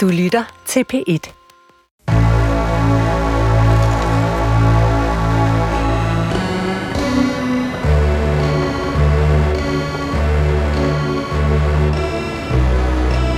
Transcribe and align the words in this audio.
Du 0.00 0.08
lytter 0.08 0.44
til 0.66 0.84
P1. 0.92 1.24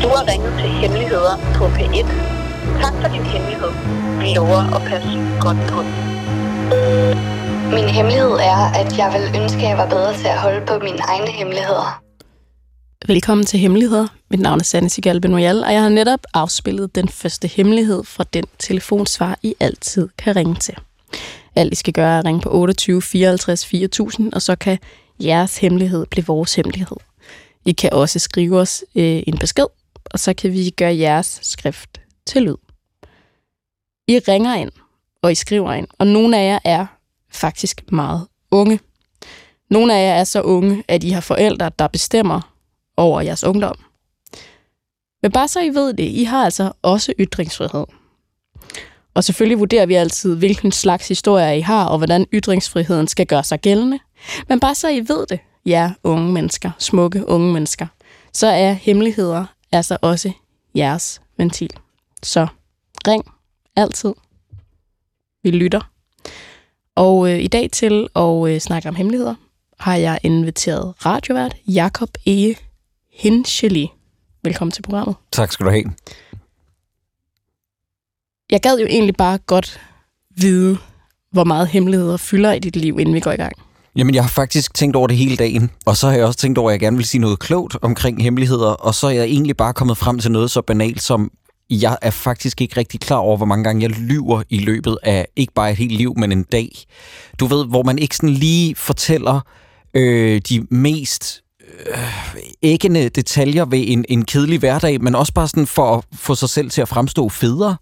Du 0.03 0.09
har 0.09 0.29
ringet 0.33 0.53
til 0.59 0.69
Hemmeligheder 0.69 1.35
på 1.55 1.65
P1. 1.65 2.07
Tak 2.83 2.95
for 3.03 3.09
din 3.15 3.23
hemmelighed. 3.23 3.71
Vi 4.21 4.35
lover 4.35 4.75
at 4.77 4.83
passe 4.89 5.11
godt 5.41 5.61
på 5.71 5.79
den. 5.83 5.95
Min 7.75 7.89
hemmelighed 7.97 8.31
er, 8.53 8.61
at 8.81 8.99
jeg 8.99 9.09
vil 9.15 9.43
ønske, 9.43 9.59
at 9.59 9.69
jeg 9.69 9.79
var 9.79 9.89
bedre 9.89 10.15
til 10.15 10.27
at 10.27 10.39
holde 10.39 10.67
på 10.67 10.79
mine 10.79 10.99
egne 10.99 11.27
hemmeligheder. 11.27 12.03
Velkommen 13.07 13.47
til 13.47 13.59
Hemmeligheder. 13.61 14.07
Mit 14.33 14.41
navn 14.41 14.61
er 14.61 14.65
Sanne 14.65 14.91
Sigal 14.91 15.21
Benoyal, 15.21 15.65
og 15.65 15.73
jeg 15.73 15.83
har 15.83 15.89
netop 15.89 16.21
afspillet 16.35 16.95
den 16.95 17.09
første 17.09 17.49
hemmelighed 17.49 18.05
fra 18.05 18.25
den 18.33 18.45
telefonsvar, 18.59 19.39
I 19.43 19.55
altid 19.61 20.09
kan 20.19 20.37
ringe 20.37 20.55
til. 20.55 20.75
Alt 21.57 21.73
I 21.73 21.77
skal 21.77 21.93
gøre 21.93 22.15
er 22.15 22.19
at 22.19 22.25
ringe 22.25 22.41
på 22.41 22.51
28 22.51 23.03
54 23.03 23.67
4000, 23.67 24.33
og 24.33 24.43
så 24.43 24.57
kan 24.57 24.79
jeres 25.21 25.59
hemmelighed 25.59 26.07
blive 26.07 26.27
vores 26.27 26.55
hemmelighed. 26.55 26.97
I 27.65 27.73
kan 27.73 27.93
også 27.93 28.19
skrive 28.19 28.59
os 28.59 28.85
øh, 28.95 29.23
en 29.27 29.39
besked, 29.39 29.67
og 30.05 30.21
så 30.21 30.35
kan 30.35 30.53
vi 30.53 30.71
gøre 30.71 30.97
jeres 30.97 31.39
skrift 31.43 32.01
til 32.27 32.43
lyd. 32.43 32.57
I 34.09 34.19
ringer 34.19 34.55
ind, 34.55 34.71
og 35.23 35.33
I 35.33 35.35
skriver 35.35 35.73
ind, 35.73 35.87
og 35.99 36.07
nogle 36.07 36.39
af 36.39 36.47
jer 36.47 36.59
er 36.65 36.87
faktisk 37.31 37.93
meget 37.93 38.27
unge. 38.51 38.81
Nogle 39.71 39.95
af 39.95 40.09
jer 40.09 40.15
er 40.15 40.25
så 40.25 40.43
unge, 40.43 40.85
at 40.89 41.05
I 41.05 41.11
har 41.11 41.21
forældre, 41.21 41.71
der 41.79 41.87
bestemmer 41.87 42.41
over 42.97 43.21
jeres 43.21 43.45
ungdom. 43.45 43.92
Men 45.23 45.33
bare 45.33 45.49
så 45.49 45.61
I 45.61 45.69
ved 45.69 45.95
det, 45.95 46.05
I 46.05 46.25
har 46.25 46.45
altså 46.45 46.73
også 46.83 47.13
ytringsfrihed. 47.21 47.85
Og 49.15 49.25
selvfølgelig 49.25 49.59
vurderer 49.59 49.87
vi 49.87 49.95
altid, 49.95 50.37
hvilken 50.37 50.73
slags 50.73 51.09
historie 51.09 51.59
I 51.59 51.61
har, 51.61 51.85
og 51.87 51.99
hvordan 51.99 52.27
ytringsfriheden 52.33 53.09
skal 53.09 53.27
gøre 53.27 53.45
sig 53.45 53.61
gældende. 53.61 53.99
Men 54.49 54.61
bare 54.61 54.75
så 54.75 54.89
I 54.89 55.01
ved 55.01 55.27
det, 55.27 55.41
jer 55.67 55.91
unge 56.05 56.33
mennesker, 56.33 56.71
smukke 56.79 57.29
unge 57.29 57.53
mennesker, 57.53 57.87
så 58.33 58.47
er 58.47 58.73
hemmeligheder 58.73 59.45
altså 59.73 59.99
også 60.01 60.33
jeres 60.75 61.21
ventil. 61.37 61.71
Så 62.23 62.47
ring 63.09 63.25
altid. 63.77 64.15
Vi 65.43 65.51
lytter. 65.51 65.81
Og 66.95 67.31
øh, 67.31 67.39
i 67.39 67.47
dag 67.47 67.71
til 67.71 68.09
at 68.17 68.49
øh, 68.49 68.61
snakke 68.61 68.89
om 68.89 68.95
hemmeligheder, 68.95 69.35
har 69.79 69.97
jeg 69.97 70.19
inviteret 70.23 71.07
radiovært 71.07 71.57
Jakob 71.67 72.09
E. 72.27 72.55
Hinchely. 73.13 73.85
Velkommen 74.45 74.73
til 74.73 74.83
programmet. 74.83 75.17
Tak 75.33 75.53
skal 75.53 75.67
du 75.67 75.71
have. 75.71 75.85
Jeg 78.51 78.61
gad 78.61 78.79
jo 78.79 78.87
egentlig 78.87 79.15
bare 79.15 79.39
godt 79.39 79.81
vide, 80.37 80.79
hvor 81.31 81.45
meget 81.45 81.69
hemmeligheder 81.69 82.17
fylder 82.17 82.53
i 82.53 82.59
dit 82.59 82.77
liv, 82.77 82.99
inden 82.99 83.15
vi 83.15 83.21
går 83.21 83.33
i 83.33 83.37
gang. 83.37 83.53
Jamen, 83.97 84.15
jeg 84.15 84.23
har 84.25 84.29
faktisk 84.29 84.75
tænkt 84.75 84.97
over 84.97 85.07
det 85.07 85.17
hele 85.17 85.37
dagen, 85.37 85.71
og 85.87 85.97
så 85.97 86.07
har 86.09 86.15
jeg 86.15 86.25
også 86.27 86.39
tænkt 86.39 86.59
over, 86.59 86.71
at 86.71 86.73
jeg 86.73 86.81
gerne 86.81 86.97
vil 86.97 87.07
sige 87.07 87.21
noget 87.21 87.39
klogt 87.39 87.77
omkring 87.83 88.23
hemmeligheder, 88.23 88.71
og 88.71 88.95
så 88.95 89.07
er 89.07 89.11
jeg 89.11 89.25
egentlig 89.25 89.57
bare 89.57 89.75
kommet 89.75 89.97
frem 89.99 90.19
til 90.19 90.31
noget 90.31 90.51
så 90.51 90.63
banalt 90.63 91.03
som, 91.03 91.31
jeg 91.71 91.99
er 92.03 92.11
faktisk 92.11 92.61
ikke 92.61 92.77
rigtig 92.77 93.01
klar 93.01 93.17
over, 93.17 93.37
hvor 93.37 93.47
mange 93.47 93.65
gange 93.65 93.83
jeg 93.83 93.91
lyver 93.91 94.43
i 94.49 94.59
løbet 94.59 94.99
af 95.03 95.27
ikke 95.37 95.53
bare 95.53 95.71
et 95.71 95.77
helt 95.77 95.93
liv, 95.93 96.15
men 96.17 96.33
en 96.33 96.43
dag. 96.43 96.69
Du 97.41 97.47
ved, 97.47 97.67
hvor 97.67 97.83
man 97.83 97.99
ikke 97.99 98.17
sådan 98.17 98.35
lige 98.35 98.75
fortæller 98.75 99.41
øh, 99.95 100.41
de 100.49 100.67
mest 100.71 101.42
øh, 101.87 102.37
æggende 102.63 103.09
detaljer 103.09 103.65
ved 103.65 103.85
en, 103.87 104.05
en 104.09 104.25
kedelig 104.25 104.59
hverdag, 104.59 105.03
men 105.03 105.15
også 105.15 105.33
bare 105.33 105.49
sådan 105.49 105.67
for 105.67 105.97
at 105.97 106.05
få 106.15 106.35
sig 106.35 106.49
selv 106.49 106.71
til 106.71 106.83
at 106.83 106.89
fremstå 106.89 107.29
federe. 107.29 107.77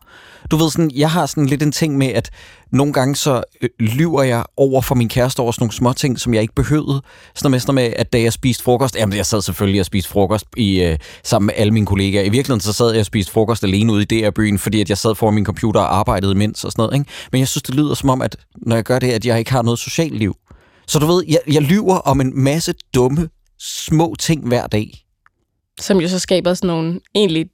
Du 0.51 0.57
ved 0.57 0.71
sådan, 0.71 0.91
jeg 0.95 1.11
har 1.11 1.27
sådan 1.27 1.47
lidt 1.47 1.63
en 1.63 1.73
ting 1.73 1.99
med, 1.99 2.07
at 2.07 2.31
nogle 2.73 2.93
gange 2.93 3.17
så 3.17 3.43
øh, 3.63 3.69
lyver 3.79 4.23
jeg 4.23 4.45
over 4.57 4.83
for 4.83 4.95
min 4.95 5.09
kæreste 5.09 5.41
over 5.41 5.53
sådan 5.53 5.63
nogle 5.63 5.73
små 5.73 5.93
ting, 5.93 6.21
som 6.21 6.35
jeg 6.35 6.43
ikke 6.43 6.55
behøvede. 6.55 7.03
Sådan 7.35 7.51
noget 7.51 7.67
med, 7.67 7.75
med, 7.75 7.93
at 7.97 8.13
da 8.13 8.21
jeg 8.21 8.33
spiste 8.33 8.65
frokost, 8.65 8.97
jamen 8.97 9.17
jeg 9.17 9.27
sad 9.27 9.43
selvfølgelig 9.43 9.81
og 9.81 9.87
spiste 9.87 10.11
frokost 10.11 10.47
i, 10.57 10.83
øh, 10.83 10.99
sammen 11.25 11.47
med 11.47 11.55
alle 11.57 11.73
mine 11.73 11.87
kollegaer. 11.87 12.23
I 12.23 12.29
virkeligheden 12.29 12.61
så 12.61 12.73
sad 12.73 12.91
jeg 12.91 13.01
og 13.01 13.07
spiste 13.07 13.33
frokost 13.33 13.65
alene 13.65 13.93
ude 13.93 14.03
i 14.03 14.05
DR-byen, 14.05 14.59
fordi 14.59 14.81
at 14.81 14.89
jeg 14.89 14.99
sad 14.99 15.15
foran 15.15 15.35
min 15.35 15.45
computer 15.45 15.81
og 15.81 15.97
arbejdede 15.97 16.33
imens 16.33 16.65
og 16.65 16.73
sådan 16.73 16.83
noget. 16.83 16.95
Ikke? 16.95 17.11
Men 17.33 17.39
jeg 17.39 17.49
synes, 17.49 17.63
det 17.63 17.75
lyder 17.75 17.95
som 17.95 18.11
om, 18.11 18.23
at 18.23 18.37
når 18.57 18.77
jeg 18.77 18.85
gør 18.85 18.99
det, 18.99 19.11
at 19.11 19.27
jeg 19.27 19.39
ikke 19.39 19.53
har 19.53 19.63
noget 19.63 19.79
socialt 19.79 20.15
liv. 20.15 20.35
Så 20.87 20.99
du 20.99 21.07
ved, 21.07 21.25
jeg, 21.29 21.39
jeg 21.47 21.63
lyver 21.63 21.97
om 21.97 22.21
en 22.21 22.33
masse 22.35 22.75
dumme, 22.95 23.29
små 23.61 24.15
ting 24.19 24.49
hver 24.49 24.67
dag. 24.67 25.07
Som 25.81 26.01
jo 26.01 26.09
så 26.09 26.19
skaber 26.19 26.55
sådan 26.55 26.69
nogle 26.69 27.01
egentlig 27.15 27.51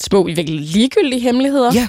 små, 0.00 0.22
virkelig 0.22 0.60
ligegyldige 0.60 1.20
hemmeligheder. 1.20 1.72
Ja, 1.74 1.88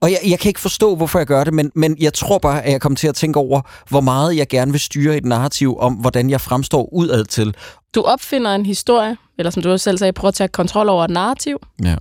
og 0.00 0.10
jeg, 0.10 0.18
jeg 0.26 0.38
kan 0.38 0.48
ikke 0.48 0.60
forstå, 0.60 0.96
hvorfor 0.96 1.18
jeg 1.18 1.26
gør 1.26 1.44
det, 1.44 1.54
men, 1.54 1.72
men 1.74 1.96
jeg 2.00 2.14
tror 2.14 2.38
bare, 2.38 2.62
at 2.62 2.72
jeg 2.72 2.80
kommer 2.80 2.96
til 2.96 3.08
at 3.08 3.14
tænke 3.14 3.38
over, 3.38 3.60
hvor 3.88 4.00
meget 4.00 4.36
jeg 4.36 4.48
gerne 4.48 4.72
vil 4.72 4.80
styre 4.80 5.16
et 5.16 5.24
narrativ 5.24 5.78
om, 5.78 5.94
hvordan 5.94 6.30
jeg 6.30 6.40
fremstår 6.40 6.88
udad 6.92 7.24
til. 7.24 7.54
Du 7.94 8.02
opfinder 8.02 8.54
en 8.54 8.66
historie, 8.66 9.16
eller 9.38 9.50
som 9.50 9.62
du 9.62 9.70
også 9.70 9.84
selv 9.84 9.98
sagde, 9.98 10.12
prøver 10.12 10.28
at 10.28 10.34
tage 10.34 10.48
kontrol 10.48 10.88
over 10.88 11.04
et 11.04 11.10
narrativ. 11.10 11.58
Ja. 11.84 11.96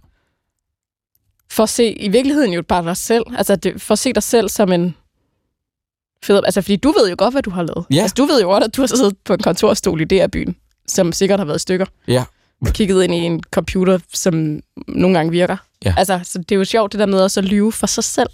For 1.51 1.63
at 1.63 1.69
se, 1.69 1.91
i 1.91 2.07
virkeligheden 2.07 2.53
jo 2.53 2.62
bare 2.62 2.84
dig 2.84 2.97
selv, 2.97 3.24
altså 3.38 3.56
det, 3.56 3.81
for 3.81 3.91
at 3.91 4.00
se 4.00 4.13
dig 4.13 4.24
selv 4.24 4.50
som 4.50 4.72
en 4.72 4.95
fed, 6.24 6.41
altså 6.45 6.62
fordi 6.62 6.75
du 6.75 6.91
ved 6.91 7.09
jo 7.09 7.16
godt, 7.18 7.34
hvad 7.34 7.41
du 7.41 7.50
har 7.50 7.63
lavet. 7.63 7.85
Ja. 7.91 8.01
Altså 8.01 8.16
du 8.18 8.25
ved 8.25 8.41
jo 8.41 8.47
godt, 8.47 8.63
at 8.63 8.75
du 8.75 8.81
har 8.81 8.88
siddet 8.88 9.18
på 9.25 9.34
en 9.34 9.40
kontorstol 9.40 10.01
i 10.01 10.06
DR-byen, 10.06 10.56
som 10.88 11.12
sikkert 11.12 11.40
har 11.40 11.46
været 11.46 11.62
stykker. 11.62 11.86
Ja. 12.08 12.24
Kigget 12.66 13.04
ind 13.04 13.14
i 13.14 13.18
en 13.18 13.44
computer, 13.52 14.00
som 14.14 14.60
nogle 14.88 15.18
gange 15.18 15.32
virker. 15.32 15.58
Ja. 15.86 15.96
Altså, 15.98 16.20
så 16.24 16.40
det 16.40 16.52
er 16.52 16.56
jo 16.56 16.66
sjovt 16.66 16.92
det 16.92 17.00
der 17.00 17.06
med 17.06 17.22
også 17.22 17.40
at 17.40 17.46
lyve 17.46 17.72
for 17.72 17.88
sig 17.88 18.04
selv. 18.04 18.30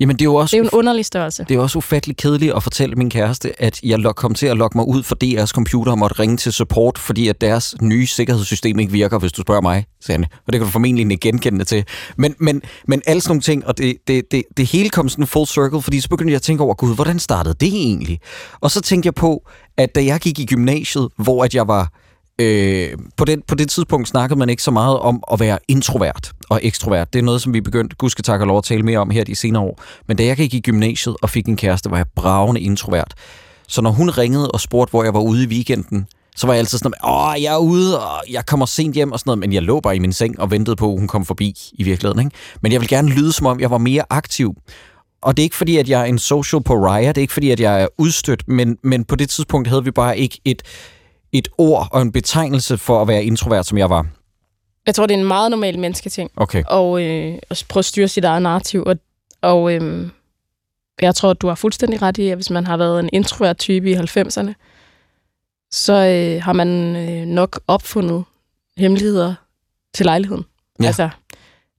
Jamen, 0.00 0.16
det 0.16 0.22
er 0.22 0.24
jo 0.24 0.34
også... 0.34 0.56
Det 0.56 0.60
er 0.60 0.64
jo 0.64 0.68
en 0.72 0.78
underlig 0.78 1.04
størrelse. 1.04 1.44
Det 1.48 1.56
er 1.56 1.60
også 1.60 1.78
ufattelig 1.78 2.16
kedeligt 2.16 2.52
at 2.52 2.62
fortælle 2.62 2.94
min 2.94 3.10
kæreste, 3.10 3.62
at 3.62 3.80
jeg 3.82 3.98
kom 4.16 4.34
til 4.34 4.46
at 4.46 4.56
logge 4.56 4.78
mig 4.78 4.88
ud, 4.88 5.02
fordi 5.02 5.38
DR's 5.38 5.46
computer 5.46 5.94
måtte 5.94 6.18
ringe 6.18 6.36
til 6.36 6.52
support, 6.52 6.98
fordi 6.98 7.28
at 7.28 7.40
deres 7.40 7.74
nye 7.82 8.06
sikkerhedssystem 8.06 8.78
ikke 8.78 8.92
virker, 8.92 9.18
hvis 9.18 9.32
du 9.32 9.42
spørger 9.42 9.60
mig, 9.60 9.84
Sanne. 10.00 10.26
Og 10.46 10.52
det 10.52 10.60
kan 10.60 10.66
du 10.66 10.70
formentlig 10.70 11.10
ikke 11.10 11.16
genkende 11.20 11.64
til. 11.64 11.84
Men, 12.16 12.34
men, 12.38 12.62
men 12.88 13.02
alle 13.06 13.20
sådan 13.20 13.30
nogle 13.30 13.42
ting, 13.42 13.66
og 13.66 13.78
det, 13.78 13.96
det, 14.06 14.24
det, 14.30 14.42
det 14.56 14.66
hele 14.66 14.88
kom 14.88 15.08
sådan 15.08 15.26
full 15.26 15.46
circle, 15.46 15.82
fordi 15.82 16.00
så 16.00 16.08
begyndte 16.08 16.30
jeg 16.30 16.36
at 16.36 16.42
tænke 16.42 16.62
over, 16.62 16.74
gud, 16.74 16.94
hvordan 16.94 17.18
startede 17.18 17.54
det 17.60 17.68
egentlig? 17.68 18.18
Og 18.60 18.70
så 18.70 18.80
tænkte 18.80 19.06
jeg 19.06 19.14
på, 19.14 19.48
at 19.76 19.94
da 19.94 20.04
jeg 20.04 20.20
gik 20.20 20.38
i 20.38 20.46
gymnasiet, 20.46 21.08
hvor 21.16 21.44
at 21.44 21.54
jeg 21.54 21.68
var 21.68 21.92
Øh, 22.40 22.98
på, 23.16 23.24
det, 23.24 23.44
på 23.44 23.54
det 23.54 23.70
tidspunkt 23.70 24.08
snakkede 24.08 24.38
man 24.38 24.48
ikke 24.48 24.62
så 24.62 24.70
meget 24.70 24.98
om 24.98 25.22
at 25.32 25.40
være 25.40 25.58
introvert 25.68 26.32
og 26.48 26.60
ekstrovert. 26.62 27.12
Det 27.12 27.18
er 27.18 27.22
noget, 27.22 27.42
som 27.42 27.54
vi 27.54 27.60
begyndte, 27.60 27.96
gudske 27.96 28.22
tak 28.22 28.40
og 28.40 28.46
lov, 28.46 28.58
at 28.58 28.64
tale 28.64 28.82
mere 28.82 28.98
om 28.98 29.10
her 29.10 29.24
de 29.24 29.34
senere 29.34 29.62
år. 29.62 29.82
Men 30.08 30.16
da 30.16 30.24
jeg 30.24 30.36
gik 30.36 30.54
i 30.54 30.60
gymnasiet 30.60 31.16
og 31.22 31.30
fik 31.30 31.46
en 31.46 31.56
kæreste, 31.56 31.90
var 31.90 31.96
jeg 31.96 32.06
bravende 32.16 32.60
introvert. 32.60 33.14
Så 33.68 33.82
når 33.82 33.90
hun 33.90 34.10
ringede 34.10 34.50
og 34.50 34.60
spurgte, 34.60 34.90
hvor 34.90 35.04
jeg 35.04 35.14
var 35.14 35.20
ude 35.20 35.44
i 35.44 35.46
weekenden, 35.46 36.06
så 36.36 36.46
var 36.46 36.54
jeg 36.54 36.58
altid 36.58 36.78
sådan, 36.78 36.92
åh, 37.04 37.42
jeg 37.42 37.54
er 37.54 37.58
ude, 37.58 38.00
og 38.00 38.22
jeg 38.30 38.46
kommer 38.46 38.66
sent 38.66 38.94
hjem 38.94 39.12
og 39.12 39.18
sådan 39.18 39.28
noget, 39.28 39.38
men 39.38 39.52
jeg 39.52 39.62
lå 39.62 39.80
bare 39.80 39.96
i 39.96 39.98
min 39.98 40.12
seng 40.12 40.40
og 40.40 40.50
ventede 40.50 40.76
på, 40.76 40.92
at 40.92 40.98
hun 40.98 41.08
kom 41.08 41.24
forbi 41.24 41.56
i 41.72 41.82
virkeligheden. 41.82 42.26
Ikke? 42.26 42.36
Men 42.62 42.72
jeg 42.72 42.80
vil 42.80 42.88
gerne 42.88 43.08
lyde, 43.08 43.32
som 43.32 43.46
om 43.46 43.60
jeg 43.60 43.70
var 43.70 43.78
mere 43.78 44.04
aktiv. 44.10 44.54
Og 45.22 45.36
det 45.36 45.42
er 45.42 45.44
ikke 45.44 45.56
fordi, 45.56 45.76
at 45.76 45.88
jeg 45.88 46.00
er 46.00 46.04
en 46.04 46.18
social 46.18 46.62
pariah, 46.62 47.08
det 47.08 47.16
er 47.16 47.20
ikke 47.20 47.32
fordi, 47.32 47.50
at 47.50 47.60
jeg 47.60 47.82
er 47.82 47.86
udstødt, 47.98 48.48
men, 48.48 48.78
men 48.82 49.04
på 49.04 49.16
det 49.16 49.30
tidspunkt 49.30 49.68
havde 49.68 49.84
vi 49.84 49.90
bare 49.90 50.18
ikke 50.18 50.40
et, 50.44 50.62
et 51.32 51.48
ord 51.58 51.88
og 51.92 52.02
en 52.02 52.12
betegnelse 52.12 52.78
for 52.78 53.02
at 53.02 53.08
være 53.08 53.24
introvert, 53.24 53.66
som 53.66 53.78
jeg 53.78 53.90
var. 53.90 54.06
Jeg 54.86 54.94
tror, 54.94 55.06
det 55.06 55.14
er 55.14 55.18
en 55.18 55.26
meget 55.26 55.50
normal 55.50 55.78
mennesketing. 55.78 56.30
Okay. 56.36 56.62
Og 56.66 57.02
øh, 57.02 57.38
at 57.50 57.64
prøve 57.68 57.80
at 57.80 57.84
styre 57.84 58.08
sit 58.08 58.24
eget 58.24 58.42
narrativ. 58.42 58.82
Og, 58.86 58.96
og 59.42 59.72
øh, 59.72 60.08
jeg 61.00 61.14
tror, 61.14 61.32
du 61.32 61.48
har 61.48 61.54
fuldstændig 61.54 62.02
ret 62.02 62.18
i, 62.18 62.28
at 62.28 62.36
hvis 62.36 62.50
man 62.50 62.66
har 62.66 62.76
været 62.76 63.00
en 63.00 63.10
introvert 63.12 63.58
type 63.58 63.90
i 63.90 63.94
90'erne, 63.94 64.52
så 65.70 65.92
øh, 65.92 66.42
har 66.42 66.52
man 66.52 66.96
øh, 66.96 67.26
nok 67.26 67.60
opfundet 67.68 68.24
hemmeligheder 68.76 69.34
til 69.94 70.06
lejligheden. 70.06 70.44
Ja. 70.80 70.86
Altså, 70.86 71.08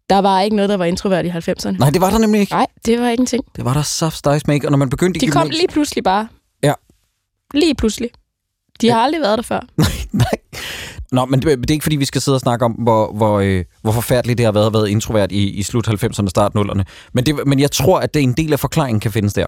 der 0.09 0.19
var 0.19 0.41
ikke 0.41 0.55
noget, 0.55 0.69
der 0.69 0.77
var 0.77 0.85
introvert 0.85 1.25
i 1.25 1.29
90'erne. 1.29 1.71
Nej, 1.71 1.89
det 1.89 2.01
var 2.01 2.09
der 2.09 2.17
nemlig 2.17 2.41
ikke. 2.41 2.53
Nej, 2.53 2.67
det 2.85 3.01
var 3.01 3.07
ingenting. 3.09 3.45
Det 3.55 3.65
var 3.65 3.73
der 3.73 3.81
saft 3.81 4.25
dice 4.25 4.43
make, 4.47 4.67
og 4.67 4.71
når 4.71 4.77
man 4.77 4.89
begyndte 4.89 5.19
De 5.19 5.27
kom 5.27 5.49
lige 5.49 5.67
pludselig 5.67 6.03
bare. 6.03 6.27
Ja. 6.63 6.73
Lige 7.53 7.75
pludselig. 7.75 8.09
De 8.81 8.89
har 8.89 8.99
aldrig 8.99 9.21
været 9.21 9.37
der 9.37 9.43
før. 9.43 9.59
Nej. 10.11 10.25
Nå, 11.11 11.25
men 11.25 11.41
det, 11.41 11.57
det 11.59 11.69
er 11.69 11.73
ikke 11.73 11.83
fordi, 11.83 11.95
vi 11.95 12.05
skal 12.05 12.21
sidde 12.21 12.35
og 12.35 12.41
snakke 12.41 12.65
om, 12.65 12.71
hvor, 12.71 13.13
hvor, 13.13 13.39
øh, 13.39 13.63
hvor 13.81 13.91
forfærdeligt 13.91 14.37
det 14.37 14.45
har 14.45 14.51
været 14.51 14.65
at 14.65 14.73
være 14.73 14.91
introvert 14.91 15.31
i, 15.31 15.49
i 15.49 15.63
slut 15.63 15.87
90'erne, 15.87 16.27
start 16.27 16.51
0'erne. 16.57 16.83
Men, 17.13 17.25
det, 17.25 17.47
men 17.47 17.59
jeg 17.59 17.71
tror, 17.71 17.99
at 17.99 18.13
det 18.13 18.19
er 18.19 18.23
en 18.23 18.33
del 18.33 18.53
af 18.53 18.59
forklaringen 18.59 18.99
kan 18.99 19.11
findes 19.11 19.33
der. 19.33 19.45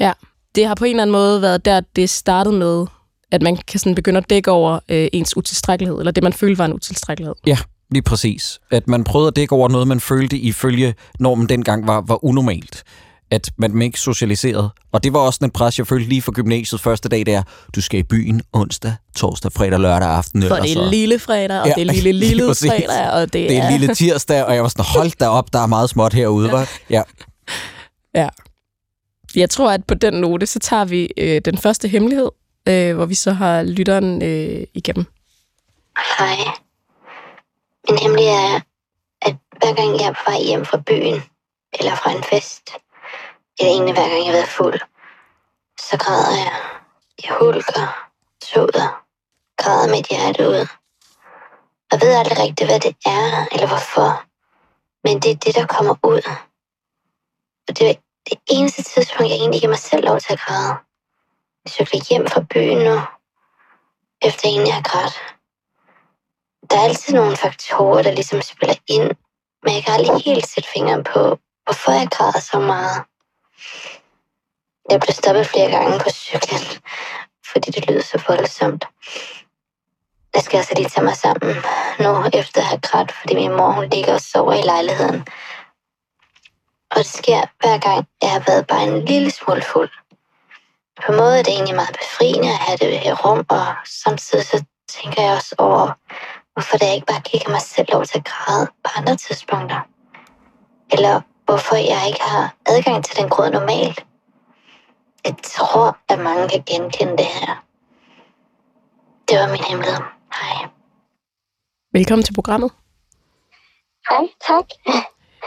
Ja, 0.00 0.12
det 0.54 0.66
har 0.66 0.74
på 0.74 0.84
en 0.84 0.90
eller 0.90 1.02
anden 1.02 1.12
måde 1.12 1.42
været 1.42 1.64
der, 1.64 1.80
det 1.96 2.10
startede 2.10 2.56
med, 2.56 2.86
at 3.32 3.42
man 3.42 3.56
kan 3.56 3.80
sådan 3.80 3.94
begynde 3.94 4.18
at 4.18 4.30
dække 4.30 4.50
over 4.50 4.78
øh, 4.88 5.08
ens 5.12 5.36
utilstrækkelighed, 5.36 5.98
eller 5.98 6.12
det, 6.12 6.22
man 6.22 6.32
følte 6.32 6.58
var 6.58 6.64
en 6.64 6.72
utilstrækkelighed. 6.72 7.34
Ja, 7.46 7.58
lige 7.90 8.02
præcis. 8.02 8.60
At 8.70 8.88
man 8.88 9.04
prøvede 9.04 9.28
at 9.28 9.36
dække 9.36 9.54
over 9.54 9.68
noget, 9.68 9.88
man 9.88 10.00
følte 10.00 10.38
ifølge 10.38 10.94
normen 11.18 11.48
dengang 11.48 11.86
var, 11.86 12.00
var 12.00 12.24
unormalt. 12.24 12.84
At 13.30 13.50
man 13.58 13.82
ikke 13.82 14.00
socialiseret. 14.00 14.70
Og 14.92 15.04
det 15.04 15.12
var 15.12 15.18
også 15.20 15.40
en 15.42 15.50
pres, 15.50 15.78
jeg 15.78 15.86
følte 15.86 16.08
lige 16.08 16.22
for 16.22 16.32
gymnasiet 16.32 16.80
første 16.80 17.08
dag, 17.08 17.26
der 17.26 17.42
du 17.74 17.80
skal 17.80 18.00
i 18.00 18.02
byen 18.02 18.42
onsdag, 18.52 18.94
torsdag, 19.16 19.52
fredag, 19.52 19.78
lørdag 19.80 20.08
aften. 20.08 20.42
For 20.42 20.56
det 20.56 20.72
er 20.72 20.90
lille 20.90 21.18
fredag, 21.18 21.60
og 21.60 21.66
ja, 21.66 21.72
det 21.74 21.88
er 21.88 21.92
lille 21.92 22.12
lille 22.26 22.54
fredag, 22.54 23.10
og 23.12 23.32
det 23.32 23.44
er... 23.44 23.48
Det 23.48 23.58
er 23.58 23.70
lille 23.70 23.94
tirsdag, 23.94 24.44
og 24.44 24.54
jeg 24.54 24.62
var 24.62 24.68
sådan, 24.68 24.84
hold 24.84 25.18
da 25.18 25.28
op, 25.28 25.52
der 25.52 25.58
er 25.58 25.66
meget 25.66 25.90
småt 25.90 26.12
herude, 26.12 26.52
var. 26.52 26.70
Ja. 26.90 27.02
Ja. 28.14 28.28
Jeg 29.36 29.50
tror, 29.50 29.72
at 29.72 29.84
på 29.84 29.94
den 29.94 30.14
note, 30.14 30.46
så 30.46 30.58
tager 30.58 30.84
vi 30.84 31.08
øh, 31.16 31.40
den 31.44 31.58
første 31.58 31.88
hemmelighed, 31.88 32.30
øh, 32.68 32.94
hvor 32.94 33.06
vi 33.06 33.14
så 33.14 33.32
har 33.32 33.62
lytteren 33.62 34.22
øh, 34.22 34.66
igennem. 34.74 35.06
Hej. 36.18 36.36
Min 37.90 37.98
hemmelighed 37.98 38.32
er, 38.32 38.60
at 39.22 39.36
hver 39.58 39.74
gang 39.74 40.00
jeg 40.00 40.06
er 40.06 40.12
på 40.12 40.30
vej 40.30 40.42
hjem 40.42 40.64
fra 40.64 40.82
byen, 40.86 41.22
eller 41.78 41.94
fra 41.96 42.10
en 42.16 42.22
fest, 42.22 42.70
eller 43.58 43.72
egentlig 43.72 43.94
hver 43.94 44.08
gang 44.08 44.18
jeg 44.18 44.26
har 44.26 44.32
været 44.32 44.48
fuld, 44.48 44.80
så 45.80 45.96
græder 45.98 46.36
jeg. 46.44 46.52
Jeg 47.24 47.36
hulker, 47.40 48.08
soder, 48.44 49.04
græder 49.56 49.88
mit 49.94 50.06
hjerte 50.06 50.48
ud. 50.48 50.66
Jeg 51.92 52.00
ved 52.00 52.14
aldrig 52.14 52.38
rigtigt, 52.38 52.70
hvad 52.70 52.80
det 52.80 52.96
er, 53.06 53.46
eller 53.52 53.66
hvorfor. 53.66 54.22
Men 55.04 55.20
det 55.22 55.30
er 55.30 55.36
det, 55.36 55.54
der 55.54 55.66
kommer 55.66 55.94
ud. 56.02 56.22
Og 57.68 57.78
det 57.78 57.90
er 57.90 57.94
det 58.30 58.38
eneste 58.50 58.82
tidspunkt, 58.82 59.30
jeg 59.30 59.38
egentlig 59.38 59.60
giver 59.60 59.70
mig 59.70 59.78
selv 59.78 60.04
lov 60.04 60.20
til 60.20 60.32
at 60.32 60.40
græde. 60.40 60.74
Jeg 61.64 61.70
cykler 61.70 62.00
hjem 62.10 62.26
fra 62.26 62.40
byen 62.50 62.78
nu, 62.78 63.00
efter 64.22 64.48
egentlig 64.48 64.74
har 64.74 64.82
grædt. 64.82 65.16
Der 66.70 66.76
er 66.78 66.84
altid 66.84 67.14
nogle 67.14 67.36
faktorer, 67.36 68.02
der 68.02 68.12
ligesom 68.12 68.42
spiller 68.42 68.74
ind, 68.86 69.10
men 69.62 69.74
jeg 69.74 69.84
kan 69.84 69.94
aldrig 69.94 70.22
helt 70.24 70.46
sætte 70.46 70.68
fingeren 70.74 71.04
på, 71.04 71.38
hvorfor 71.64 71.92
jeg 71.92 72.08
græder 72.10 72.40
så 72.40 72.58
meget. 72.58 73.04
Jeg 74.90 75.00
blev 75.00 75.14
stoppet 75.14 75.46
flere 75.46 75.70
gange 75.70 75.98
på 75.98 76.10
cyklen, 76.10 76.60
fordi 77.52 77.70
det 77.70 77.88
lyder 77.88 78.02
så 78.02 78.22
voldsomt. 78.28 78.84
Jeg 80.34 80.42
skal 80.42 80.56
altså 80.56 80.74
lige 80.76 80.88
tage 80.88 81.04
mig 81.04 81.16
sammen 81.16 81.56
nu, 82.00 82.10
efter 82.40 82.60
at 82.60 82.66
have 82.66 82.80
grædt, 82.80 83.12
fordi 83.12 83.34
min 83.34 83.56
mor 83.56 83.70
hun 83.70 83.88
ligger 83.88 84.14
og 84.14 84.20
sover 84.20 84.52
i 84.52 84.62
lejligheden. 84.62 85.26
Og 86.90 86.96
det 86.96 87.06
sker 87.06 87.40
hver 87.60 87.78
gang, 87.78 88.08
jeg 88.22 88.30
har 88.30 88.42
været 88.46 88.66
bare 88.66 88.82
en 88.82 89.04
lille 89.04 89.30
smule 89.30 89.62
fuld. 89.62 89.90
På 91.02 91.12
en 91.12 91.18
måde 91.18 91.38
er 91.38 91.42
det 91.42 91.52
egentlig 91.52 91.74
meget 91.74 91.96
befriende 92.02 92.48
at 92.48 92.58
have 92.58 92.78
det 92.78 92.98
her 92.98 93.14
rum, 93.14 93.46
og 93.48 93.66
samtidig 93.84 94.44
så 94.44 94.64
tænker 94.88 95.22
jeg 95.22 95.32
også 95.32 95.54
over, 95.58 95.92
hvorfor 96.52 96.76
det 96.76 96.94
ikke 96.94 97.06
bare 97.06 97.20
giver 97.20 97.50
mig 97.50 97.60
selv 97.60 97.88
lov 97.92 98.04
til 98.04 98.18
at 98.18 98.24
græde 98.24 98.66
på 98.84 98.90
andre 98.96 99.16
tidspunkter. 99.16 99.80
Eller 100.92 101.20
hvorfor 101.46 101.76
jeg 101.76 102.02
ikke 102.06 102.22
har 102.22 102.56
adgang 102.66 103.04
til 103.04 103.16
den 103.16 103.28
gråd 103.28 103.50
normalt. 103.50 104.06
Jeg 105.24 105.34
tror, 105.42 105.98
at 106.08 106.18
mange 106.18 106.48
kan 106.48 106.62
genkende 106.66 107.12
det 107.12 107.26
her. 107.26 107.64
Det 109.28 109.38
var 109.38 109.48
min 109.50 109.64
hemmelighed. 109.64 110.02
Hej. 110.40 110.68
Velkommen 111.92 112.24
til 112.24 112.34
programmet. 112.34 112.70
Hej, 114.10 114.28
tak. 114.48 114.64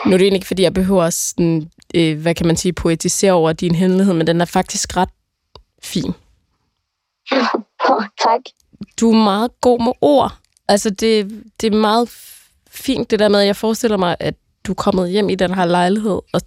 Nu 0.05 0.13
er 0.13 0.17
det 0.17 0.25
egentlig 0.25 0.37
ikke, 0.37 0.47
fordi 0.47 0.63
jeg 0.63 0.73
behøver 0.73 1.09
sådan, 1.09 1.71
øh, 1.95 2.21
hvad 2.21 2.35
kan 2.35 2.47
man 2.47 2.55
sige, 2.57 2.73
poetisere 2.73 3.31
over 3.31 3.53
din 3.53 3.75
hemmelighed, 3.75 4.13
men 4.13 4.27
den 4.27 4.41
er 4.41 4.45
faktisk 4.45 4.97
ret 4.97 5.09
fin. 5.83 6.13
Oh, 7.89 8.03
tak. 8.25 8.41
Du 8.99 9.11
er 9.11 9.23
meget 9.23 9.61
god 9.61 9.83
med 9.83 9.93
ord. 10.01 10.31
Altså, 10.67 10.89
det, 10.89 11.43
det 11.61 11.73
er 11.73 11.77
meget 11.77 12.09
fint, 12.69 13.11
det 13.11 13.19
der 13.19 13.27
med, 13.29 13.39
at 13.39 13.47
jeg 13.47 13.55
forestiller 13.55 13.97
mig, 13.97 14.15
at 14.19 14.35
du 14.67 14.71
er 14.71 14.75
kommet 14.75 15.09
hjem 15.11 15.29
i 15.29 15.35
den 15.35 15.53
her 15.53 15.65
lejlighed, 15.65 16.21
og 16.33 16.41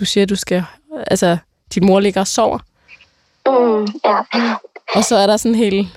du 0.00 0.04
siger, 0.04 0.22
at 0.22 0.28
du 0.28 0.36
skal... 0.36 0.64
Altså, 1.06 1.36
din 1.74 1.86
mor 1.86 2.00
ligger 2.00 2.20
og 2.20 2.26
sover. 2.26 2.58
Mm, 3.46 3.86
ja. 4.04 4.18
Og 4.94 5.04
så 5.04 5.16
er 5.16 5.26
der 5.26 5.36
sådan 5.36 5.54
helt... 5.54 5.88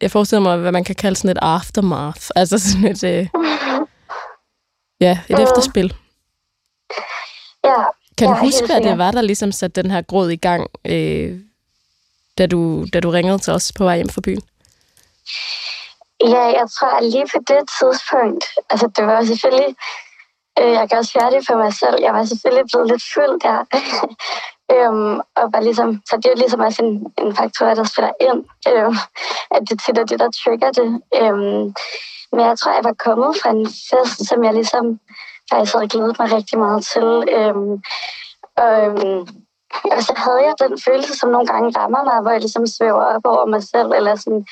Jeg 0.00 0.10
forestiller 0.10 0.42
mig, 0.42 0.56
hvad 0.58 0.72
man 0.72 0.84
kan 0.84 0.94
kalde 0.94 1.16
sådan 1.16 1.30
et 1.30 1.38
aftermath. 1.42 2.20
Altså 2.36 2.58
sådan 2.58 2.84
et... 2.84 3.04
Øh, 3.04 3.28
ja, 5.00 5.18
et 5.28 5.36
Mm. 5.38 5.42
efterspil. 5.42 5.94
ja. 7.64 7.74
Kan 8.18 8.28
du 8.28 8.34
ja, 8.34 8.40
huske, 8.40 8.74
at 8.74 8.82
det 8.84 8.98
var, 8.98 9.10
der 9.10 9.20
ligesom 9.22 9.52
satte 9.52 9.82
den 9.82 9.90
her 9.90 10.02
gråd 10.02 10.30
i 10.30 10.36
gang, 10.36 10.70
øh, 10.84 11.40
da, 12.38 12.46
du, 12.46 12.86
da 12.92 13.00
du 13.00 13.10
ringede 13.10 13.38
til 13.38 13.52
os 13.52 13.72
på 13.78 13.84
vej 13.84 13.96
hjem 13.96 14.08
fra 14.08 14.20
byen? 14.20 14.42
Ja, 16.24 16.44
jeg 16.60 16.66
tror, 16.78 16.96
at 16.98 17.04
lige 17.04 17.26
på 17.34 17.38
det 17.48 17.62
tidspunkt, 17.78 18.44
altså 18.70 18.90
det 18.96 19.06
var 19.06 19.24
selvfølgelig, 19.24 19.76
øh, 20.60 20.72
jeg 20.72 20.88
gør 20.88 20.96
også 20.96 21.12
færdig 21.20 21.40
for 21.48 21.56
mig 21.56 21.72
selv, 21.72 21.96
jeg 22.00 22.12
var 22.14 22.24
selvfølgelig 22.24 22.66
blevet 22.72 22.88
lidt 22.90 23.04
fuld 23.14 23.40
der. 23.46 23.58
øhm, 24.74 25.14
og 25.38 25.46
var 25.52 25.60
ligesom, 25.60 26.02
så 26.08 26.16
det 26.16 26.26
er 26.26 26.34
jo 26.34 26.42
ligesom 26.42 26.60
også 26.60 26.82
en, 26.84 27.12
en 27.22 27.36
faktor, 27.36 27.66
der 27.66 27.84
spiller 27.84 28.12
ind, 28.28 28.40
øhm, 28.70 28.96
at 29.54 29.62
det 29.68 29.80
tit 29.82 29.98
er 29.98 30.04
det, 30.04 30.18
der 30.20 30.30
trigger 30.30 30.70
det. 30.80 30.90
Øhm, 31.20 31.74
men 32.32 32.40
jeg 32.48 32.58
tror, 32.58 32.72
jeg 32.72 32.84
var 32.84 32.96
kommet 33.06 33.36
fra 33.40 33.50
en 33.50 33.66
fest, 33.66 34.28
som 34.28 34.44
jeg 34.44 34.54
ligesom 34.54 35.00
faktisk 35.50 35.74
havde 35.74 35.88
glædet 35.88 36.18
mig 36.18 36.32
rigtig 36.32 36.58
meget 36.58 36.82
til. 36.92 37.08
Øhm, 37.38 37.72
og, 38.64 38.72
øhm, 38.84 39.20
og 39.94 40.02
så 40.02 40.12
havde 40.16 40.42
jeg 40.48 40.54
den 40.64 40.74
følelse, 40.86 41.18
som 41.18 41.30
nogle 41.30 41.46
gange 41.46 41.78
rammer 41.78 42.04
mig, 42.04 42.20
hvor 42.22 42.30
jeg 42.30 42.40
ligesom 42.40 42.66
svæver 42.66 43.04
op 43.14 43.24
over 43.24 43.46
mig 43.46 43.62
selv, 43.62 43.90
eller 43.98 44.14
sådan 44.16 44.46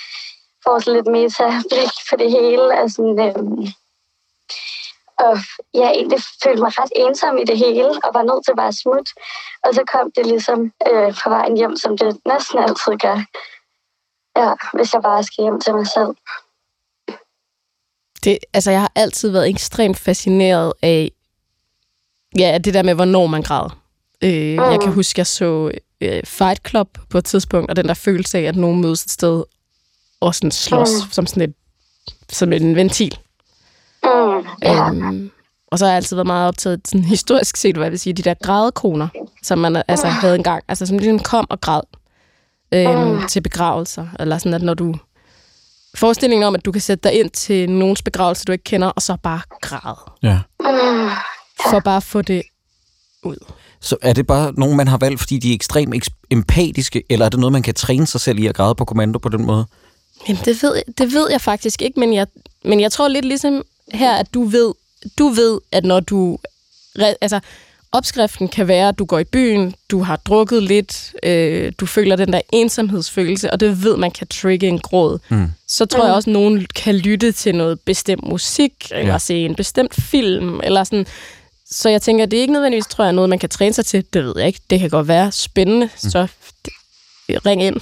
får 0.65 0.79
sådan 0.79 0.95
lidt 0.97 1.07
meta-blik 1.07 1.95
for 2.09 2.17
det 2.17 2.31
hele. 2.31 2.81
Og, 2.81 2.91
sådan, 2.91 3.19
øhm, 3.27 3.67
og 5.27 5.35
jeg 5.75 5.91
egentlig 5.99 6.19
følte 6.45 6.63
mig 6.63 6.73
ret 6.81 6.93
ensom 6.97 7.39
i 7.39 7.45
det 7.51 7.59
hele, 7.59 7.91
og 8.05 8.11
var 8.15 8.23
nødt 8.23 8.45
til 8.45 8.57
bare 8.57 8.69
at 8.75 8.81
smutte. 8.83 9.11
Og 9.65 9.71
så 9.75 9.83
kom 9.93 10.07
det 10.17 10.27
ligesom 10.27 10.61
øh, 10.91 11.11
på 11.23 11.29
vejen 11.35 11.57
hjem, 11.57 11.77
som 11.77 11.99
det 11.99 12.11
næsten 12.33 12.59
altid 12.59 12.93
gør. 13.07 13.19
Ja, 14.41 14.51
hvis 14.77 14.93
jeg 14.95 15.03
bare 15.03 15.23
skal 15.25 15.43
hjem 15.45 15.61
til 15.61 15.75
mig 15.75 15.87
selv. 15.87 16.13
Det, 18.25 18.39
altså, 18.55 18.71
jeg 18.71 18.81
har 18.81 18.93
altid 18.95 19.31
været 19.31 19.49
ekstremt 19.49 19.99
fascineret 19.99 20.73
af 20.83 21.11
ja, 22.39 22.59
det 22.65 22.75
der 22.75 22.83
med, 22.83 22.95
hvornår 22.95 23.27
man 23.27 23.43
græder. 23.43 23.79
Øh, 24.23 24.55
Jeg 24.55 24.79
kan 24.83 24.93
huske, 24.93 25.19
jeg 25.19 25.27
så 25.27 25.71
øh, 26.01 26.23
Fight 26.25 26.69
Club 26.69 26.89
på 27.11 27.19
et 27.19 27.25
tidspunkt, 27.25 27.71
og 27.71 27.77
den 27.77 27.89
der 27.89 27.95
følelse 27.95 28.39
af, 28.39 28.43
at 28.43 28.57
nogen 28.57 28.81
mødes 28.81 29.05
et 29.05 29.11
sted 29.11 29.45
og 30.21 30.35
sådan 30.35 30.51
slås 30.51 30.91
Mm. 31.05 31.11
som 31.11 31.27
sådan 31.27 31.43
et, 31.43 31.55
som 32.29 32.53
en 32.53 32.77
ventil. 32.77 33.19
Øhm, 34.67 35.31
og 35.73 35.79
så 35.79 35.85
har 35.85 35.91
jeg 35.93 35.97
altid 35.97 36.17
været 36.17 36.27
meget 36.27 36.49
optaget, 36.49 36.81
sådan 36.89 37.05
historisk 37.05 37.57
set, 37.57 37.77
hvad 37.77 37.85
jeg 37.87 37.91
vil 37.93 38.01
sige, 38.01 38.13
de 38.13 38.23
der 38.23 38.35
grædekoner, 38.43 39.09
som 39.43 39.59
man 39.59 39.83
altså 39.89 40.07
havde 40.07 40.35
engang, 40.35 40.65
altså 40.69 40.87
som 40.87 40.99
ligesom 40.99 41.19
kom 41.19 41.47
og 41.51 41.61
græd 41.61 41.81
øhm, 42.75 42.99
Mm. 43.21 43.27
til 43.29 43.41
begravelser, 43.41 44.07
eller 44.21 44.39
sådan, 44.39 44.55
at 44.55 44.63
når 44.63 44.75
du... 44.75 44.95
Forestillingen 45.95 46.47
om, 46.47 46.55
at 46.55 46.65
du 46.65 46.73
kan 46.73 46.81
sætte 46.81 47.09
dig 47.09 47.19
ind 47.21 47.31
til 47.31 47.71
nogens 47.71 48.03
begravelse, 48.03 48.45
du 48.45 48.53
ikke 48.53 48.65
kender, 48.65 48.89
og 48.89 49.03
så 49.03 49.17
bare 49.23 49.41
græde. 49.61 49.99
ja. 50.23 50.39
Mm, 50.61 51.09
For 51.71 51.81
bare 51.81 51.97
at 51.97 52.03
få 52.03 52.23
det 52.23 52.43
ud. 53.25 53.37
Så 53.81 53.97
er 54.03 54.13
det 54.13 54.27
bare 54.27 54.53
nogen, 54.57 54.77
man 54.77 54.89
har 54.89 54.99
valgt, 54.99 55.21
fordi 55.21 55.39
de 55.39 55.51
er 55.51 55.55
ekstremt 55.55 55.95
eks- 55.95 56.27
empatiske, 56.31 57.03
eller 57.11 57.27
er 57.27 57.29
det 57.29 57.41
noget, 57.41 57.53
man 57.53 57.63
kan 57.63 57.75
træne 57.75 58.07
sig 58.07 58.21
selv 58.21 58.39
i 58.39 58.47
at 58.47 58.55
græde 58.55 58.75
på 58.75 58.85
kommando 58.85 59.19
på 59.19 59.29
den 59.29 59.47
måde? 59.47 59.67
Jamen, 60.29 60.43
det 60.45 60.63
ved, 60.63 60.83
det 60.99 61.13
ved 61.13 61.31
jeg 61.31 61.41
faktisk 61.41 61.83
ikke, 61.83 62.01
men 62.01 62.15
jeg, 62.15 62.27
men 62.65 62.81
jeg 62.81 62.93
tror 62.93 63.09
lidt 63.09 63.25
ligesom 63.25 63.63
her, 63.93 64.13
at 64.13 64.35
du 64.35 64.45
ved, 64.45 64.73
du 65.19 65.29
ved, 65.29 65.61
at 65.73 65.85
når 65.85 66.01
du... 66.01 66.39
Altså, 67.21 67.41
opskriften 67.93 68.49
kan 68.49 68.69
være, 68.69 68.89
at 68.89 68.99
du 68.99 69.05
går 69.05 69.19
i 69.19 69.25
byen, 69.25 69.75
du 69.91 70.03
har 70.03 70.17
drukket 70.17 70.63
lidt, 70.63 71.13
øh, 71.23 71.73
du 71.81 71.87
føler 71.87 72.17
den 72.17 72.33
der 72.33 72.41
ensomhedsfølelse, 72.53 73.51
og 73.53 73.61
det 73.61 73.83
ved, 73.85 73.97
man 73.97 74.11
kan 74.11 74.27
trigge 74.27 74.69
en 74.69 74.79
gråd. 74.79 75.19
Mm. 75.29 75.47
Så 75.69 75.87
tror 75.87 76.05
jeg 76.05 76.15
også, 76.15 76.31
at 76.31 76.33
nogen 76.33 76.67
kan 76.75 76.97
lytte 76.97 77.33
til 77.33 77.55
noget 77.55 77.81
bestemt 77.81 78.25
musik, 78.29 78.73
eller 78.91 79.13
Ja. 79.13 79.19
se 79.19 79.45
en 79.45 79.55
bestemt 79.55 79.95
film, 79.95 80.61
eller 80.65 80.85
sådan... 80.85 81.07
Så 81.71 81.89
jeg 81.89 82.03
tænker, 82.03 82.27
det 82.27 82.37
er 82.37 82.41
ikke 82.41 82.53
nødvendigvis, 82.53 82.87
tror 82.87 83.05
jeg, 83.05 83.13
noget, 83.13 83.31
man 83.31 83.39
kan 83.39 83.49
træne 83.49 83.73
sig 83.75 83.87
til. 83.87 84.05
Det 84.13 84.25
ved 84.25 84.35
jeg 84.37 84.47
ikke. 84.47 84.61
Det 84.71 84.81
kan 84.81 84.91
godt 84.91 85.09
være 85.09 85.33
spændende, 85.33 85.89
så 85.97 86.27
d- 86.69 86.71
ring 87.47 87.63
ind. 87.63 87.77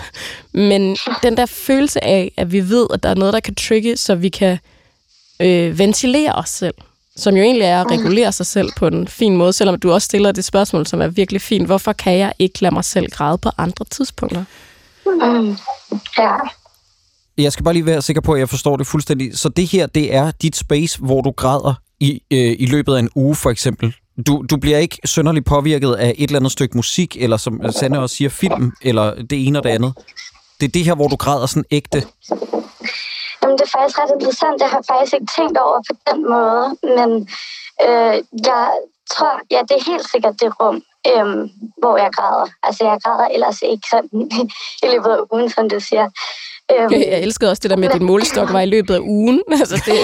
Men 0.52 0.96
den 1.22 1.36
der 1.36 1.46
følelse 1.46 2.04
af, 2.04 2.32
at 2.36 2.52
vi 2.52 2.68
ved, 2.68 2.86
at 2.94 3.02
der 3.02 3.08
er 3.08 3.14
noget, 3.14 3.34
der 3.34 3.40
kan 3.40 3.54
trigge, 3.54 3.96
så 3.96 4.14
vi 4.14 4.28
kan 4.28 4.58
øh, 5.40 5.78
ventilere 5.78 6.32
os 6.32 6.48
selv, 6.48 6.74
som 7.16 7.36
jo 7.36 7.42
egentlig 7.42 7.64
er 7.64 7.80
at 7.80 7.90
regulere 7.90 8.32
sig 8.32 8.46
selv 8.46 8.68
på 8.76 8.86
en 8.86 9.08
fin 9.08 9.36
måde, 9.36 9.52
selvom 9.52 9.80
du 9.80 9.92
også 9.92 10.06
stiller 10.06 10.32
det 10.32 10.44
spørgsmål, 10.44 10.86
som 10.86 11.00
er 11.00 11.08
virkelig 11.08 11.40
fint. 11.42 11.66
Hvorfor 11.66 11.92
kan 11.92 12.18
jeg 12.18 12.32
ikke 12.38 12.62
lade 12.62 12.74
mig 12.74 12.84
selv 12.84 13.10
græde 13.10 13.38
på 13.38 13.50
andre 13.58 13.84
tidspunkter? 13.84 14.44
mm, 15.06 15.56
ja. 16.18 16.32
Jeg 17.38 17.52
skal 17.52 17.64
bare 17.64 17.74
lige 17.74 17.86
være 17.86 18.02
sikker 18.02 18.22
på, 18.22 18.32
at 18.32 18.40
jeg 18.40 18.48
forstår 18.48 18.76
det 18.76 18.86
fuldstændig. 18.86 19.38
Så 19.38 19.48
det 19.48 19.66
her, 19.66 19.86
det 19.86 20.14
er 20.14 20.30
dit 20.30 20.56
space, 20.56 20.98
hvor 20.98 21.20
du 21.20 21.30
græder 21.30 21.74
i, 22.00 22.22
øh, 22.30 22.56
i 22.58 22.66
løbet 22.66 22.94
af 22.94 22.98
en 22.98 23.10
uge, 23.14 23.34
for 23.34 23.50
eksempel. 23.50 23.94
Du, 24.26 24.44
du 24.50 24.56
bliver 24.56 24.78
ikke 24.78 24.98
sønderligt 25.04 25.46
påvirket 25.46 25.92
af 25.92 26.14
et 26.18 26.28
eller 26.28 26.38
andet 26.38 26.52
stykke 26.52 26.76
musik, 26.76 27.16
eller 27.20 27.36
som 27.36 27.60
Sanne 27.72 28.00
også 28.00 28.16
siger, 28.16 28.28
film, 28.28 28.72
eller 28.82 29.14
det 29.14 29.46
ene 29.46 29.58
og 29.58 29.64
det 29.64 29.70
andet. 29.70 29.92
Det 30.60 30.66
er 30.66 30.70
det 30.70 30.84
her, 30.84 30.94
hvor 30.94 31.08
du 31.08 31.16
græder 31.16 31.46
sådan 31.46 31.64
ægte. 31.70 32.02
Er 33.68 33.78
faktisk 33.78 33.98
ret 33.98 34.10
interessant. 34.10 34.60
Jeg 34.60 34.70
har 34.70 34.82
faktisk 34.88 35.14
ikke 35.14 35.32
tænkt 35.36 35.58
over 35.58 35.80
på 35.88 35.94
den 36.08 36.18
måde, 36.34 36.66
men 36.96 37.10
øh, 37.86 38.16
jeg 38.46 38.70
tror, 39.12 39.40
ja, 39.50 39.60
det 39.68 39.74
er 39.76 39.90
helt 39.90 40.10
sikkert 40.10 40.40
det 40.40 40.60
rum. 40.60 40.82
øhm, 41.10 41.50
hvor 41.78 41.96
jeg 41.96 42.10
græder. 42.12 42.46
Altså, 42.62 42.84
jeg 42.84 42.98
græder 43.04 43.26
ellers 43.26 43.62
ikke 43.62 43.88
sådan 43.90 44.10
i 44.84 44.86
løbet 44.92 45.10
af 45.10 45.20
ugen, 45.32 45.50
som 45.50 45.68
du 45.68 45.80
siger. 45.80 46.08
Øhm, 46.72 46.92
jeg 46.92 47.22
elskede 47.22 47.50
også 47.50 47.60
det 47.60 47.70
der 47.70 47.76
med, 47.76 47.88
at 47.88 47.94
din 47.94 48.06
målestok 48.06 48.52
var 48.52 48.60
i 48.60 48.66
løbet 48.66 48.94
af 48.94 48.98
ugen. 49.00 49.42
Altså, 49.60 49.82
det 49.86 49.94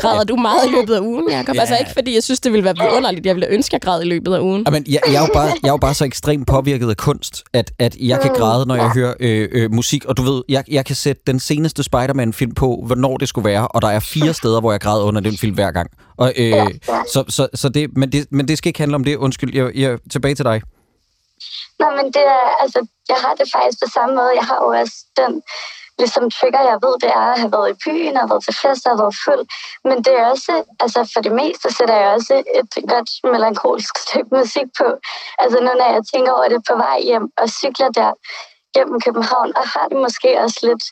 græder 0.00 0.24
du 0.24 0.36
meget 0.36 0.66
i 0.66 0.70
løbet 0.70 0.94
af 0.94 1.00
ugen, 1.00 1.30
Jacob. 1.30 1.54
Ja. 1.54 1.60
Altså 1.60 1.76
ikke 1.76 1.90
fordi, 1.94 2.14
jeg 2.14 2.22
synes, 2.22 2.40
det 2.40 2.52
ville 2.52 2.64
være 2.64 2.96
underligt. 2.96 3.26
Jeg 3.26 3.34
ville 3.34 3.48
ønske, 3.48 3.68
at 3.68 3.72
jeg 3.72 3.80
græd 3.80 4.02
i 4.02 4.04
løbet 4.04 4.34
af 4.34 4.40
ugen. 4.40 4.62
Jamen, 4.66 4.84
jeg, 4.88 5.00
jeg, 5.06 5.14
er 5.14 5.20
jo 5.20 5.32
bare, 5.34 5.46
jeg 5.62 5.68
er 5.68 5.72
jo 5.72 5.76
bare 5.76 5.94
så 5.94 6.04
ekstremt 6.04 6.46
påvirket 6.46 6.90
af 6.90 6.96
kunst, 6.96 7.44
at, 7.52 7.72
at 7.78 7.96
jeg 7.96 8.20
kan 8.20 8.34
græde, 8.34 8.66
når 8.66 8.74
jeg 8.74 8.90
hører 8.90 9.14
øh, 9.20 9.48
øh, 9.52 9.72
musik. 9.72 10.04
Og 10.04 10.16
du 10.16 10.22
ved, 10.22 10.42
jeg, 10.48 10.64
jeg 10.68 10.84
kan 10.84 10.96
sætte 10.96 11.22
den 11.26 11.40
seneste 11.40 11.82
Spider-Man-film 11.82 12.54
på, 12.54 12.82
hvornår 12.86 13.16
det 13.16 13.28
skulle 13.28 13.48
være. 13.48 13.68
Og 13.68 13.82
der 13.82 13.88
er 13.88 14.00
fire 14.00 14.34
steder, 14.40 14.60
hvor 14.60 14.72
jeg 14.72 14.80
græder 14.80 15.04
under 15.04 15.20
den 15.20 15.38
film 15.38 15.54
hver 15.54 15.70
gang. 15.70 15.90
Og, 16.16 16.32
øh, 16.36 16.70
så, 17.12 17.24
så, 17.28 17.48
så 17.54 17.68
det, 17.68 17.96
men, 17.96 18.12
det, 18.12 18.26
men 18.30 18.48
det 18.48 18.58
skal 18.58 18.68
ikke 18.68 18.80
handle 18.80 18.94
om 18.94 19.04
det. 19.04 19.16
Undskyld, 19.16 19.54
jeg, 19.54 19.70
jeg 19.74 19.98
tilbage 20.10 20.34
til 20.34 20.44
dig. 20.44 20.62
Nej, 21.78 21.90
men 21.96 22.06
det 22.06 22.24
er, 22.36 22.62
altså, 22.62 22.86
jeg 23.08 23.16
har 23.24 23.34
det 23.40 23.46
faktisk 23.56 23.78
på 23.84 23.88
samme 23.94 24.14
måde. 24.14 24.32
Jeg 24.40 24.46
har 24.50 24.58
jo 24.64 24.68
også 24.80 24.96
den 25.16 25.42
ligesom 25.98 26.30
trigger, 26.30 26.62
jeg 26.70 26.78
ved, 26.84 26.94
det 27.04 27.10
er 27.20 27.26
at 27.32 27.40
have 27.42 27.52
været 27.52 27.70
i 27.70 27.80
byen, 27.84 28.16
have 28.16 28.30
været 28.30 28.44
til 28.44 28.54
fest, 28.62 28.82
have 28.86 29.00
været 29.02 29.16
fuld. 29.24 29.42
Men 29.88 29.96
det 30.04 30.14
er 30.20 30.26
også, 30.34 30.52
altså 30.84 31.00
for 31.12 31.20
det 31.26 31.32
meste 31.32 31.66
sætter 31.76 31.96
jeg 32.02 32.08
også 32.18 32.34
et 32.60 32.72
godt 32.92 33.10
melankolsk 33.32 33.94
stykke 34.04 34.30
musik 34.40 34.68
på. 34.80 34.88
Altså 35.42 35.58
nu 35.60 35.70
når 35.80 35.90
jeg 35.96 36.02
tænker 36.12 36.32
over 36.32 36.48
det 36.48 36.60
på 36.68 36.74
vej 36.84 36.98
hjem 37.10 37.26
og 37.40 37.46
cykler 37.60 37.90
der 37.98 38.10
gennem 38.74 39.00
København, 39.00 39.50
og 39.56 39.64
har 39.74 39.86
det 39.90 39.98
måske 40.06 40.30
også 40.44 40.60
lidt, 40.68 40.84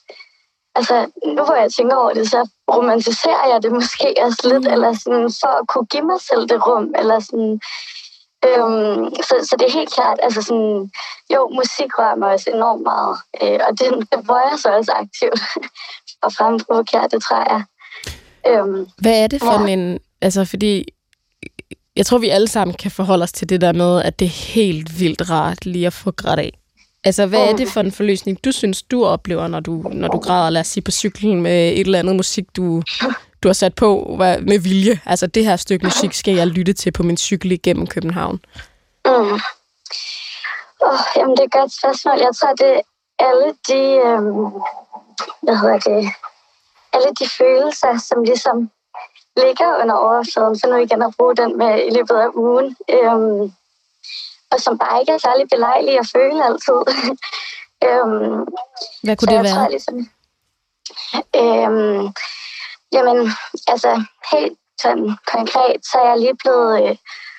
altså 0.78 0.96
nu 1.36 1.42
hvor 1.44 1.58
jeg 1.64 1.70
tænker 1.72 1.96
over 1.96 2.12
det, 2.18 2.26
så 2.30 2.40
romantiserer 2.76 3.46
jeg 3.52 3.62
det 3.62 3.72
måske 3.72 4.08
også 4.26 4.42
lidt, 4.52 4.66
eller 4.74 4.90
sådan 5.02 5.30
for 5.40 5.52
at 5.60 5.68
kunne 5.68 5.86
give 5.86 6.06
mig 6.12 6.20
selv 6.28 6.48
det 6.48 6.66
rum, 6.66 6.86
eller 7.00 7.18
sådan, 7.20 7.60
Øhm, 8.46 9.14
så, 9.28 9.34
så 9.48 9.56
det 9.58 9.66
er 9.68 9.72
helt 9.78 9.92
klart, 9.92 10.18
altså 10.22 10.42
sådan, 10.42 10.90
jo, 11.34 11.40
musik 11.58 11.90
rører 11.98 12.16
mig 12.16 12.28
også 12.28 12.50
enormt 12.54 12.82
meget, 12.82 13.16
øh, 13.42 13.60
og 13.68 13.72
det, 13.78 13.88
det 14.12 14.26
bruger 14.26 14.48
jeg 14.50 14.58
så 14.58 14.68
også 14.78 14.92
aktivt 14.92 15.40
og 16.24 16.32
fremprovokere, 16.32 17.08
det 17.12 17.22
tror 17.22 17.42
jeg. 17.52 17.62
Øhm, 18.48 18.86
Hvad 18.98 19.22
er 19.22 19.26
det 19.26 19.40
for 19.40 19.66
ja. 19.66 19.72
en, 19.72 19.98
altså 20.20 20.44
fordi, 20.44 20.84
jeg 21.96 22.06
tror, 22.06 22.18
vi 22.18 22.28
alle 22.28 22.48
sammen 22.48 22.76
kan 22.76 22.90
forholde 22.90 23.22
os 23.22 23.32
til 23.32 23.48
det 23.48 23.60
der 23.60 23.72
med, 23.72 24.02
at 24.02 24.18
det 24.18 24.24
er 24.24 24.54
helt 24.54 25.00
vildt 25.00 25.30
rart 25.30 25.66
lige 25.66 25.86
at 25.86 25.92
få 25.92 26.10
grædt 26.10 26.40
af. 26.40 26.52
Altså, 27.04 27.26
hvad 27.26 27.48
er 27.48 27.56
det 27.56 27.68
for 27.68 27.80
en 27.80 27.92
forløsning, 27.92 28.44
du 28.44 28.52
synes, 28.52 28.82
du 28.82 29.04
oplever, 29.04 29.48
når 29.48 29.60
du, 29.60 29.90
når 29.92 30.08
du 30.08 30.18
græder, 30.18 30.50
lad 30.50 30.60
os 30.60 30.66
sige, 30.66 30.84
på 30.84 30.90
cyklen 30.90 31.40
med 31.40 31.72
et 31.72 31.80
eller 31.80 31.98
andet 31.98 32.16
musik, 32.16 32.44
du, 32.56 32.82
du 33.44 33.48
har 33.48 33.52
sat 33.54 33.74
på 33.74 34.16
med 34.40 34.58
vilje? 34.58 35.00
Altså, 35.06 35.26
det 35.26 35.44
her 35.44 35.56
stykke 35.56 35.86
musik 35.86 36.12
skal 36.12 36.34
jeg 36.34 36.46
lytte 36.46 36.72
til 36.72 36.92
på 36.92 37.02
min 37.02 37.16
cykel 37.16 37.52
igennem 37.52 37.86
København. 37.86 38.40
Mm. 39.04 39.40
Oh, 40.80 41.00
jamen, 41.16 41.36
det 41.36 41.42
er 41.42 41.50
et 41.52 41.52
godt 41.60 41.72
spørgsmål. 41.80 42.18
Jeg 42.18 42.32
tror, 42.38 42.52
det 42.52 42.72
er 42.76 42.80
alle 43.28 43.48
de, 43.68 43.82
øhm, 44.06 44.44
hvad 45.42 45.56
hedder 45.62 45.78
det, 45.78 46.00
alle 46.92 47.10
de 47.20 47.26
følelser, 47.38 47.92
som 48.08 48.22
ligesom 48.22 48.70
ligger 49.36 49.70
under 49.82 49.94
overfladen, 49.94 50.60
for 50.60 50.66
nu 50.68 50.76
igen 50.76 51.02
at 51.02 51.14
bruge 51.18 51.36
den 51.36 51.58
med 51.58 51.72
i 51.88 51.90
løbet 51.96 52.16
af 52.24 52.28
ugen. 52.34 52.76
Øhm, 52.96 53.52
og 54.52 54.60
som 54.60 54.78
bare 54.78 55.00
ikke 55.00 55.12
er 55.12 55.18
særlig 55.18 55.46
belejlige 55.54 55.98
at 55.98 56.10
føle 56.14 56.44
altid. 56.48 56.80
øhm, 57.88 58.44
Hvad 59.04 59.16
kunne 59.16 59.32
det 59.34 59.44
være? 59.44 59.54
Tror, 59.54 59.68
ligesom, 59.76 59.96
øhm, 61.42 62.12
jamen, 62.94 63.18
altså 63.72 63.92
helt 64.32 64.58
sådan 64.82 65.08
konkret, 65.34 65.78
så 65.90 65.98
er 65.98 66.08
jeg 66.08 66.18
lige 66.18 66.36
blevet 66.42 66.72
øh, 66.82 66.96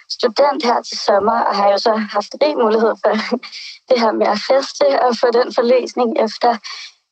student 0.09 0.65
her 0.65 0.81
til 0.81 0.97
sommer, 0.99 1.39
og 1.47 1.55
har 1.55 1.69
jo 1.71 1.77
så 1.77 1.95
haft 1.95 2.35
rig 2.41 2.57
mulighed 2.57 2.93
for 3.01 3.11
det 3.89 3.97
her 4.03 4.11
med 4.11 4.27
at 4.27 4.43
feste 4.49 4.85
og 5.03 5.15
få 5.21 5.27
den 5.39 5.53
forløsning 5.53 6.09
efter. 6.25 6.51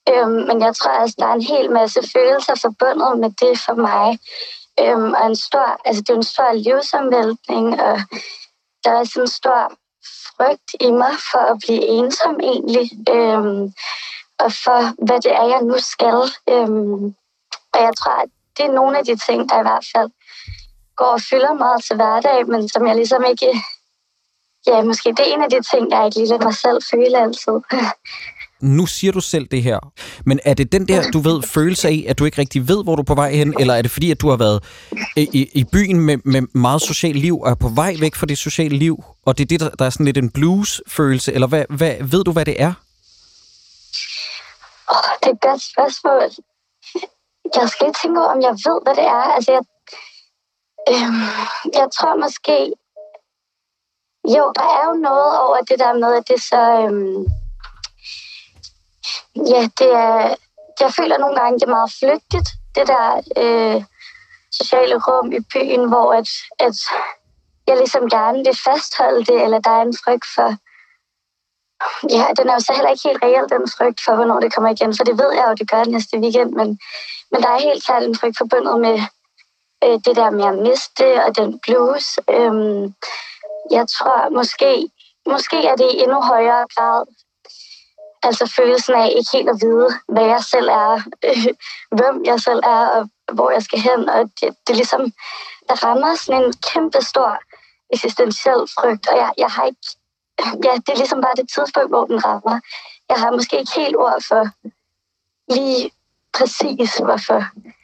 Øhm, 0.10 0.42
men 0.48 0.62
jeg 0.62 0.76
tror, 0.76 0.92
at 0.92 1.02
altså, 1.02 1.16
der 1.20 1.28
er 1.28 1.34
en 1.34 1.50
hel 1.54 1.72
masse 1.72 2.00
følelser 2.14 2.56
forbundet 2.66 3.20
med 3.20 3.32
det 3.42 3.60
for 3.66 3.76
mig. 3.88 4.20
Øhm, 4.80 5.14
og 5.20 5.26
en 5.26 5.36
stor, 5.36 5.68
altså 5.86 6.02
det 6.02 6.10
er 6.10 6.22
en 6.24 6.32
stor 6.34 6.54
livsomvæltning, 6.54 7.82
og 7.82 7.96
der 8.84 8.92
er 9.00 9.04
sådan 9.04 9.24
en 9.24 9.28
stor 9.28 9.60
frygt 10.28 10.70
i 10.80 10.92
mig 10.92 11.14
for 11.32 11.44
at 11.52 11.58
blive 11.64 11.88
ensom 11.88 12.40
egentlig, 12.52 12.88
øhm, 13.10 13.74
og 14.40 14.52
for 14.64 15.06
hvad 15.06 15.20
det 15.22 15.32
er, 15.32 15.48
jeg 15.54 15.62
nu 15.62 15.78
skal. 15.94 16.20
Øhm, 16.50 17.16
og 17.74 17.80
jeg 17.86 17.94
tror, 18.00 18.16
at 18.24 18.30
det 18.58 18.66
er 18.66 18.74
nogle 18.80 18.98
af 19.00 19.06
de 19.06 19.16
ting, 19.28 19.50
der 19.50 19.60
i 19.60 19.68
hvert 19.70 19.88
fald 19.96 20.10
går 20.96 21.12
og 21.18 21.22
fylder 21.30 21.54
meget 21.54 21.84
til 21.84 21.96
hverdag, 21.96 22.48
men 22.48 22.70
som 22.70 22.88
jeg 22.88 22.96
ligesom 22.96 23.24
ikke... 23.32 23.50
Ja, 24.68 24.82
måske 24.84 25.10
det 25.10 25.20
er 25.20 25.34
en 25.34 25.44
af 25.44 25.50
de 25.50 25.62
ting, 25.72 25.92
jeg 25.92 26.06
ikke 26.06 26.18
lige 26.18 26.30
lader 26.30 26.44
mig 26.44 26.56
selv 26.56 26.80
føle 26.92 27.18
altid. 27.24 27.54
nu 28.78 28.86
siger 28.86 29.14
du 29.14 29.20
selv 29.20 29.48
det 29.48 29.64
her, 29.64 29.80
men 30.26 30.40
er 30.46 30.54
det 30.54 30.72
den 30.72 30.88
der, 30.88 31.12
du 31.12 31.20
ved, 31.20 31.42
følelse 31.42 31.88
af, 31.88 32.06
at 32.08 32.20
du 32.20 32.26
ikke 32.26 32.38
rigtig 32.38 32.68
ved, 32.68 32.84
hvor 32.84 32.96
du 32.96 33.02
er 33.02 33.06
på 33.06 33.16
vej 33.16 33.32
hen, 33.32 33.60
eller 33.60 33.74
er 33.74 33.82
det 33.82 33.92
fordi, 33.92 34.12
at 34.12 34.22
du 34.22 34.30
har 34.30 34.38
været 34.38 34.64
i, 35.16 35.50
i 35.54 35.64
byen 35.64 36.00
med, 36.00 36.18
med 36.26 36.42
meget 36.42 36.82
socialt 36.82 37.16
liv, 37.16 37.42
og 37.42 37.52
er 37.52 37.56
på 37.56 37.68
vej 37.68 37.96
væk 38.00 38.16
fra 38.16 38.26
det 38.26 38.38
sociale 38.38 38.78
liv, 38.78 39.04
og 39.26 39.38
det 39.38 39.44
er 39.44 39.48
det, 39.48 39.60
der, 39.60 39.70
der 39.70 39.86
er 39.86 39.90
sådan 39.90 40.06
lidt 40.06 40.18
en 40.18 40.30
blues-følelse, 40.30 41.34
eller 41.34 41.48
hvad, 41.48 41.66
hvad, 41.70 41.96
ved 42.02 42.24
du, 42.24 42.32
hvad 42.32 42.46
det 42.46 42.62
er? 42.62 42.74
Oh, 44.90 45.12
det 45.24 45.30
er 45.30 45.34
et 45.34 45.42
godt 45.42 45.62
spørgsmål. 45.62 46.46
Jeg 47.56 47.70
skal 47.70 47.86
lige 47.88 48.00
tænke 48.02 48.20
over, 48.20 48.30
om 48.36 48.42
jeg 48.42 48.56
ved, 48.66 48.80
hvad 48.84 48.96
det 48.96 49.08
er. 49.18 49.24
Altså, 49.36 49.52
jeg, 49.52 49.64
øh, 50.92 51.14
jeg 51.80 51.88
tror 51.96 52.16
måske... 52.26 52.74
Jo, 54.36 54.44
der 54.58 54.68
er 54.78 54.84
jo 54.90 54.94
noget 54.94 55.40
over 55.40 55.58
det 55.70 55.80
der 55.80 55.94
med, 55.94 56.12
at 56.20 56.28
det 56.28 56.42
så... 56.42 56.62
Øh, 56.82 57.26
Ja, 59.36 59.62
det 59.80 59.92
er, 59.94 60.36
jeg 60.80 60.94
føler 60.94 61.18
nogle 61.18 61.36
gange, 61.40 61.60
det 61.60 61.66
er 61.66 61.78
meget 61.80 61.94
flygtigt, 62.00 62.50
det 62.76 62.88
der 62.88 63.06
øh, 63.44 63.84
sociale 64.52 64.96
rum 65.08 65.32
i 65.32 65.40
byen, 65.54 65.88
hvor 65.88 66.14
at, 66.14 66.30
at 66.60 66.78
jeg 67.68 67.78
ligesom 67.78 68.10
gerne 68.10 68.38
vil 68.38 68.58
fastholde 68.68 69.26
det, 69.26 69.44
eller 69.44 69.60
der 69.60 69.72
er 69.72 69.82
en 69.82 69.98
frygt 70.04 70.26
for, 70.36 70.50
ja, 72.10 72.26
den 72.38 72.50
er 72.50 72.54
jo 72.54 72.60
så 72.60 72.74
heller 72.76 72.92
ikke 72.92 73.08
helt 73.10 73.24
reelt, 73.24 73.52
den 73.52 73.74
frygt 73.78 74.00
for, 74.06 74.16
hvornår 74.16 74.40
det 74.40 74.54
kommer 74.54 74.70
igen, 74.70 74.98
for 74.98 75.04
det 75.04 75.18
ved 75.22 75.32
jeg 75.34 75.46
jo, 75.50 75.54
det 75.54 75.70
gør 75.72 75.84
næste 75.84 76.18
weekend, 76.18 76.52
men, 76.60 76.80
men 77.32 77.42
der 77.44 77.50
er 77.50 77.68
helt 77.68 77.86
klart 77.86 78.04
en 78.04 78.18
frygt 78.20 78.38
forbundet 78.38 78.80
med 78.86 78.98
øh, 79.84 79.98
det 80.06 80.16
der 80.16 80.30
med 80.30 80.46
at 80.54 80.60
miste 80.68 81.08
og 81.26 81.38
den 81.38 81.60
blues. 81.64 82.06
Øhm, 82.36 82.84
jeg 83.78 83.86
tror 83.96 84.30
måske, 84.40 84.72
måske 85.34 85.58
er 85.72 85.76
det 85.76 85.90
i 85.92 86.00
endnu 86.04 86.22
højere 86.22 86.66
grad 86.76 87.06
Altså 88.28 88.54
følelsen 88.58 88.94
af 88.96 89.14
ikke 89.18 89.32
helt 89.34 89.50
at 89.50 89.62
vide, 89.62 89.90
hvad 90.08 90.26
jeg 90.26 90.44
selv 90.54 90.68
er, 90.68 90.94
øh, 91.28 91.48
hvem 91.98 92.16
jeg 92.26 92.40
selv 92.40 92.62
er, 92.64 92.84
og 92.96 93.10
hvor 93.34 93.50
jeg 93.52 93.64
skal 93.64 93.80
hen. 93.80 94.10
Og 94.10 94.20
det, 94.40 94.50
det 94.64 94.74
er 94.74 94.82
ligesom, 94.82 95.02
der 95.70 95.76
rammer 95.86 96.16
sådan 96.16 96.44
en 96.44 96.54
kæmpe 96.70 97.02
stor 97.02 97.40
eksistentiel 97.94 98.62
frygt, 98.76 99.08
og 99.08 99.18
jeg, 99.18 99.32
jeg 99.38 99.50
har 99.56 99.66
ikke, 99.66 99.88
ja, 100.66 100.74
det 100.84 100.90
er 100.94 100.98
ligesom 100.98 101.22
bare 101.22 101.36
det 101.38 101.50
tidspunkt, 101.56 101.90
hvor 101.90 102.06
den 102.06 102.26
rammer. 102.26 102.60
Jeg 103.10 103.18
har 103.18 103.32
måske 103.32 103.60
ikke 103.60 103.72
helt 103.76 103.96
ord 103.96 104.24
for 104.28 104.44
lige 105.56 105.92
præcis, 106.38 106.92
hvorfor. 107.06 107.44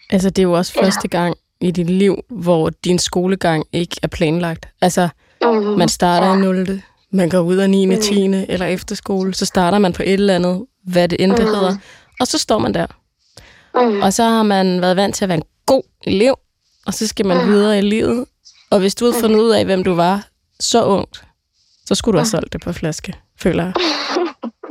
Altså, 0.10 0.30
det 0.30 0.40
er 0.40 0.44
jo 0.44 0.54
også 0.54 0.74
ja. 0.76 0.86
første 0.86 1.08
gang 1.08 1.36
i 1.62 1.72
dit 1.72 1.90
liv, 1.90 2.16
hvor 2.30 2.70
din 2.70 3.00
skolegang 3.00 3.66
ikke 3.72 4.00
er 4.04 4.08
planlagt. 4.08 4.68
Altså, 4.82 5.10
mm, 5.42 5.50
man 5.50 5.90
starter 5.90 6.28
ja. 6.28 6.36
i 6.36 6.38
0 6.38 6.82
man 7.12 7.30
går 7.30 7.40
ud 7.40 7.56
af 7.56 7.70
9. 7.70 7.86
Mm. 7.86 8.02
10. 8.02 8.24
eller 8.26 8.66
efterskole, 8.66 9.34
så 9.34 9.46
starter 9.46 9.78
man 9.78 9.94
på 9.94 10.04
et 10.04 10.14
eller 10.14 10.36
andet, 10.36 10.66
hvad 10.84 11.08
det 11.08 11.24
end 11.24 11.32
det 11.32 11.46
mm. 11.46 11.54
hedder, 11.54 11.78
og 12.20 12.28
så 12.28 12.38
står 12.38 12.60
man 12.60 12.74
der. 12.74 12.88
Mm. 13.76 14.02
Og 14.02 14.14
så 14.14 14.24
har 14.24 14.44
man 14.44 14.82
været 14.82 14.96
vant 14.96 15.16
til 15.16 15.26
at 15.26 15.30
være 15.30 15.38
en 15.38 15.44
god 15.66 15.84
elev, 16.04 16.36
og 16.86 16.94
så 16.94 17.08
skal 17.08 17.26
man 17.26 17.46
mm. 17.46 17.52
videre 17.52 17.78
i 17.78 17.82
livet. 17.82 18.26
Og 18.70 18.80
hvis 18.80 18.96
du 18.96 19.06
havde 19.06 19.22
fundet 19.22 19.40
ud 19.40 19.50
af, 19.50 19.66
hvem 19.66 19.84
du 19.84 19.94
var 19.94 20.28
så 20.60 20.86
ungt, 20.86 21.24
så 21.90 21.96
skulle 21.96 22.14
du 22.14 22.20
have 22.20 22.26
solgt 22.26 22.54
det 22.54 22.62
på 22.62 22.74
flaske, 22.74 23.14
føler 23.40 23.64
jeg. 23.64 23.74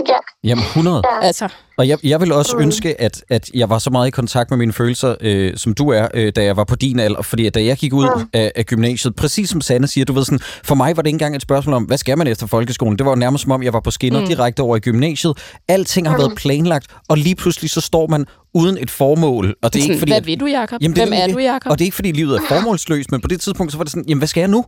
Ja. 0.09 0.49
Jamen 0.49 0.65
100. 0.65 1.03
Ja. 1.23 1.27
Altså. 1.27 1.49
Og 1.79 1.89
jeg, 1.89 1.99
jeg 2.05 2.21
vil 2.21 2.33
også 2.33 2.57
mm. 2.57 2.63
ønske, 2.63 3.01
at, 3.01 3.25
at 3.29 3.51
jeg 3.55 3.71
var 3.71 3.79
så 3.79 3.91
meget 3.91 4.09
i 4.09 4.11
kontakt 4.11 4.51
med 4.51 4.59
mine 4.59 4.73
følelser, 4.73 5.15
øh, 5.21 5.57
som 5.57 5.75
du 5.75 5.89
er, 5.89 6.09
øh, 6.15 6.33
da 6.37 6.45
jeg 6.45 6.57
var 6.57 6.65
på 6.65 6.77
din 6.77 6.99
alder. 6.99 7.23
Fordi 7.23 7.51
da 7.51 7.65
jeg 7.65 7.77
gik 7.77 7.93
ud 7.93 8.09
mm. 8.17 8.29
af, 8.33 8.53
af 8.57 8.67
gymnasiet, 8.67 9.17
præcis 9.17 9.51
som 9.51 9.61
Sanne 9.61 9.87
siger, 9.87 10.05
du 10.05 10.13
ved 10.13 10.25
sådan, 10.25 10.41
for 10.65 10.75
mig 10.75 10.97
var 10.97 11.03
det 11.03 11.09
ikke 11.09 11.15
engang 11.15 11.37
et 11.37 11.43
spørgsmål 11.43 11.75
om, 11.75 11.85
hvad 11.85 11.99
skal 11.99 12.19
man 12.19 12.27
efter 12.27 12.47
folkeskolen? 12.47 12.99
Det 12.99 13.07
var 13.07 13.15
nærmest 13.15 13.43
som 13.43 13.53
om, 13.53 13.63
jeg 13.63 13.73
var 13.73 13.81
på 13.81 13.91
skinner 13.91 14.21
mm. 14.21 14.27
direkte 14.27 14.61
over 14.61 14.77
i 14.77 14.81
gymnasiet. 14.81 15.39
Alting 15.69 16.09
har 16.09 16.17
mm. 16.17 16.23
været 16.23 16.33
planlagt, 16.37 16.87
og 17.09 17.19
lige 17.19 17.35
pludselig 17.35 17.71
så 17.71 17.81
står 17.81 18.07
man 18.07 18.27
uden 18.55 18.79
et 18.81 18.91
formål. 18.91 19.55
Og 19.63 19.73
det 19.73 19.81
er 19.81 19.83
ikke 19.83 19.99
fordi, 19.99 20.13
hvad 20.13 20.23
vil 20.23 20.41
du, 20.41 20.47
Jacob? 20.47 20.83
Jamen, 20.83 20.97
Hvem 20.97 21.13
er 21.13 21.27
du, 21.27 21.39
Jacob? 21.39 21.71
Og 21.71 21.79
det 21.79 21.85
er 21.85 21.87
ikke 21.87 21.95
fordi 21.95 22.13
livet 22.13 22.37
er 22.37 22.41
formålsløst, 22.49 23.11
men 23.11 23.21
på 23.21 23.29
det 23.29 23.41
tidspunkt, 23.41 23.73
så 23.73 23.79
var 23.79 23.85
det 23.85 23.91
sådan, 23.91 24.05
jamen 24.09 24.19
hvad 24.19 24.29
skal 24.29 24.41
jeg 24.41 24.49
nu? 24.49 24.65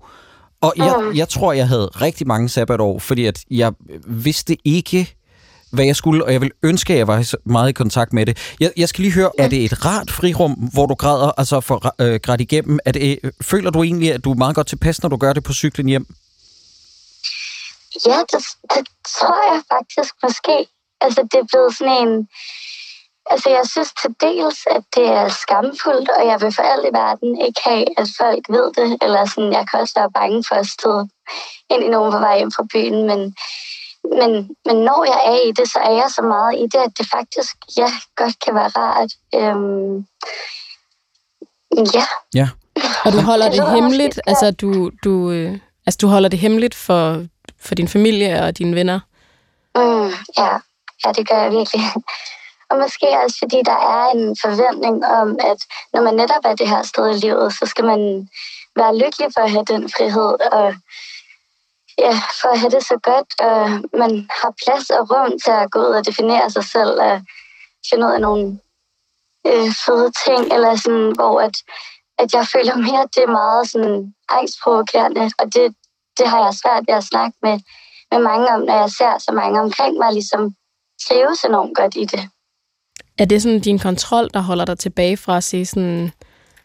Og 0.61 0.75
jeg, 0.77 0.97
mm. 1.01 1.17
jeg 1.17 1.29
tror, 1.29 1.53
jeg 1.53 1.69
havde 1.69 1.87
rigtig 1.87 2.27
mange 2.27 2.49
sabbatår, 2.49 2.99
fordi 2.99 3.27
at 3.27 3.45
jeg 3.51 3.73
vidste 4.07 4.57
ikke, 4.65 5.15
hvad 5.73 5.85
jeg 5.85 5.97
skulle, 5.97 6.25
og 6.25 6.33
jeg 6.33 6.41
vil 6.41 6.51
ønske, 6.63 6.93
at 6.93 6.99
jeg 6.99 7.07
var 7.07 7.35
meget 7.45 7.69
i 7.69 7.73
kontakt 7.73 8.13
med 8.13 8.27
det. 8.27 8.55
Jeg, 8.61 8.73
jeg 8.77 8.89
skal 8.89 9.03
lige 9.03 9.13
høre, 9.13 9.31
er 9.39 9.49
det 9.49 9.65
et 9.65 9.85
rart 9.85 10.11
frirum, 10.11 10.53
hvor 10.53 10.87
du 10.87 10.95
græder, 10.95 11.33
altså 11.39 11.61
for 11.61 11.95
øh, 12.01 12.21
grædt 12.23 12.41
igennem? 12.41 12.79
Er 12.85 12.93
det, 12.93 13.19
føler 13.43 13.71
du 13.71 13.83
egentlig, 13.83 14.13
at 14.13 14.25
du 14.25 14.31
er 14.31 14.35
meget 14.35 14.55
godt 14.55 14.67
tilpas, 14.67 15.03
når 15.03 15.09
du 15.09 15.17
gør 15.17 15.33
det 15.33 15.45
på 15.45 15.53
cyklen 15.53 15.87
hjem? 15.87 16.07
ja, 18.07 18.19
det, 18.33 18.45
det 18.75 18.87
tror 19.19 19.55
jeg 19.55 19.63
faktisk 19.73 20.15
måske. 20.23 20.67
Altså, 21.01 21.21
det 21.33 21.39
er 21.41 21.47
blevet 21.53 21.77
sådan 21.79 22.09
en... 22.09 22.29
Altså, 23.27 23.49
jeg 23.51 23.65
synes 23.73 23.93
til 24.01 24.11
dels, 24.21 24.59
at 24.77 24.85
det 24.97 25.07
er 25.07 25.29
skamfuldt, 25.29 26.09
og 26.09 26.27
jeg 26.27 26.41
vil 26.41 26.53
for 26.55 26.63
alt 26.63 26.87
i 26.87 26.93
verden 27.03 27.41
ikke 27.47 27.61
have, 27.65 27.85
at 28.01 28.07
folk 28.21 28.45
ved 28.49 28.67
det. 28.79 28.99
Eller 29.05 29.27
sådan, 29.27 29.53
jeg 29.53 29.65
kan 29.71 29.81
også 29.81 29.95
være 29.97 30.11
bange 30.11 30.45
for 30.49 30.55
at 30.55 30.67
stå 30.67 30.93
ind 31.71 31.83
i 31.85 31.89
nogen 31.89 32.13
på 32.13 32.19
vej 32.19 32.37
hjem 32.39 32.53
fra 32.57 32.67
byen, 32.73 33.07
men, 33.11 33.21
men, 34.21 34.31
men 34.67 34.77
når 34.89 35.05
jeg 35.13 35.21
er 35.33 35.49
i 35.49 35.53
det, 35.53 35.69
så 35.73 35.79
er 35.79 35.93
jeg 35.93 36.09
så 36.17 36.23
meget 36.23 36.55
i 36.63 36.65
det, 36.73 36.81
at 36.89 36.93
det 36.99 37.07
faktisk, 37.17 37.55
ja, 37.77 37.91
godt 38.17 38.37
kan 38.45 38.55
være 38.55 38.69
rart. 38.69 39.11
Øhm, 39.35 40.07
ja. 41.97 42.07
Ja. 42.35 42.49
Og 43.05 43.13
du 43.13 43.21
holder 43.21 43.49
Det 43.51 43.59
det 43.59 43.71
hemmeligt, 43.71 44.21
også 44.27 44.47
altså 44.47 44.51
du, 44.51 44.91
du, 45.05 45.31
øh, 45.31 45.59
altså 45.87 45.99
du 46.01 46.07
holder 46.09 46.29
det 46.29 46.39
hemmeligt 46.39 46.75
for, 46.75 47.27
for 47.61 47.75
din 47.75 47.89
familie 47.89 48.43
og 48.43 48.59
dine 48.59 48.77
venner. 48.77 49.01
Mm, 49.75 50.11
ja. 50.39 50.53
ja, 51.05 51.13
det 51.13 51.29
gør 51.29 51.43
jeg 51.43 51.51
virkelig. 51.53 51.83
Og 52.71 52.79
måske 52.79 53.07
også 53.25 53.37
fordi 53.43 53.59
der 53.71 53.79
er 53.97 54.05
en 54.15 54.37
forventning 54.45 55.07
om, 55.07 55.29
at 55.51 55.61
når 55.93 56.03
man 56.03 56.15
netop 56.15 56.45
er 56.45 56.55
det 56.55 56.69
her 56.69 56.83
sted 56.83 57.11
i 57.11 57.21
livet, 57.27 57.53
så 57.53 57.67
skal 57.67 57.85
man 57.85 58.29
være 58.77 58.99
lykkelig 58.99 59.29
for 59.35 59.41
at 59.41 59.51
have 59.51 59.65
den 59.65 59.91
frihed, 59.97 60.33
og 60.59 60.75
ja, 61.99 62.15
for 62.41 62.49
at 62.49 62.61
have 62.61 62.71
det 62.71 62.85
så 62.85 62.97
godt, 63.03 63.31
og 63.41 63.61
man 64.03 64.29
har 64.41 64.53
plads 64.63 64.91
og 64.91 65.11
rum 65.11 65.33
til 65.45 65.51
at 65.51 65.71
gå 65.71 65.79
ud 65.79 65.95
og 65.99 66.07
definere 66.07 66.51
sig 66.51 66.65
selv, 66.65 67.01
og 67.01 67.23
finde 67.91 68.07
ud 68.07 68.13
af 68.13 68.21
nogle 68.21 68.61
øh, 69.47 69.69
fede 69.85 70.11
ting, 70.25 70.43
eller 70.55 70.77
sådan, 70.77 71.13
hvor 71.19 71.41
at, 71.41 71.57
at 72.19 72.35
jeg 72.35 72.47
føler 72.55 72.77
mere, 72.77 73.03
at 73.03 73.15
det 73.15 73.23
er 73.23 73.39
meget 73.43 73.71
sådan 73.71 74.15
angstprovokerende, 74.29 75.31
og 75.39 75.47
det, 75.55 75.75
det 76.19 76.27
har 76.29 76.41
jeg 76.45 76.55
svært 76.63 76.85
ved 76.89 76.95
at 76.95 77.09
snakke 77.13 77.37
med, 77.43 77.57
med 78.11 78.21
mange 78.29 78.49
om, 78.55 78.61
når 78.61 78.77
jeg 78.83 78.91
ser 78.91 79.19
så 79.19 79.33
mange 79.33 79.61
omkring 79.61 79.99
mig, 79.99 80.13
ligesom 80.13 80.43
trives 81.07 81.45
enormt 81.45 81.77
godt 81.77 81.97
i 81.97 82.05
det. 82.05 82.31
Er 83.21 83.25
det 83.25 83.43
sådan 83.43 83.61
din 83.61 83.79
kontrol, 83.79 84.29
der 84.35 84.41
holder 84.41 84.65
dig 84.65 84.79
tilbage 84.79 85.17
fra 85.17 85.37
at 85.37 85.45
sige 85.45 85.67
sådan, 85.67 86.13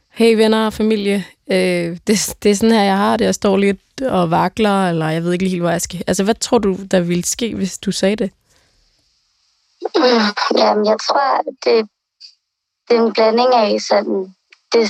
hey 0.10 0.36
venner 0.36 0.66
og 0.66 0.74
familie, 0.74 1.26
øh, 1.52 1.98
det, 2.08 2.36
det 2.44 2.52
er 2.52 2.56
sådan 2.56 2.72
her, 2.72 2.84
jeg 2.84 2.98
har 2.98 3.18
det, 3.18 3.26
jeg 3.26 3.36
står 3.36 3.58
lidt 3.58 4.02
og 4.02 4.32
vakler, 4.32 4.90
eller 4.90 5.10
jeg 5.10 5.24
ved 5.24 5.34
ikke 5.34 5.50
helt, 5.50 5.62
hvor 5.62 5.70
jeg 5.70 5.82
skal. 5.82 6.04
Altså, 6.08 6.24
hvad 6.24 6.36
tror 6.36 6.58
du, 6.58 6.78
der 6.92 7.00
ville 7.00 7.26
ske, 7.26 7.56
hvis 7.56 7.78
du 7.78 7.92
sagde 7.92 8.16
det? 8.16 8.32
Jamen, 10.62 10.86
jeg 10.86 10.98
tror, 11.08 11.42
det, 11.66 11.90
det 12.90 12.98
er 12.98 13.04
en 13.06 13.14
blanding 13.14 13.54
af 13.54 13.82
sådan, 13.82 14.36
det, 14.74 14.90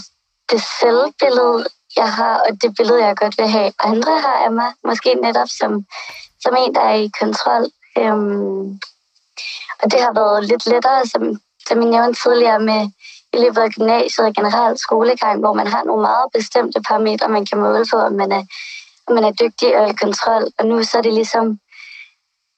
det 0.51 0.62
selvbillede, 0.79 1.65
jeg 1.95 2.13
har, 2.13 2.36
og 2.38 2.62
det 2.62 2.75
billede, 2.77 3.05
jeg 3.05 3.17
godt 3.17 3.38
vil 3.38 3.48
have, 3.48 3.72
andre 3.79 4.22
har 4.22 4.45
af 4.45 4.51
mig. 4.51 4.72
Måske 4.88 5.13
netop 5.13 5.48
som, 5.60 5.86
som 6.39 6.55
en, 6.60 6.75
der 6.75 6.81
er 6.81 6.95
i 6.95 7.12
kontrol. 7.19 7.65
Øhm, 7.98 8.79
og 9.81 9.91
det 9.91 10.00
har 10.01 10.13
været 10.13 10.45
lidt 10.45 10.65
lettere, 10.65 11.05
som, 11.05 11.39
som 11.67 11.81
jeg 11.81 11.89
nævnte 11.89 12.22
tidligere, 12.24 12.60
med 12.60 12.81
i 13.34 13.38
løbet 13.43 13.62
af 13.62 13.69
gymnasiet 13.72 14.27
og 14.27 14.34
generelt 14.34 14.79
skolegang, 14.79 15.39
hvor 15.39 15.53
man 15.53 15.67
har 15.67 15.84
nogle 15.84 16.01
meget 16.01 16.27
bestemte 16.34 16.81
parametre, 16.88 17.27
man 17.29 17.45
kan 17.45 17.57
måle 17.60 17.86
på, 17.91 17.98
om 17.98 18.13
man 18.13 18.31
er, 18.31 18.43
om 19.07 19.15
man 19.15 19.24
er 19.24 19.31
dygtig 19.31 19.77
og 19.79 19.89
i 19.89 19.93
kontrol. 19.93 20.43
Og 20.60 20.65
nu 20.65 20.84
så 20.84 20.98
er 20.98 21.01
det 21.01 21.13
ligesom, 21.13 21.45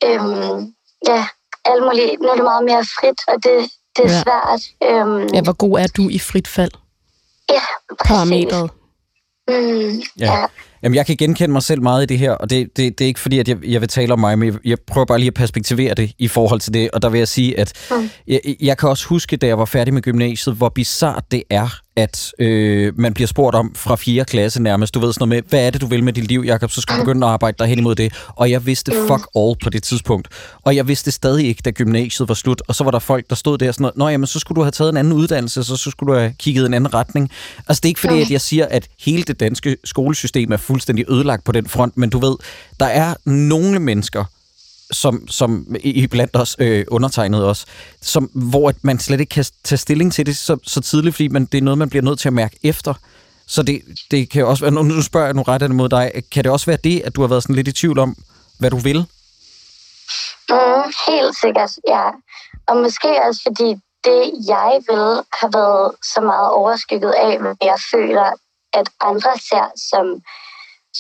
øhm, 0.06 0.74
ja, 1.08 1.28
alt 1.66 1.84
muligt. 1.84 2.22
Nu 2.22 2.28
er 2.28 2.36
det 2.36 2.44
meget 2.44 2.66
mere 2.66 2.84
frit, 3.00 3.20
og 3.28 3.36
det, 3.44 3.58
det 3.98 4.06
er 4.06 4.10
Ja. 4.10 4.16
ja. 4.16 4.24
svært. 4.24 4.62
Øhm, 4.92 5.28
Ja, 5.34 5.42
hvor 5.42 5.54
god 5.64 5.80
er 5.80 5.88
du 5.98 6.10
i 6.10 6.20
frit 6.20 6.48
fald? 6.48 6.72
ja, 7.50 7.62
præcis. 8.00 8.08
Parametret. 8.08 8.70
Mm, 9.48 10.02
Ja. 10.20 10.34
ja. 10.34 10.46
Jamen, 10.88 10.96
jeg 10.96 11.06
kan 11.06 11.18
genkende 11.18 11.54
mig 11.54 11.64
selv 11.64 11.82
meget 11.82 12.04
i 12.04 12.06
det 12.06 12.18
her, 12.20 12.32
og 12.32 12.50
det, 12.50 12.78
det, 12.78 13.00
det 13.00 13.06
er 13.06 13.08
ikke 13.08 13.20
fordi, 13.20 13.40
at 13.40 13.48
jeg, 13.48 13.58
jeg 13.66 13.82
vil 13.82 13.90
tale 13.90 14.14
om 14.14 14.20
mig, 14.20 14.40
men 14.40 14.48
jeg, 14.48 14.56
jeg 14.66 14.78
prøver 14.88 15.06
bare 15.06 15.20
lige 15.20 15.28
at 15.28 15.34
perspektivere 15.34 15.94
det 15.94 16.12
i 16.20 16.28
forhold 16.28 16.60
til 16.60 16.74
det, 16.74 16.90
og 16.94 17.02
der 17.02 17.10
vil 17.10 17.18
jeg 17.18 17.28
sige, 17.28 17.60
at 17.60 17.74
Mm. 17.92 18.10
jeg, 18.28 18.40
jeg 18.62 18.78
kan 18.78 18.90
også 18.90 19.06
huske, 19.08 19.38
da 19.38 19.48
jeg 19.48 19.58
var 19.58 19.66
færdig 19.66 19.94
med 19.94 20.02
gymnasiet, 20.02 20.56
hvor 20.56 20.70
bizart 20.70 21.24
det 21.32 21.44
er, 21.50 21.80
at 21.96 22.32
øh, 22.40 22.94
man 23.00 23.14
bliver 23.14 23.28
spurgt 23.28 23.56
om 23.56 23.72
fra 23.76 23.96
4. 23.96 24.26
klasse 24.26 24.62
nærmest, 24.64 24.94
du 24.94 25.00
ved 25.00 25.14
sådan 25.14 25.28
noget 25.30 25.44
med, 25.44 25.50
hvad 25.50 25.68
er 25.68 25.70
det, 25.70 25.82
du 25.82 25.86
vil 25.88 26.04
med 26.04 26.14
dit 26.14 26.28
liv, 26.28 26.44
Jacob, 26.46 26.72
så 26.72 26.82
skal 26.82 26.96
du 26.96 27.02
begynde 27.04 27.28
at 27.28 27.34
arbejde 27.34 27.56
dig 27.60 27.68
hen 27.68 27.80
imod 27.80 27.96
det, 27.96 28.14
og 28.28 28.52
jeg 28.52 28.66
vidste 28.66 28.92
fuck 29.08 29.28
all 29.36 29.56
på 29.64 29.70
det 29.70 29.84
tidspunkt, 29.84 30.28
og 30.64 30.76
jeg 30.76 30.88
vidste 30.88 31.12
stadig 31.12 31.48
ikke, 31.48 31.62
da 31.66 31.72
gymnasiet 31.72 32.30
var 32.30 32.36
slut, 32.36 32.62
og 32.68 32.76
så 32.76 32.84
var 32.84 32.92
der 32.92 33.00
folk, 33.00 33.30
der 33.30 33.36
stod 33.36 33.58
der 33.58 33.72
sådan 33.72 33.82
noget, 33.82 33.98
nå 33.98 34.08
jamen, 34.10 34.28
så 34.28 34.40
skulle 34.40 34.56
du 34.56 34.62
have 34.62 34.72
taget 34.72 34.90
en 34.90 34.98
anden 34.98 35.14
uddannelse, 35.14 35.64
så, 35.64 35.76
så 35.76 35.92
skulle 35.92 36.14
du 36.14 36.20
have 36.20 36.34
kigget 36.40 36.66
en 36.66 36.74
anden 36.74 36.94
retning. 36.94 37.30
Altså, 37.68 37.82
det 37.82 37.86
er 37.86 37.90
ikke 37.92 38.00
fordi, 38.00 38.22
at 38.22 38.32
jeg 38.32 38.42
siger, 38.42 38.66
at 38.66 38.88
hele 39.06 39.24
det 39.24 39.40
danske 39.40 39.78
skolesystem 39.84 40.52
er 40.52 40.58
fuldstændig 40.78 41.06
ødelagt 41.10 41.44
på 41.44 41.52
den 41.52 41.70
front, 41.70 41.98
men 41.98 42.10
du 42.10 42.20
ved, 42.20 42.36
der 42.80 42.86
er 42.86 43.14
nogle 43.26 43.80
mennesker, 43.80 44.24
som, 44.92 45.28
som 45.28 45.76
i 45.80 46.08
blandt 46.08 46.36
os 46.36 46.56
øh, 46.60 46.86
undertegnet 46.88 47.46
os, 47.46 47.66
som, 48.02 48.24
hvor 48.24 48.70
at 48.70 48.76
man 48.82 49.00
slet 49.00 49.20
ikke 49.20 49.30
kan 49.30 49.46
tage 49.64 49.78
stilling 49.78 50.14
til 50.14 50.26
det 50.26 50.38
så, 50.38 50.58
så 50.64 50.82
tidligt, 50.82 51.16
fordi 51.16 51.28
man, 51.28 51.46
det 51.46 51.58
er 51.58 51.62
noget, 51.62 51.78
man 51.78 51.90
bliver 51.90 52.04
nødt 52.04 52.20
til 52.20 52.30
at 52.30 52.34
mærke 52.34 52.58
efter. 52.64 52.94
Så 53.48 53.64
det, 53.64 53.82
det 54.12 54.30
kan 54.30 54.46
også 54.46 54.64
være, 54.64 54.74
nu, 54.74 54.82
nu 54.82 55.02
spørger 55.02 55.28
jeg, 55.28 55.36
nu 55.36 55.42
retter 55.42 55.68
mod 55.68 55.90
dig, 55.90 56.12
kan 56.32 56.44
det 56.44 56.52
også 56.52 56.66
være 56.66 56.78
det, 56.84 57.02
at 57.06 57.16
du 57.16 57.22
har 57.22 57.28
været 57.28 57.44
sådan 57.44 57.56
lidt 57.56 57.68
i 57.68 57.72
tvivl 57.72 58.00
om, 58.00 58.16
hvad 58.60 58.70
du 58.70 58.78
vil? 58.78 59.00
Mm, 60.50 60.84
helt 61.08 61.36
sikkert, 61.42 61.72
ja. 61.88 62.06
Og 62.68 62.78
måske 62.78 63.10
også 63.28 63.42
fordi 63.48 63.70
det, 64.08 64.22
jeg 64.54 64.72
vil, 64.90 65.08
har 65.40 65.50
været 65.60 65.92
så 66.14 66.22
meget 66.22 66.50
overskygget 66.50 67.14
af, 67.28 67.40
hvad 67.42 67.56
jeg 67.62 67.78
føler, 67.94 68.30
at 68.80 68.88
andre 69.02 69.34
ser 69.50 69.68
som, 69.90 70.06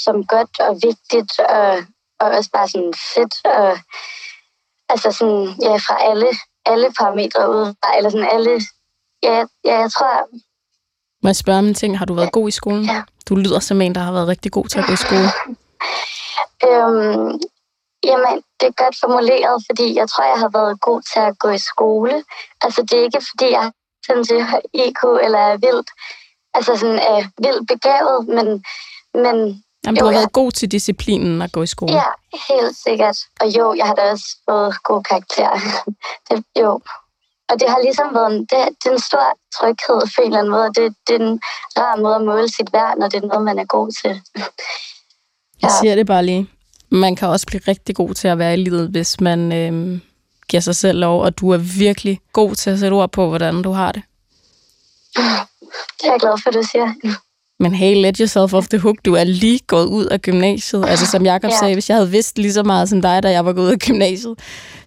som 0.03 0.25
godt 0.25 0.59
og 0.59 0.73
vigtigt, 0.87 1.39
og, 1.39 1.83
og 2.19 2.27
også 2.37 2.49
bare 2.53 2.67
sådan 2.67 2.93
fedt, 3.15 3.35
og 3.45 3.79
altså 4.89 5.11
sådan, 5.11 5.45
ja, 5.61 5.75
fra 5.75 5.95
alle, 6.09 6.29
alle 6.65 6.87
parametre 6.99 7.49
ud, 7.49 7.75
eller 7.97 8.09
sådan 8.09 8.29
alle, 8.31 8.61
ja, 9.23 9.45
ja, 9.65 9.79
jeg 9.79 9.91
tror, 9.91 10.27
Må 11.23 11.29
jeg 11.29 11.35
spørge 11.35 11.59
om 11.59 11.67
en 11.67 11.73
ting? 11.73 11.97
Har 11.97 12.05
du 12.05 12.13
været 12.13 12.31
god 12.31 12.47
i 12.47 12.51
skolen? 12.51 12.85
Ja. 12.85 13.03
Du 13.29 13.35
lyder 13.35 13.59
som 13.59 13.81
en, 13.81 13.95
der 13.95 14.01
har 14.01 14.11
været 14.11 14.27
rigtig 14.27 14.51
god 14.51 14.65
til 14.65 14.79
at 14.79 14.85
gå 14.85 14.93
i 14.93 15.03
skole. 15.05 15.29
Øhm, 16.63 17.39
jamen, 18.03 18.35
det 18.59 18.67
er 18.67 18.83
godt 18.83 18.95
formuleret, 19.03 19.63
fordi 19.69 19.95
jeg 19.95 20.09
tror, 20.09 20.23
jeg 20.23 20.39
har 20.39 20.49
været 20.49 20.81
god 20.81 21.01
til 21.01 21.19
at 21.19 21.39
gå 21.39 21.49
i 21.49 21.57
skole. 21.57 22.23
Altså, 22.61 22.81
det 22.81 22.93
er 22.99 23.03
ikke, 23.03 23.21
fordi 23.29 23.51
jeg 23.51 23.71
sådan 24.05 24.23
til 24.23 24.37
IQ 24.73 25.01
eller 25.25 25.39
er 25.39 25.57
vildt, 25.57 25.89
altså 26.53 26.75
sådan 26.75 26.99
er 27.13 27.19
vildt 27.45 27.67
begavet, 27.67 28.27
men, 28.27 28.47
men 29.23 29.63
Jamen, 29.87 29.97
Jo, 29.99 30.05
du 30.05 30.11
har 30.11 30.17
været 30.19 30.31
god 30.33 30.51
til 30.51 30.71
disciplinen 30.71 31.41
at 31.41 31.51
gå 31.51 31.63
i 31.63 31.67
skole. 31.67 31.93
ja, 31.93 32.03
helt 32.49 32.75
sikkert. 32.87 33.17
Og 33.41 33.47
jo, 33.57 33.73
jeg 33.73 33.85
har 33.85 33.95
da 33.95 34.01
også 34.11 34.25
fået 34.49 34.83
god 34.83 35.03
karakter. 35.03 35.49
det, 36.29 36.43
jo. 36.61 36.79
Og 37.49 37.59
det 37.59 37.69
har 37.69 37.79
ligesom 37.83 38.07
været 38.13 38.31
en, 38.33 38.39
det, 38.39 38.57
det 38.83 38.89
er 38.89 38.93
en 38.93 38.99
stor 38.99 39.25
tryghed 39.59 40.01
på 40.15 40.21
en 40.21 40.27
eller 40.27 40.39
anden 40.39 40.51
måde. 40.51 40.67
Det, 40.77 40.95
det 41.07 41.15
er 41.21 41.25
en 41.29 41.39
rar 41.77 41.95
måde 41.95 42.15
at 42.15 42.21
måle 42.25 42.49
sit 42.49 42.73
værd, 42.73 42.93
når 42.99 43.07
det 43.09 43.23
er 43.23 43.27
noget, 43.27 43.43
man 43.45 43.59
er 43.59 43.65
god 43.65 43.91
til. 44.01 44.21
Jeg 45.61 45.69
Ja. 45.69 45.69
siger 45.81 45.95
det 45.95 46.07
bare 46.07 46.25
lige. 46.25 46.49
Man 46.89 47.15
kan 47.15 47.27
også 47.27 47.45
blive 47.47 47.61
rigtig 47.67 47.95
god 47.95 48.13
til 48.13 48.27
at 48.27 48.37
være 48.37 48.53
i 48.53 48.57
livet, 48.63 48.89
hvis 48.89 49.19
man 49.19 49.51
øhm, 49.53 50.01
giver 50.49 50.61
sig 50.61 50.75
selv 50.75 50.99
lov, 50.99 51.21
og 51.21 51.37
du 51.39 51.49
er 51.49 51.57
virkelig 51.57 52.19
god 52.33 52.55
til 52.55 52.69
at 52.69 52.79
sætte 52.79 52.93
ord 52.93 53.11
på, 53.11 53.29
hvordan 53.29 53.61
du 53.61 53.71
har 53.71 53.91
det. 53.91 54.03
Det 55.15 56.03
er 56.07 56.11
jeg 56.11 56.19
glad 56.19 56.37
for, 56.43 56.49
at 56.49 56.53
du 56.53 56.63
siger. 56.71 56.93
Men 57.59 57.73
hey, 57.73 57.95
let 58.01 58.17
yourself 58.17 58.53
off 58.53 58.67
the 58.67 58.79
hook. 58.79 58.95
Du 59.05 59.13
er 59.13 59.23
lige 59.23 59.59
gået 59.67 59.85
ud 59.85 60.05
af 60.05 60.21
gymnasiet. 60.21 60.85
Altså 60.87 61.05
som 61.05 61.25
Jacob 61.25 61.51
Ja. 61.51 61.57
sagde, 61.59 61.73
hvis 61.73 61.89
jeg 61.89 61.97
havde 61.97 62.11
vidst 62.11 62.37
lige 62.37 62.53
så 62.53 62.63
meget 62.63 62.89
som 62.89 63.01
dig, 63.01 63.23
da 63.23 63.31
jeg 63.31 63.45
var 63.45 63.53
gået 63.53 63.65
ud 63.65 63.71
af 63.71 63.79
gymnasiet, 63.79 64.35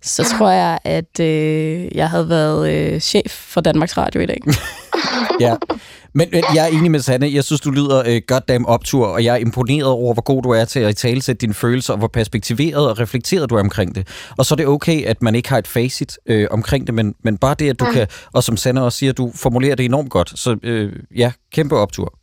så 0.03 0.25
tror 0.39 0.51
jeg, 0.51 0.79
at 0.85 1.21
øh, 1.21 1.97
jeg 1.97 2.11
havde 2.11 2.29
været 2.29 2.71
øh, 2.73 3.01
chef 3.01 3.31
for 3.31 3.61
Danmarks 3.61 3.97
Radio 3.97 4.21
i 4.21 4.27
dag. 4.27 4.39
Ja. 5.41 5.57
Men, 6.15 6.29
men 6.33 6.45
jeg 6.55 6.65
er 6.65 6.79
enig 6.79 6.91
med 6.91 7.01
Sanne. 7.01 7.33
Jeg 7.35 7.45
synes, 7.45 7.61
du 7.61 7.71
lyder 7.71 8.03
øh, 8.07 8.21
goddamn 8.27 8.67
optur, 8.67 9.07
og 9.07 9.25
jeg 9.25 9.33
er 9.35 9.37
imponeret 9.39 9.85
over, 9.89 10.13
hvor 10.15 10.23
god 10.23 10.43
du 10.43 10.51
er 10.51 10.65
til 10.65 10.81
at 10.81 10.91
italesætte 10.91 11.41
dine 11.41 11.55
følelser, 11.55 11.93
og 11.93 11.99
hvor 11.99 12.09
perspektiveret 12.09 12.89
og 12.89 12.99
reflekteret 12.99 13.51
du 13.51 13.55
er 13.55 13.61
omkring 13.61 13.95
det. 13.95 14.09
Og 14.39 14.47
så 14.47 14.55
er 14.55 14.57
det 14.57 14.67
okay, 14.67 15.05
at 15.05 15.23
man 15.23 15.35
ikke 15.35 15.49
har 15.49 15.59
et 15.59 15.67
facit 15.69 16.19
øh, 16.27 16.47
omkring 16.51 16.87
det, 16.87 16.95
men, 16.95 17.15
men 17.25 17.39
bare 17.39 17.55
det, 17.59 17.71
at 17.71 17.81
du 17.81 17.85
kan, 17.85 18.07
og 18.33 18.45
som 18.45 18.57
Sanne 18.57 18.83
også 18.83 18.99
siger, 18.99 19.13
du 19.13 19.33
formulerer 19.35 19.75
det 19.75 19.85
enormt 19.85 20.11
godt. 20.11 20.33
Så 20.39 20.57
øh, 20.63 20.93
ja, 21.17 21.33
kæmpe 21.53 21.77
optur. 21.77 22.15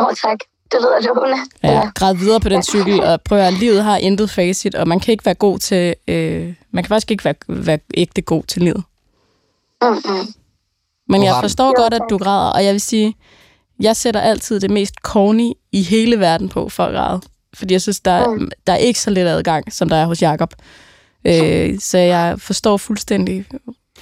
Oh, 0.00 0.14
tak. 0.24 0.38
Det 0.72 0.78
lyder 0.80 1.14
lovende. 1.14 1.36
Ja, 1.62 1.90
græd 1.94 2.14
videre 2.14 2.40
på 2.40 2.48
den 2.48 2.62
cykel, 2.62 3.00
og 3.04 3.22
prøv 3.22 3.38
at 3.38 3.52
livet 3.52 3.84
har 3.84 3.96
intet 3.96 4.30
facit, 4.30 4.74
og 4.74 4.88
man 4.88 5.00
kan 5.00 5.12
ikke 5.12 5.24
være 5.26 5.34
god 5.34 5.58
til, 5.58 5.94
øh, 6.08 6.54
man 6.70 6.84
kan 6.84 6.88
faktisk 6.88 7.10
ikke 7.10 7.24
være, 7.24 7.34
være 7.48 7.78
ægte 7.94 8.22
god 8.22 8.42
til 8.44 8.62
livet. 8.62 8.82
Mm-mm. 9.82 10.34
Men 11.08 11.24
jeg 11.24 11.34
forstår 11.40 11.76
godt, 11.76 11.94
at 11.94 12.02
du 12.10 12.18
græder, 12.18 12.50
og 12.50 12.64
jeg 12.64 12.72
vil 12.72 12.80
sige, 12.80 13.14
jeg 13.80 13.96
sætter 13.96 14.20
altid 14.20 14.60
det 14.60 14.70
mest 14.70 14.94
corny 15.02 15.52
i 15.72 15.82
hele 15.82 16.20
verden 16.20 16.48
på 16.48 16.68
for 16.68 16.84
at 16.84 16.94
græde. 16.94 17.20
Fordi 17.54 17.72
jeg 17.74 17.82
synes, 17.82 18.00
der, 18.00 18.10
er- 18.10 18.30
Mm. 18.30 18.50
der 18.66 18.72
er 18.72 18.76
ikke 18.76 19.00
så 19.00 19.10
lidt 19.10 19.28
adgang, 19.28 19.72
som 19.72 19.88
der 19.88 19.96
er 19.96 20.06
hos 20.06 20.22
Jakob. 20.22 20.54
Øh, 21.24 21.78
så 21.78 21.98
jeg 21.98 22.34
forstår 22.40 22.76
fuldstændig, 22.76 23.46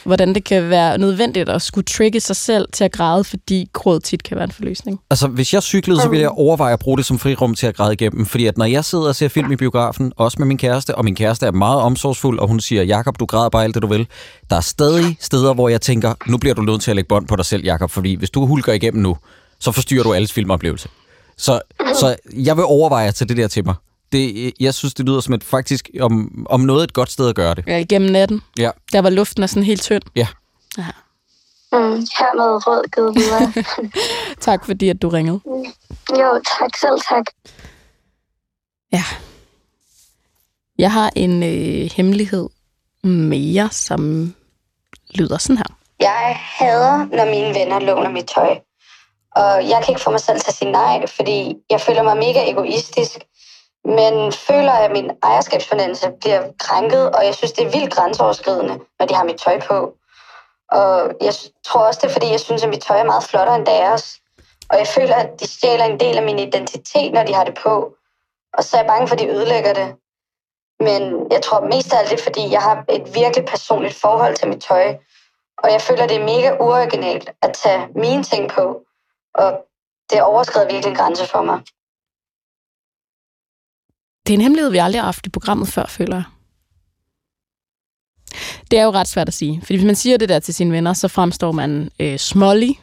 hvordan 0.04 0.34
det 0.34 0.44
kan 0.44 0.70
være 0.70 0.98
nødvendigt 0.98 1.48
at 1.48 1.62
skulle 1.62 1.84
trigge 1.84 2.20
sig 2.20 2.36
selv 2.36 2.68
til 2.72 2.84
at 2.84 2.92
græde, 2.92 3.24
fordi 3.24 3.70
gråd 3.72 4.00
tit 4.00 4.22
kan 4.22 4.36
være 4.36 4.44
en 4.44 4.52
forløsning. 4.52 5.00
Altså, 5.10 5.28
hvis 5.28 5.54
jeg 5.54 5.62
cyklede, 5.62 6.00
så 6.00 6.08
ville 6.08 6.22
jeg 6.22 6.30
overveje 6.30 6.72
at 6.72 6.78
bruge 6.78 6.98
det 6.98 7.06
som 7.06 7.18
frirum 7.18 7.54
til 7.54 7.66
at 7.66 7.76
græde 7.76 7.92
igennem. 7.92 8.26
Fordi 8.26 8.46
at 8.46 8.58
når 8.58 8.64
jeg 8.64 8.84
sidder 8.84 9.08
og 9.08 9.14
ser 9.14 9.28
film 9.28 9.52
i 9.52 9.56
biografen, 9.56 10.12
også 10.16 10.36
med 10.38 10.46
min 10.46 10.58
kæreste, 10.58 10.94
og 10.94 11.04
min 11.04 11.14
kæreste 11.14 11.46
er 11.46 11.52
meget 11.52 11.80
omsorgsfuld, 11.80 12.38
og 12.38 12.48
hun 12.48 12.60
siger, 12.60 12.82
Jakob, 12.82 13.20
du 13.20 13.26
græder 13.26 13.48
bare 13.48 13.64
alt 13.64 13.74
det, 13.74 13.82
du 13.82 13.86
vil. 13.86 14.06
Der 14.50 14.56
er 14.56 14.60
stadig 14.60 15.16
steder, 15.20 15.54
hvor 15.54 15.68
jeg 15.68 15.80
tænker, 15.80 16.14
nu 16.26 16.38
bliver 16.38 16.54
du 16.54 16.62
nødt 16.62 16.82
til 16.82 16.90
at 16.90 16.96
lægge 16.96 17.08
bånd 17.08 17.28
på 17.28 17.36
dig 17.36 17.44
selv, 17.44 17.64
Jakob, 17.64 17.90
fordi 17.90 18.14
hvis 18.14 18.30
du 18.30 18.46
hulker 18.46 18.72
igennem 18.72 19.02
nu, 19.02 19.16
så 19.60 19.72
forstyrrer 19.72 20.02
du 20.02 20.14
alles 20.14 20.32
filmoplevelse. 20.32 20.88
Så, 21.36 21.60
så 21.94 22.16
jeg 22.32 22.56
vil 22.56 22.64
overveje 22.64 23.08
at 23.08 23.14
tage 23.14 23.28
det 23.28 23.36
der 23.36 23.48
til 23.48 23.64
mig. 23.64 23.74
Det, 24.12 24.52
jeg 24.60 24.74
synes, 24.74 24.94
det 24.94 25.06
lyder 25.06 25.20
som 25.20 25.34
et 25.34 25.44
faktisk 25.44 25.90
om, 26.00 26.46
om 26.50 26.60
noget 26.60 26.84
et 26.84 26.92
godt 26.92 27.10
sted 27.10 27.28
at 27.28 27.34
gøre 27.34 27.54
det. 27.54 27.64
Ja, 27.66 27.84
gennem 27.88 28.10
natten. 28.10 28.40
Ja. 28.58 28.70
Der 28.92 29.00
var 29.00 29.10
luften 29.10 29.42
er 29.42 29.46
sådan 29.46 29.62
helt 29.62 29.82
tynd. 29.82 30.02
Ja. 30.16 30.26
ja. 30.78 30.86
Mm, 31.72 31.78
hermed 32.18 32.66
råd 32.66 32.90
givet 32.94 33.14
videre. 33.16 33.64
tak 34.40 34.66
fordi, 34.66 34.88
at 34.88 35.02
du 35.02 35.08
ringede. 35.08 35.40
jo, 36.10 36.40
tak 36.58 36.76
selv 36.76 37.00
tak. 37.08 37.24
Ja. 38.92 39.04
Jeg 40.78 40.92
har 40.92 41.10
en 41.16 41.42
øh, 41.42 41.90
hemmelighed 41.96 42.48
mere, 43.04 43.68
som 43.70 44.34
lyder 45.14 45.38
sådan 45.38 45.56
her. 45.56 45.76
Jeg 46.00 46.38
hader, 46.40 47.16
når 47.16 47.24
mine 47.24 47.54
venner 47.54 47.78
låner 47.78 48.10
mit 48.10 48.26
tøj. 48.34 48.58
Og 49.36 49.68
jeg 49.68 49.82
kan 49.84 49.92
ikke 49.92 50.00
få 50.00 50.10
mig 50.10 50.20
selv 50.20 50.40
til 50.40 50.48
at 50.48 50.54
sige 50.54 50.72
nej, 50.72 51.06
fordi 51.06 51.54
jeg 51.70 51.80
føler 51.80 52.02
mig 52.02 52.16
mega 52.16 52.50
egoistisk. 52.50 53.18
Men 53.84 54.32
føler, 54.32 54.72
at 54.72 54.90
min 54.92 55.10
ejerskabsfornemmelse 55.22 56.10
bliver 56.20 56.42
krænket, 56.58 57.10
og 57.10 57.24
jeg 57.24 57.34
synes, 57.34 57.52
det 57.52 57.66
er 57.66 57.70
vildt 57.70 57.94
grænseoverskridende, 57.94 58.78
når 58.98 59.06
de 59.06 59.14
har 59.14 59.24
mit 59.24 59.40
tøj 59.40 59.60
på. 59.60 59.94
Og 60.70 61.12
jeg 61.20 61.34
tror 61.66 61.80
også, 61.80 62.00
det 62.02 62.08
er, 62.08 62.12
fordi 62.12 62.30
jeg 62.30 62.40
synes, 62.40 62.62
at 62.64 62.68
mit 62.68 62.82
tøj 62.82 62.98
er 62.98 63.04
meget 63.04 63.24
flottere 63.24 63.56
end 63.56 63.66
deres. 63.66 64.20
Og 64.70 64.78
jeg 64.78 64.86
føler, 64.86 65.14
at 65.14 65.40
de 65.40 65.46
stjæler 65.46 65.84
en 65.84 66.00
del 66.00 66.16
af 66.16 66.22
min 66.22 66.38
identitet, 66.38 67.12
når 67.12 67.24
de 67.24 67.34
har 67.34 67.44
det 67.44 67.58
på. 67.62 67.94
Og 68.52 68.64
så 68.64 68.76
er 68.76 68.80
jeg 68.80 68.86
bange 68.86 69.08
for, 69.08 69.14
at 69.14 69.20
de 69.20 69.28
ødelægger 69.28 69.72
det. 69.72 69.94
Men 70.80 71.32
jeg 71.32 71.42
tror 71.42 71.60
mest 71.60 71.92
af 71.92 71.98
alt 71.98 72.10
det, 72.10 72.20
er, 72.20 72.22
fordi 72.22 72.50
jeg 72.50 72.62
har 72.62 72.84
et 72.88 73.14
virkelig 73.14 73.44
personligt 73.46 73.94
forhold 73.94 74.36
til 74.36 74.48
mit 74.48 74.62
tøj. 74.62 74.96
Og 75.58 75.72
jeg 75.72 75.80
føler, 75.80 76.06
det 76.06 76.16
er 76.16 76.24
mega 76.24 76.56
uoriginalt 76.60 77.30
at 77.42 77.52
tage 77.52 77.88
mine 77.94 78.22
ting 78.22 78.50
på. 78.50 78.82
Og 79.34 79.64
det 80.10 80.22
overskrider 80.22 80.72
virkelig 80.72 80.90
en 80.90 80.96
grænse 80.96 81.26
for 81.26 81.42
mig. 81.42 81.60
Det 84.28 84.34
er 84.34 84.38
en 84.38 84.40
hemmelighed, 84.40 84.70
vi 84.70 84.78
aldrig 84.78 85.00
har 85.00 85.06
haft 85.06 85.26
i 85.26 85.30
programmet 85.30 85.68
før, 85.68 85.86
føler 85.88 86.16
jeg. 86.16 86.24
Det 88.70 88.78
er 88.78 88.84
jo 88.84 88.90
ret 88.90 89.08
svært 89.08 89.28
at 89.28 89.34
sige. 89.34 89.60
Fordi 89.62 89.76
hvis 89.76 89.86
man 89.86 89.96
siger 89.96 90.16
det 90.16 90.28
der 90.28 90.38
til 90.38 90.54
sine 90.54 90.72
venner, 90.72 90.92
så 90.92 91.08
fremstår 91.08 91.52
man 91.52 91.90
øh, 92.00 92.18
smålig. 92.18 92.80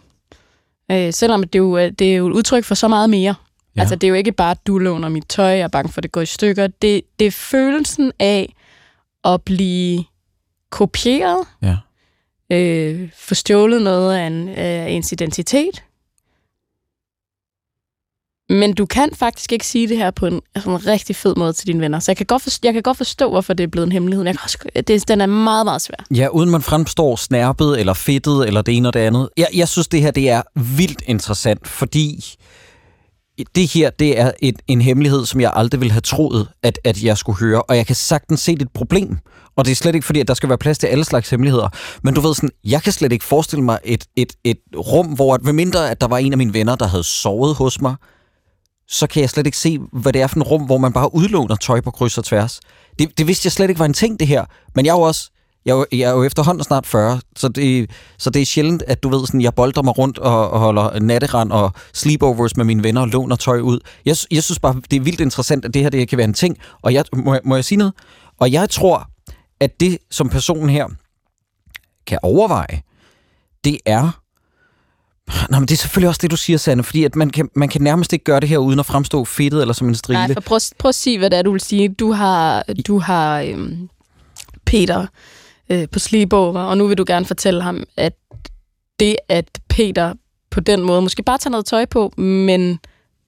Øh, 0.92 1.14
selvom 1.14 1.44
det 1.44 1.56
er, 1.56 1.64
jo, 1.64 1.78
øh, 1.78 1.92
det 1.92 2.12
er 2.12 2.16
jo 2.16 2.28
et 2.28 2.34
udtryk 2.34 2.64
for 2.64 2.76
så 2.76 2.88
meget 2.88 3.10
mere. 3.10 3.36
Ja. 3.76 3.82
Altså, 3.82 3.96
det 3.96 4.08
er 4.08 4.10
jo 4.10 4.16
ikke 4.16 4.32
bare, 4.32 4.52
at 4.52 4.68
du 4.68 4.78
låner 4.78 5.10
mit 5.10 5.26
tøj, 5.30 5.46
jeg 5.46 5.60
er 5.60 5.68
bange 5.68 5.92
for, 5.92 6.00
at 6.00 6.04
det 6.04 6.12
går 6.12 6.22
i 6.22 6.26
stykker. 6.26 6.68
Det, 6.68 7.02
det 7.20 7.28
er 7.28 7.32
følelsen 7.32 8.12
af 8.20 8.56
at 9.24 9.42
blive 9.42 10.04
kopieret. 10.70 11.48
Ja. 11.62 11.78
Øh, 12.52 13.10
forstjålet 13.18 13.82
noget 13.82 14.18
af, 14.18 14.28
en, 14.28 14.50
af 14.50 14.90
ens 14.90 15.12
identitet. 15.12 15.84
Men 18.50 18.74
du 18.74 18.86
kan 18.86 19.10
faktisk 19.14 19.52
ikke 19.52 19.68
sige 19.68 19.88
det 19.88 19.98
her 19.98 20.12
på 20.12 20.26
en, 20.26 20.42
altså 20.56 20.70
en 20.70 20.88
rigtig 20.88 21.16
fed 21.16 21.36
måde 21.36 21.54
til 21.54 21.68
dine 21.68 21.82
venner. 21.82 22.00
Så 22.00 22.12
jeg 22.12 22.18
kan 22.18 22.26
godt 22.26 22.42
forstå, 22.42 22.68
jeg 22.68 22.74
kan 22.74 22.84
godt 22.84 22.98
forstå 22.98 23.30
hvorfor 23.30 23.54
det 23.54 23.64
er 23.64 23.68
blevet 23.68 23.86
en 23.86 23.92
hemmelighed. 23.92 24.26
Jeg 24.26 24.34
kan 24.34 24.42
også, 24.44 24.58
det, 24.88 25.08
den 25.08 25.22
er 25.22 25.26
meget, 25.26 25.66
meget 25.66 25.82
svær. 25.82 26.06
Ja, 26.16 26.28
uden 26.28 26.50
man 26.50 26.62
fremstår 26.62 27.16
snærpet 27.16 27.80
eller 27.80 27.94
fedtet 27.94 28.48
eller 28.48 28.62
det 28.62 28.78
ene 28.78 28.90
og 28.90 28.94
det 28.94 29.00
andet. 29.00 29.30
Jeg, 29.38 29.48
jeg 29.54 29.68
synes, 29.68 29.88
det 29.88 30.02
her 30.02 30.12
det 30.12 30.30
er 30.30 30.42
vildt 30.78 31.02
interessant, 31.06 31.68
fordi 31.68 32.36
det 33.56 33.74
her 33.74 33.90
det 33.90 34.20
er 34.20 34.32
et, 34.40 34.56
en 34.68 34.82
hemmelighed, 34.82 35.26
som 35.26 35.42
jeg 35.42 35.52
aldrig 35.56 35.82
ville 35.82 35.92
have 35.92 36.02
troet, 36.02 36.48
at, 36.64 36.80
at 36.84 37.04
jeg 37.04 37.18
skulle 37.18 37.40
høre. 37.40 37.62
Og 37.62 37.78
jeg 37.78 37.86
kan 37.86 37.96
sagtens 37.96 38.40
se 38.40 38.52
et 38.52 38.70
problem. 38.74 39.18
Og 39.56 39.66
det 39.66 39.72
er 39.72 39.76
slet 39.76 39.96
ikke 39.96 40.06
fordi, 40.06 40.20
at 40.20 40.28
der 40.28 40.34
skal 40.34 40.50
være 40.50 40.58
plads 40.58 40.78
til 40.78 40.88
alle 40.88 41.06
slags 41.06 41.30
hemmeligheder. 41.30 41.70
Men 42.04 42.14
du 42.14 42.22
ved 42.22 42.36
sådan, 42.36 42.50
jeg 42.64 42.84
kan 42.84 42.94
slet 42.94 43.12
ikke 43.12 43.26
forestille 43.26 43.64
mig 43.64 43.80
et, 43.84 44.06
et, 44.16 44.34
et 44.44 44.58
rum, 44.76 45.08
hvor 45.08 45.34
at, 45.34 45.56
mindre 45.56 45.92
at 45.92 46.02
der 46.02 46.08
var 46.08 46.18
en 46.18 46.32
af 46.32 46.38
mine 46.38 46.54
venner, 46.54 46.76
der 46.76 46.88
havde 46.88 47.04
sovet 47.04 47.56
hos 47.56 47.82
mig, 47.82 47.96
så 48.88 49.08
kan 49.08 49.22
jeg 49.22 49.30
slet 49.30 49.46
ikke 49.46 49.58
se, 49.58 49.80
hvad 49.92 50.14
det 50.14 50.22
er 50.22 50.28
for 50.28 50.36
en 50.36 50.44
rum, 50.44 50.64
hvor 50.64 50.78
man 50.78 50.94
bare 50.94 51.16
udlåner 51.16 51.56
tøj 51.56 51.82
på 51.82 51.92
kryds 51.92 52.18
og 52.18 52.24
tværs. 52.24 52.60
Det, 53.00 53.18
det 53.18 53.28
vidste 53.28 53.46
jeg 53.46 53.52
slet 53.52 53.70
ikke 53.70 53.80
var 53.80 53.86
en 53.86 53.94
ting, 53.94 54.20
det 54.20 54.28
her. 54.28 54.46
Men 54.76 54.86
jeg 54.86 54.92
er 54.92 54.96
jo 54.96 55.02
også 55.02 55.32
jeg 55.66 55.72
er, 55.72 55.76
jo, 55.76 55.86
jeg 55.92 56.00
er 56.00 56.12
jo 56.12 56.24
efterhånden 56.24 56.64
snart 56.64 56.86
40, 56.86 57.20
så 57.36 57.48
det, 57.48 57.92
så 58.18 58.30
det 58.30 58.42
er 58.42 58.46
sjældent, 58.46 58.84
at 58.88 59.04
du 59.04 59.10
ved, 59.10 59.26
sådan, 59.26 59.42
jeg 59.42 59.54
bolder 59.54 59.82
mig 59.82 59.98
rundt 59.98 60.18
og, 60.18 60.50
og 60.52 60.60
holder 60.60 61.00
natterand 61.00 61.52
og 61.52 61.72
sleepovers 61.94 62.58
med 62.58 62.66
mine 62.66 62.84
venner 62.84 63.02
og 63.02 63.08
låner 63.08 63.36
tøj 63.36 63.60
ud. 63.60 63.80
Jeg, 64.06 64.16
jeg 64.32 64.44
synes 64.44 64.60
bare, 64.60 64.82
det 64.92 64.98
er 64.98 65.02
vildt 65.02 65.22
interessant, 65.22 65.66
at 65.66 65.74
det 65.74 65.82
her 65.82 65.90
det 65.90 66.10
kan 66.10 66.18
være 66.18 66.28
en 66.28 66.34
ting. 66.34 66.58
Og 66.82 66.94
jeg, 66.94 67.06
må, 67.14 67.38
må 67.44 67.56
jeg 67.56 67.66
sige 67.66 67.78
noget? 67.78 67.94
Og 68.40 68.52
jeg 68.52 68.70
tror, 68.70 69.10
at 69.60 69.80
det, 69.80 69.98
som 70.12 70.30
personen 70.30 70.70
her 70.70 70.88
kan 72.08 72.20
overveje, 72.24 72.82
det 73.64 73.78
er, 73.86 74.22
Nå, 75.50 75.60
men 75.60 75.68
det 75.68 75.72
er 75.72 75.78
selvfølgelig 75.78 76.10
også 76.10 76.20
det, 76.22 76.32
du 76.32 76.38
siger, 76.38 76.58
Sanne, 76.58 76.84
fordi 76.84 77.04
at 77.04 77.16
man, 77.16 77.30
kan, 77.30 77.50
man 77.56 77.70
kan 77.70 77.82
nærmest 77.82 78.14
ikke 78.14 78.26
gøre 78.26 78.40
det 78.40 78.50
her 78.50 78.58
uden 78.58 78.80
at 78.80 78.86
fremstå 78.86 79.26
fedtet 79.26 79.62
eller 79.62 79.74
som 79.74 79.88
en 79.88 79.96
strile. 79.96 80.20
Nej, 80.20 80.34
for 80.34 80.42
prøv, 80.42 80.60
prøv 80.78 80.90
at 80.90 80.96
sige, 80.96 81.18
hvad 81.18 81.30
det 81.30 81.40
er, 81.40 81.44
du 81.44 81.52
vil 81.52 81.62
sige. 81.62 81.90
Du 81.90 82.12
har, 82.12 82.64
du 82.88 83.00
har 83.00 83.42
øhm, 83.42 83.90
Peter 84.66 85.06
øh, 85.70 85.88
på 85.92 86.00
sleepover, 86.00 86.60
og 86.60 86.78
nu 86.78 86.88
vil 86.88 86.98
du 86.98 87.04
gerne 87.08 87.26
fortælle 87.26 87.62
ham, 87.62 87.84
at 87.98 88.14
det, 89.00 89.16
at 89.30 89.60
Peter 89.70 90.14
på 90.52 90.60
den 90.60 90.82
måde 90.82 91.02
måske 91.02 91.24
bare 91.24 91.38
tager 91.38 91.52
noget 91.52 91.66
tøj 91.66 91.86
på, 91.86 92.14
men 92.18 92.80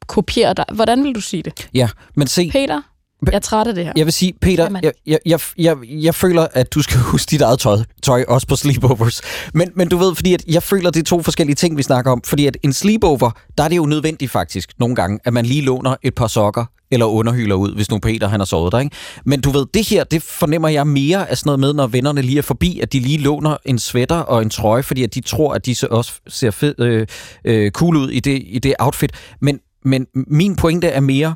kopierer 0.08 0.54
dig. 0.54 0.66
Hvordan 0.74 1.04
vil 1.04 1.16
du 1.16 1.22
sige 1.22 1.44
det? 1.44 1.70
Ja, 1.74 1.90
men 2.16 2.28
se... 2.28 2.50
Peter, 2.52 2.82
jeg 3.26 3.34
er 3.34 3.40
træt 3.40 3.68
af 3.68 3.76
det 3.76 3.86
her. 3.86 3.94
Jeg 3.96 4.06
vil 4.06 4.14
sige, 4.14 4.34
Peter, 4.42 4.80
jeg, 4.84 4.92
jeg, 5.08 5.20
jeg, 5.26 5.40
jeg, 5.58 5.78
jeg 5.84 6.16
føler, 6.16 6.48
at 6.54 6.74
du 6.74 6.82
skal 6.82 7.00
huske 7.12 7.30
dit 7.30 7.42
eget 7.42 7.60
tøj, 7.60 7.78
tøj 8.04 8.26
også 8.28 8.48
på 8.48 8.56
sleepovers. 8.56 9.22
Men, 9.54 9.72
men 9.76 9.90
du 9.90 9.98
ved, 9.98 10.16
fordi 10.16 10.34
at 10.34 10.44
jeg 10.48 10.64
føler, 10.64 10.92
det 10.92 11.00
er 11.00 11.04
to 11.04 11.24
forskellige 11.24 11.56
ting, 11.56 11.78
vi 11.78 11.84
snakker 11.84 12.12
om. 12.12 12.22
Fordi 12.26 12.46
at 12.46 12.58
en 12.64 12.74
sleepover, 12.74 13.32
der 13.58 13.64
er 13.64 13.68
det 13.68 13.78
jo 13.78 13.86
nødvendigt 13.86 14.32
faktisk 14.32 14.72
nogle 14.80 14.96
gange, 14.96 15.20
at 15.26 15.34
man 15.34 15.46
lige 15.46 15.62
låner 15.62 15.96
et 16.04 16.16
par 16.16 16.28
sokker 16.28 16.66
eller 16.92 17.06
underhyler 17.06 17.56
ud, 17.56 17.76
hvis 17.76 17.92
nu 17.92 18.00
Peter 18.00 18.28
han 18.28 18.40
har 18.40 18.46
sovet 18.46 18.72
der. 18.72 18.80
Ikke? 18.80 18.96
Men 19.26 19.42
du 19.42 19.52
ved, 19.52 19.66
det 19.74 19.88
her, 19.90 20.04
det 20.04 20.24
fornemmer 20.24 20.70
jeg 20.70 20.88
mere 20.88 21.30
af 21.30 21.38
sådan 21.38 21.48
noget 21.48 21.60
med, 21.60 21.74
når 21.74 21.88
vennerne 21.88 22.22
lige 22.22 22.38
er 22.38 22.42
forbi, 22.42 22.80
at 22.80 22.94
de 22.94 23.00
lige 23.00 23.18
låner 23.18 23.58
en 23.66 23.80
sweater 23.80 24.16
og 24.16 24.42
en 24.42 24.50
trøje, 24.50 24.84
fordi 24.84 25.04
at 25.04 25.16
de 25.16 25.22
tror, 25.22 25.54
at 25.54 25.66
de 25.66 25.76
så 25.76 25.88
også 25.92 26.14
ser 26.28 26.52
fed, 26.52 26.80
øh, 26.80 27.08
øh, 27.46 27.72
cool 27.72 27.96
ud 27.96 28.10
i 28.10 28.20
det, 28.20 28.44
i 28.46 28.60
det 28.60 28.76
outfit. 28.80 29.12
Men, 29.42 29.60
men 29.86 30.06
min 30.14 30.56
pointe 30.56 30.88
er 30.88 31.00
mere, 31.00 31.36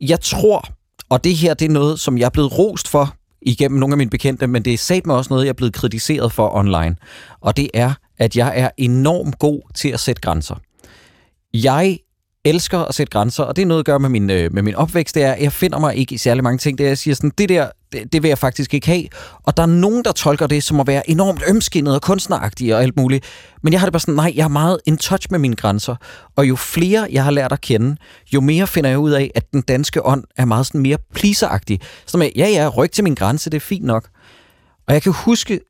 jeg 0.00 0.20
tror, 0.20 0.68
og 1.10 1.24
det 1.24 1.36
her, 1.36 1.54
det 1.54 1.64
er 1.64 1.70
noget, 1.70 2.00
som 2.00 2.18
jeg 2.18 2.24
er 2.24 2.30
blevet 2.30 2.58
rost 2.58 2.88
for 2.88 3.16
igennem 3.42 3.80
nogle 3.80 3.92
af 3.92 3.96
mine 3.98 4.10
bekendte, 4.10 4.46
men 4.46 4.64
det 4.64 4.74
er 4.74 4.78
sat 4.78 5.06
mig 5.06 5.16
også 5.16 5.32
noget, 5.32 5.44
jeg 5.44 5.48
er 5.48 5.54
blevet 5.54 5.74
kritiseret 5.74 6.32
for 6.32 6.54
online. 6.54 6.96
Og 7.40 7.56
det 7.56 7.70
er, 7.74 7.92
at 8.18 8.36
jeg 8.36 8.52
er 8.56 8.70
enormt 8.76 9.38
god 9.38 9.60
til 9.74 9.88
at 9.88 10.00
sætte 10.00 10.22
grænser. 10.22 10.54
Jeg 11.54 11.98
elsker 12.46 12.78
at 12.78 12.94
sætte 12.94 13.10
grænser, 13.10 13.44
og 13.44 13.56
det 13.56 13.62
er 13.62 13.66
noget 13.66 13.78
at 13.78 13.86
gøre 13.86 13.98
med 13.98 14.08
min, 14.08 14.30
øh, 14.30 14.54
med 14.54 14.62
min 14.62 14.74
opvækst, 14.74 15.14
det 15.14 15.22
er, 15.22 15.32
at 15.32 15.42
jeg 15.42 15.52
finder 15.52 15.78
mig 15.78 15.96
ikke 15.96 16.14
i 16.14 16.18
særlig 16.18 16.44
mange 16.44 16.58
ting. 16.58 16.78
Det 16.78 16.84
er, 16.84 16.88
jeg 16.88 16.98
siger 16.98 17.14
sådan, 17.14 17.32
det 17.38 17.48
der, 17.48 17.68
det, 17.92 18.12
det 18.12 18.22
vil 18.22 18.28
jeg 18.28 18.38
faktisk 18.38 18.74
ikke 18.74 18.86
have. 18.86 19.04
Og 19.42 19.56
der 19.56 19.62
er 19.62 19.66
nogen, 19.66 20.04
der 20.04 20.12
tolker 20.12 20.46
det 20.46 20.62
som 20.62 20.80
at 20.80 20.86
være 20.86 21.10
enormt 21.10 21.42
ømskinnet 21.48 21.94
og 21.94 22.02
kunstneragtig 22.02 22.74
og 22.74 22.82
alt 22.82 22.96
muligt. 22.96 23.24
Men 23.62 23.72
jeg 23.72 23.80
har 23.80 23.86
det 23.86 23.92
bare 23.92 24.00
sådan, 24.00 24.14
nej, 24.14 24.32
jeg 24.36 24.44
er 24.44 24.48
meget 24.48 24.78
in 24.86 24.96
touch 24.96 25.26
med 25.30 25.38
mine 25.38 25.56
grænser. 25.56 25.96
Og 26.36 26.48
jo 26.48 26.56
flere 26.56 27.08
jeg 27.12 27.24
har 27.24 27.30
lært 27.30 27.52
at 27.52 27.60
kende, 27.60 27.96
jo 28.34 28.40
mere 28.40 28.66
finder 28.66 28.90
jeg 28.90 28.98
ud 28.98 29.10
af, 29.10 29.30
at 29.34 29.52
den 29.52 29.62
danske 29.62 30.06
ånd 30.06 30.24
er 30.36 30.44
meget 30.44 30.66
sådan 30.66 30.80
mere 30.80 30.98
pleaseragtig. 31.14 31.80
Så 32.06 32.18
med, 32.18 32.30
ja, 32.36 32.48
ja, 32.48 32.68
ryk 32.68 32.92
til 32.92 33.04
min 33.04 33.14
grænse, 33.14 33.50
det 33.50 33.56
er 33.56 33.60
fint 33.60 33.84
nok. 33.84 34.08
Og 34.88 34.94
jeg 34.94 35.02
kan 35.02 35.12
huske, 35.12 35.60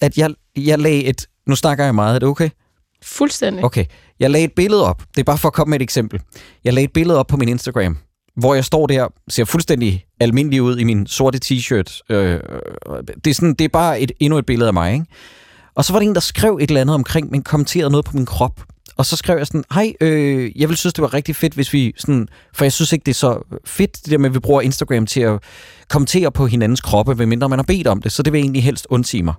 at 0.00 0.18
jeg, 0.18 0.30
jeg 0.56 0.78
lagde 0.78 1.04
et... 1.04 1.26
Nu 1.46 1.56
snakker 1.56 1.84
jeg 1.84 1.94
meget, 1.94 2.14
er 2.14 2.18
det 2.18 2.28
okay? 2.28 2.48
Fuldstændig. 3.02 3.64
Okay. 3.64 3.84
Jeg 4.20 4.30
lagde 4.30 4.44
et 4.44 4.52
billede 4.52 4.86
op. 4.86 5.02
Det 5.14 5.20
er 5.20 5.24
bare 5.24 5.38
for 5.38 5.48
at 5.48 5.54
komme 5.54 5.70
med 5.70 5.80
et 5.80 5.82
eksempel. 5.82 6.20
Jeg 6.64 6.72
lagde 6.72 6.84
et 6.84 6.92
billede 6.92 7.18
op 7.18 7.26
på 7.26 7.36
min 7.36 7.48
Instagram, 7.48 7.98
hvor 8.36 8.54
jeg 8.54 8.64
står 8.64 8.86
der, 8.86 9.08
ser 9.28 9.44
fuldstændig 9.44 10.04
almindelig 10.20 10.62
ud 10.62 10.78
i 10.78 10.84
min 10.84 11.06
sorte 11.06 11.38
t-shirt. 11.44 12.00
Øh, 12.10 12.40
det, 13.24 13.30
er 13.30 13.34
sådan, 13.34 13.54
det 13.54 13.64
er 13.64 13.68
bare 13.68 14.00
et, 14.00 14.12
endnu 14.20 14.38
et 14.38 14.46
billede 14.46 14.68
af 14.68 14.74
mig, 14.74 14.92
ikke? 14.92 15.06
Og 15.74 15.84
så 15.84 15.92
var 15.92 16.00
der 16.00 16.06
en, 16.06 16.14
der 16.14 16.20
skrev 16.20 16.58
et 16.60 16.68
eller 16.70 16.80
andet 16.80 16.94
omkring, 16.94 17.30
men 17.30 17.42
kommenterede 17.42 17.90
noget 17.90 18.04
på 18.04 18.12
min 18.14 18.26
krop. 18.26 18.60
Og 18.96 19.06
så 19.06 19.16
skrev 19.16 19.36
jeg 19.36 19.46
sådan, 19.46 19.64
hej, 19.74 19.92
øh, 20.00 20.60
jeg 20.60 20.68
vil 20.68 20.76
synes, 20.76 20.94
det 20.94 21.02
var 21.02 21.14
rigtig 21.14 21.36
fedt, 21.36 21.54
hvis 21.54 21.72
vi 21.72 21.92
sådan, 21.98 22.28
for 22.54 22.64
jeg 22.64 22.72
synes 22.72 22.92
ikke, 22.92 23.04
det 23.04 23.10
er 23.10 23.14
så 23.14 23.58
fedt, 23.64 24.04
det 24.04 24.10
der 24.10 24.18
med, 24.18 24.30
at 24.30 24.34
vi 24.34 24.38
bruger 24.38 24.60
Instagram 24.60 25.06
til 25.06 25.20
at 25.20 25.42
kommentere 25.88 26.32
på 26.32 26.46
hinandens 26.46 26.80
kroppe, 26.80 27.14
medmindre 27.14 27.48
man 27.48 27.58
har 27.58 27.64
bedt 27.64 27.86
om 27.86 28.02
det, 28.02 28.12
så 28.12 28.22
det 28.22 28.32
vil 28.32 28.38
jeg 28.38 28.44
egentlig 28.44 28.64
helst 28.64 28.86
undsige 28.90 29.22
mig. 29.22 29.34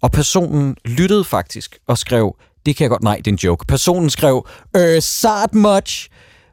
Og 0.00 0.12
personen 0.12 0.76
lyttede 0.84 1.24
faktisk 1.24 1.78
og 1.86 1.98
skrev, 1.98 2.36
det 2.66 2.76
kan 2.76 2.84
jeg 2.84 2.90
godt, 2.90 3.02
nej, 3.02 3.16
det 3.16 3.26
er 3.26 3.32
en 3.32 3.38
joke. 3.38 3.66
Personen 3.66 4.10
skrev, 4.10 4.46
øh, 4.76 5.02
sad 5.02 5.54
much, 5.54 6.08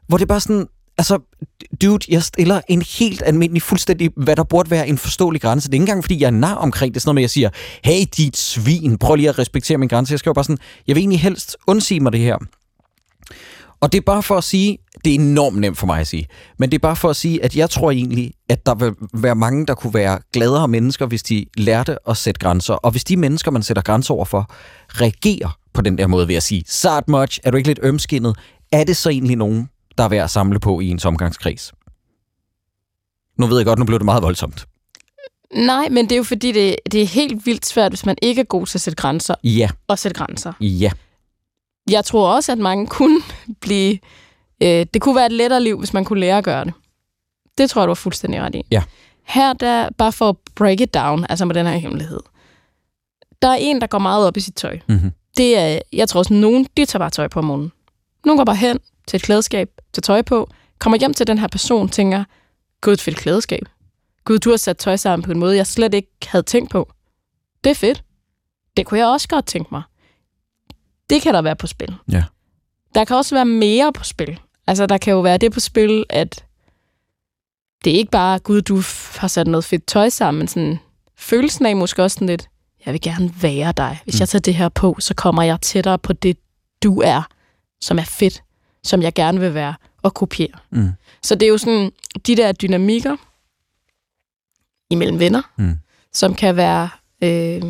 hvor 0.08 0.18
det 0.18 0.28
bare 0.28 0.40
sådan, 0.40 0.66
altså, 0.98 1.18
dude, 1.82 2.04
jeg 2.08 2.22
stiller 2.22 2.60
en 2.68 2.82
helt 2.98 3.22
almindelig, 3.26 3.62
fuldstændig, 3.62 4.10
hvad 4.16 4.36
der 4.36 4.44
burde 4.44 4.70
være 4.70 4.88
en 4.88 4.98
forståelig 4.98 5.42
grænse. 5.42 5.68
Det 5.68 5.72
er 5.72 5.74
ikke 5.74 5.82
engang, 5.82 6.04
fordi 6.04 6.20
jeg 6.20 6.26
er 6.26 6.30
nar 6.30 6.54
omkring 6.54 6.94
det. 6.94 7.02
Sådan 7.02 7.08
noget 7.08 7.14
med, 7.14 7.22
at 7.22 7.24
jeg 7.24 7.30
siger, 7.30 7.50
hey, 7.84 8.06
dit 8.16 8.36
svin, 8.36 8.98
prøv 8.98 9.14
lige 9.14 9.28
at 9.28 9.38
respektere 9.38 9.78
min 9.78 9.88
grænse. 9.88 10.12
Jeg 10.12 10.18
skal 10.18 10.34
bare 10.34 10.44
sådan, 10.44 10.58
jeg 10.86 10.96
vil 10.96 11.00
egentlig 11.00 11.20
helst 11.20 11.56
undsige 11.66 12.00
mig 12.00 12.12
det 12.12 12.20
her. 12.20 12.36
Og 13.80 13.92
det 13.92 13.98
er 13.98 14.02
bare 14.06 14.22
for 14.22 14.36
at 14.36 14.44
sige, 14.44 14.78
det 15.04 15.10
er 15.10 15.14
enormt 15.14 15.58
nemt 15.58 15.78
for 15.78 15.86
mig 15.86 16.00
at 16.00 16.06
sige, 16.06 16.26
men 16.58 16.70
det 16.70 16.74
er 16.74 16.80
bare 16.80 16.96
for 16.96 17.10
at 17.10 17.16
sige, 17.16 17.44
at 17.44 17.56
jeg 17.56 17.70
tror 17.70 17.90
egentlig, 17.90 18.32
at 18.48 18.66
der 18.66 18.74
vil 18.74 18.92
være 19.14 19.34
mange, 19.34 19.66
der 19.66 19.74
kunne 19.74 19.94
være 19.94 20.18
gladere 20.32 20.68
mennesker, 20.68 21.06
hvis 21.06 21.22
de 21.22 21.46
lærte 21.56 21.96
at 22.08 22.16
sætte 22.16 22.38
grænser. 22.38 22.74
Og 22.74 22.90
hvis 22.90 23.04
de 23.04 23.16
mennesker, 23.16 23.50
man 23.50 23.62
sætter 23.62 23.82
grænser 23.82 24.14
over 24.14 24.24
for, 24.24 24.50
reagerer 24.88 25.59
på 25.72 25.82
den 25.82 25.98
der 25.98 26.06
måde 26.06 26.28
ved 26.28 26.34
at 26.34 26.42
sige, 26.42 26.62
sart 26.66 27.08
much, 27.08 27.40
er 27.44 27.50
du 27.50 27.56
ikke 27.56 27.68
lidt 27.68 27.80
ømskinnet? 27.82 28.36
Er 28.72 28.84
det 28.84 28.96
så 28.96 29.10
egentlig 29.10 29.36
nogen, 29.36 29.68
der 29.98 30.04
er 30.04 30.08
værd 30.08 30.24
at 30.24 30.30
samle 30.30 30.60
på 30.60 30.80
i 30.80 30.88
en 30.88 31.00
omgangskreds? 31.04 31.72
Nu 33.38 33.46
ved 33.46 33.56
jeg 33.56 33.66
godt, 33.66 33.78
nu 33.78 33.84
blev 33.84 33.98
det 33.98 34.04
meget 34.04 34.22
voldsomt. 34.22 34.66
Nej, 35.54 35.88
men 35.88 36.04
det 36.04 36.12
er 36.12 36.16
jo 36.16 36.22
fordi, 36.22 36.52
det, 36.52 36.76
det 36.92 37.02
er 37.02 37.06
helt 37.06 37.46
vildt 37.46 37.66
svært, 37.66 37.90
hvis 37.90 38.06
man 38.06 38.16
ikke 38.22 38.40
er 38.40 38.44
god 38.44 38.66
til 38.66 38.78
at 38.78 38.82
sætte 38.82 38.96
grænser. 38.96 39.34
Ja. 39.44 39.68
Og 39.88 39.98
sætte 39.98 40.18
grænser. 40.18 40.52
Ja. 40.60 40.90
Jeg 41.90 42.04
tror 42.04 42.34
også, 42.34 42.52
at 42.52 42.58
mange 42.58 42.86
kunne 42.86 43.20
blive... 43.60 43.98
Øh, 44.62 44.86
det 44.94 45.02
kunne 45.02 45.16
være 45.16 45.26
et 45.26 45.32
lettere 45.32 45.62
liv, 45.62 45.78
hvis 45.78 45.92
man 45.92 46.04
kunne 46.04 46.20
lære 46.20 46.38
at 46.38 46.44
gøre 46.44 46.64
det. 46.64 46.72
Det 47.58 47.70
tror 47.70 47.82
jeg, 47.82 47.86
du 47.86 47.90
har 47.90 47.94
fuldstændig 47.94 48.42
ret 48.42 48.54
i. 48.54 48.62
Ja. 48.70 48.82
Her, 49.26 49.52
der, 49.52 49.88
bare 49.98 50.12
for 50.12 50.28
at 50.28 50.36
break 50.54 50.80
it 50.80 50.94
down, 50.94 51.26
altså 51.28 51.44
med 51.44 51.54
den 51.54 51.66
her 51.66 51.76
hemmelighed. 51.76 52.20
Der 53.42 53.48
er 53.48 53.54
en, 53.54 53.80
der 53.80 53.86
går 53.86 53.98
meget 53.98 54.26
op 54.26 54.36
i 54.36 54.40
sit 54.40 54.54
tøj. 54.54 54.78
Mm-hmm. 54.88 55.12
Det 55.36 55.58
er, 55.58 55.80
jeg 55.92 56.08
tror 56.08 56.18
også, 56.18 56.34
nogen, 56.34 56.66
de 56.76 56.84
tager 56.84 57.00
bare 57.00 57.10
tøj 57.10 57.28
på 57.28 57.38
om 57.38 57.44
morgenen. 57.44 57.72
Nogen 58.24 58.38
går 58.38 58.44
bare 58.44 58.56
hen 58.56 58.78
til 59.06 59.16
et 59.16 59.22
klædeskab, 59.22 59.70
til 59.92 60.02
tøj 60.02 60.22
på, 60.22 60.48
kommer 60.78 60.98
hjem 60.98 61.14
til 61.14 61.26
den 61.26 61.38
her 61.38 61.48
person, 61.48 61.88
tænker, 61.88 62.24
gud, 62.80 62.96
fedt 62.96 63.16
klædeskab. 63.16 63.62
Gud, 64.24 64.38
du 64.38 64.50
har 64.50 64.56
sat 64.56 64.78
tøj 64.78 64.96
sammen 64.96 65.22
på 65.22 65.32
en 65.32 65.38
måde, 65.38 65.56
jeg 65.56 65.66
slet 65.66 65.94
ikke 65.94 66.10
havde 66.26 66.42
tænkt 66.42 66.70
på. 66.70 66.92
Det 67.64 67.70
er 67.70 67.74
fedt. 67.74 68.04
Det 68.76 68.86
kunne 68.86 69.00
jeg 69.00 69.06
også 69.06 69.28
godt 69.28 69.46
tænke 69.46 69.68
mig. 69.72 69.82
Det 71.10 71.22
kan 71.22 71.34
der 71.34 71.42
være 71.42 71.56
på 71.56 71.66
spil. 71.66 71.94
Ja. 72.12 72.24
Der 72.94 73.04
kan 73.04 73.16
også 73.16 73.34
være 73.34 73.44
mere 73.44 73.92
på 73.92 74.04
spil. 74.04 74.40
Altså, 74.66 74.86
der 74.86 74.98
kan 74.98 75.12
jo 75.12 75.20
være 75.20 75.38
det 75.38 75.52
på 75.52 75.60
spil, 75.60 76.04
at 76.08 76.44
det 77.84 77.92
er 77.92 77.96
ikke 77.98 78.10
bare, 78.10 78.38
gud, 78.38 78.62
du 78.62 78.76
har 79.18 79.28
sat 79.28 79.46
noget 79.46 79.64
fedt 79.64 79.86
tøj 79.86 80.08
sammen, 80.08 80.38
men 80.38 80.48
sådan, 80.48 80.78
følelsen 81.16 81.66
af 81.66 81.76
måske 81.76 82.02
også 82.02 82.14
sådan 82.14 82.28
lidt, 82.28 82.48
jeg 82.86 82.92
vil 82.92 83.00
gerne 83.00 83.34
være 83.42 83.72
dig. 83.76 84.00
Hvis 84.04 84.14
mm. 84.14 84.20
jeg 84.20 84.28
tager 84.28 84.40
det 84.40 84.54
her 84.54 84.68
på, 84.68 84.96
så 84.98 85.14
kommer 85.14 85.42
jeg 85.42 85.60
tættere 85.60 85.98
på 85.98 86.12
det, 86.12 86.36
du 86.82 87.00
er, 87.00 87.22
som 87.80 87.98
er 87.98 88.02
fedt, 88.04 88.42
som 88.84 89.02
jeg 89.02 89.14
gerne 89.14 89.40
vil 89.40 89.54
være, 89.54 89.74
og 90.02 90.14
kopiere. 90.14 90.58
Mm. 90.70 90.90
Så 91.22 91.34
det 91.34 91.46
er 91.46 91.50
jo 91.50 91.58
sådan, 91.58 91.92
de 92.26 92.36
der 92.36 92.52
dynamikker 92.52 93.16
imellem 94.90 95.18
venner, 95.18 95.42
Mm. 95.56 95.76
som 96.12 96.34
kan 96.34 96.56
være 96.56 96.88
øh, 97.22 97.62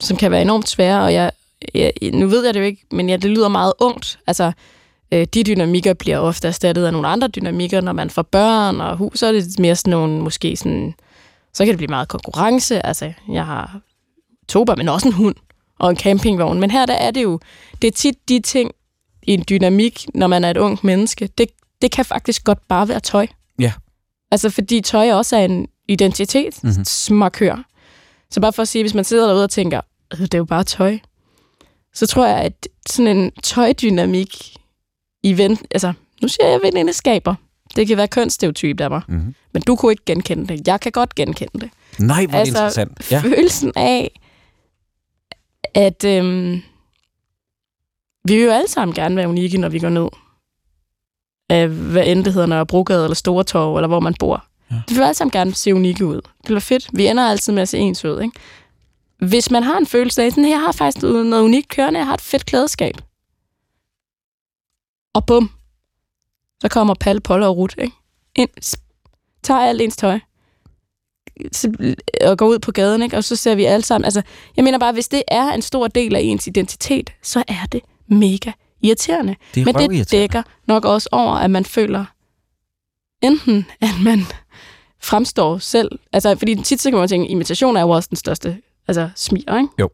som 0.00 0.16
kan 0.16 0.30
være 0.30 0.42
enormt 0.42 0.68
svære, 0.68 1.02
og 1.02 1.12
jeg, 1.12 1.30
jeg, 1.74 1.92
nu 2.12 2.26
ved 2.26 2.44
jeg 2.44 2.54
det 2.54 2.60
jo 2.60 2.64
ikke, 2.64 2.86
men 2.90 3.08
ja, 3.08 3.16
det 3.16 3.30
lyder 3.30 3.48
meget 3.48 3.72
ungt. 3.80 4.18
Altså, 4.26 4.52
øh, 5.12 5.26
de 5.34 5.44
dynamikker 5.44 5.94
bliver 5.94 6.18
ofte 6.18 6.48
erstattet 6.48 6.84
af 6.86 6.92
nogle 6.92 7.08
andre 7.08 7.28
dynamikker, 7.28 7.80
når 7.80 7.92
man 7.92 8.10
får 8.10 8.22
børn 8.22 8.80
og 8.80 8.96
hus, 8.96 9.18
så 9.18 9.26
er 9.26 9.32
det 9.32 9.58
mere 9.58 9.76
sådan 9.76 9.90
nogle, 9.90 10.22
måske 10.22 10.56
sådan, 10.56 10.94
så 11.58 11.64
kan 11.64 11.68
det 11.72 11.76
blive 11.76 11.88
meget 11.88 12.08
konkurrence. 12.08 12.86
Altså, 12.86 13.12
jeg 13.28 13.46
har 13.46 13.80
to 14.48 14.64
børn, 14.64 14.78
men 14.78 14.88
også 14.88 15.08
en 15.08 15.14
hund 15.14 15.34
og 15.78 15.90
en 15.90 15.96
campingvogn. 15.96 16.60
Men 16.60 16.70
her 16.70 16.86
der 16.86 16.94
er 16.94 17.10
det 17.10 17.22
jo, 17.22 17.40
det 17.82 17.88
er 17.88 17.92
tit 17.92 18.28
de 18.28 18.40
ting 18.40 18.70
i 19.22 19.32
en 19.34 19.44
dynamik, 19.48 20.06
når 20.14 20.26
man 20.26 20.44
er 20.44 20.50
et 20.50 20.56
ungt 20.56 20.84
menneske, 20.84 21.26
det, 21.38 21.48
det 21.82 21.90
kan 21.90 22.04
faktisk 22.04 22.44
godt 22.44 22.68
bare 22.68 22.88
være 22.88 23.00
tøj. 23.00 23.26
Ja. 23.58 23.72
Altså, 24.30 24.50
fordi 24.50 24.80
tøj 24.80 25.12
også 25.12 25.36
er 25.36 25.44
en 25.44 25.68
identitetsmarkør. 25.88 27.54
Mm-hmm. 27.54 27.64
Så 28.30 28.40
bare 28.40 28.52
for 28.52 28.62
at 28.62 28.68
sige, 28.68 28.82
hvis 28.82 28.94
man 28.94 29.04
sidder 29.04 29.26
derude 29.26 29.44
og 29.44 29.50
tænker, 29.50 29.80
"Øh, 30.12 30.20
det 30.20 30.34
er 30.34 30.38
jo 30.38 30.44
bare 30.44 30.64
tøj, 30.64 30.98
så 31.94 32.06
tror 32.06 32.26
jeg, 32.26 32.36
at 32.38 32.68
sådan 32.88 33.16
en 33.16 33.30
tøjdynamik 33.42 34.56
i 35.22 35.38
ven, 35.38 35.58
altså, 35.70 35.92
nu 36.22 36.28
siger 36.28 36.46
jeg 36.48 36.60
venindskaber. 36.62 37.34
Det 37.76 37.86
kan 37.88 37.96
være 37.96 38.08
kønsstereotypt 38.08 38.80
af 38.80 38.90
mig, 38.90 39.02
Mm-hmm. 39.08 39.34
men 39.52 39.62
du 39.62 39.76
kunne 39.76 39.92
ikke 39.92 40.04
genkende 40.06 40.46
det. 40.46 40.68
Jeg 40.68 40.80
kan 40.80 40.92
godt 40.92 41.14
genkende 41.14 41.60
det. 41.60 41.70
Nej, 41.98 42.26
hvor 42.26 42.38
altså, 42.38 42.50
interessant. 42.50 43.10
Ja. 43.10 43.20
Følelsen 43.20 43.72
af, 43.76 44.20
at 45.74 46.04
øhm, 46.04 46.62
vi 48.24 48.34
vil 48.36 48.44
jo 48.44 48.50
alle 48.50 48.68
sammen 48.68 48.94
gerne 48.94 49.16
være 49.16 49.28
unikke, 49.28 49.58
når 49.58 49.68
vi 49.68 49.78
går 49.78 49.88
ned. 49.88 50.08
Af, 51.50 51.68
hvad 51.68 52.06
end 52.06 52.24
det 52.24 52.32
hedder, 52.32 52.46
når 52.46 52.64
Brogade 52.64 53.04
eller 53.04 53.14
Store 53.14 53.44
Torv, 53.44 53.76
eller 53.76 53.88
hvor 53.88 54.00
man 54.00 54.14
bor. 54.18 54.44
Ja. 54.70 54.76
Vi 54.88 54.94
vil 54.94 55.02
alle 55.02 55.14
sammen 55.14 55.30
gerne 55.30 55.54
se 55.54 55.74
unikke 55.74 56.06
ud. 56.06 56.20
Det 56.46 56.56
er 56.56 56.60
fedt. 56.60 56.88
Vi 56.92 57.06
ender 57.06 57.24
altid 57.30 57.52
med 57.52 57.62
at 57.62 57.68
se 57.68 57.78
ens 57.78 58.04
ud, 58.04 58.20
ikke? 58.22 58.38
Hvis 59.28 59.50
man 59.50 59.62
har 59.62 59.78
en 59.78 59.86
følelse 59.86 60.22
af, 60.22 60.30
sådan, 60.32 60.50
jeg 60.50 60.60
har 60.60 60.72
faktisk 60.72 61.02
noget 61.02 61.26
noget 61.26 61.42
unikt 61.42 61.68
kørende, 61.68 61.98
jeg 61.98 62.06
har 62.06 62.14
et 62.14 62.20
fedt 62.20 62.46
klædeskab. 62.46 62.94
Og 65.14 65.26
bum, 65.26 65.50
så 66.60 66.68
kommer 66.68 66.94
Palle, 66.94 67.20
Polle 67.20 67.46
og 67.46 67.56
Rut, 67.56 67.74
ikke? 67.78 67.96
Ind, 68.34 68.76
tager 69.42 69.60
alt 69.60 69.80
ens 69.80 69.96
tøj, 69.96 70.18
og 72.26 72.38
går 72.38 72.46
ud 72.46 72.58
på 72.58 72.72
gaden, 72.72 73.02
ikke? 73.02 73.16
og 73.16 73.24
så 73.24 73.36
ser 73.36 73.54
vi 73.54 73.64
alle 73.64 73.84
sammen. 73.84 74.04
Altså, 74.04 74.22
jeg 74.56 74.64
mener 74.64 74.78
bare, 74.78 74.92
hvis 74.92 75.08
det 75.08 75.22
er 75.28 75.52
en 75.52 75.62
stor 75.62 75.88
del 75.88 76.16
af 76.16 76.20
ens 76.20 76.46
identitet, 76.46 77.12
så 77.22 77.44
er 77.48 77.66
det 77.72 77.80
mega 78.06 78.52
irriterende. 78.82 79.36
Det 79.54 79.66
Men 79.66 79.74
det 79.74 80.10
dækker 80.10 80.42
nok 80.66 80.84
også 80.84 81.08
over, 81.12 81.32
at 81.32 81.50
man 81.50 81.64
føler 81.64 82.04
enten, 83.22 83.66
at 83.80 83.94
man 84.02 84.20
fremstår 85.00 85.58
selv. 85.58 85.98
Altså, 86.12 86.36
fordi 86.36 86.62
tit 86.62 86.80
så 86.80 86.90
kan 86.90 86.98
man 86.98 87.08
tænke, 87.08 87.28
imitation 87.28 87.76
er 87.76 87.80
jo 87.80 87.90
også 87.90 88.08
den 88.08 88.16
største 88.16 88.58
altså, 88.88 89.10
smier, 89.16 89.56
ikke? 89.56 89.68
Jo. 89.78 89.88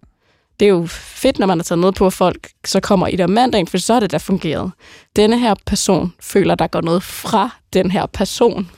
Det 0.61 0.67
er 0.67 0.71
jo 0.71 0.87
fedt, 0.91 1.39
når 1.39 1.47
man 1.47 1.59
har 1.59 1.63
taget 1.65 1.79
noget 1.79 1.95
på, 1.95 2.07
at 2.07 2.13
folk 2.13 2.51
så 2.65 2.81
kommer 2.81 3.07
i 3.07 3.17
der 3.17 3.27
mandag, 3.27 3.69
for 3.69 3.79
så 3.79 3.95
er 3.95 4.01
det 4.01 4.13
da 4.13 4.17
fungeret. 4.17 4.73
Denne 5.17 5.39
her 5.41 5.55
person 5.67 6.13
føler, 6.21 6.55
der 6.55 6.67
går 6.67 6.81
noget 6.81 7.03
fra 7.03 7.51
den 7.73 7.91
her 7.91 8.07
person 8.07 8.71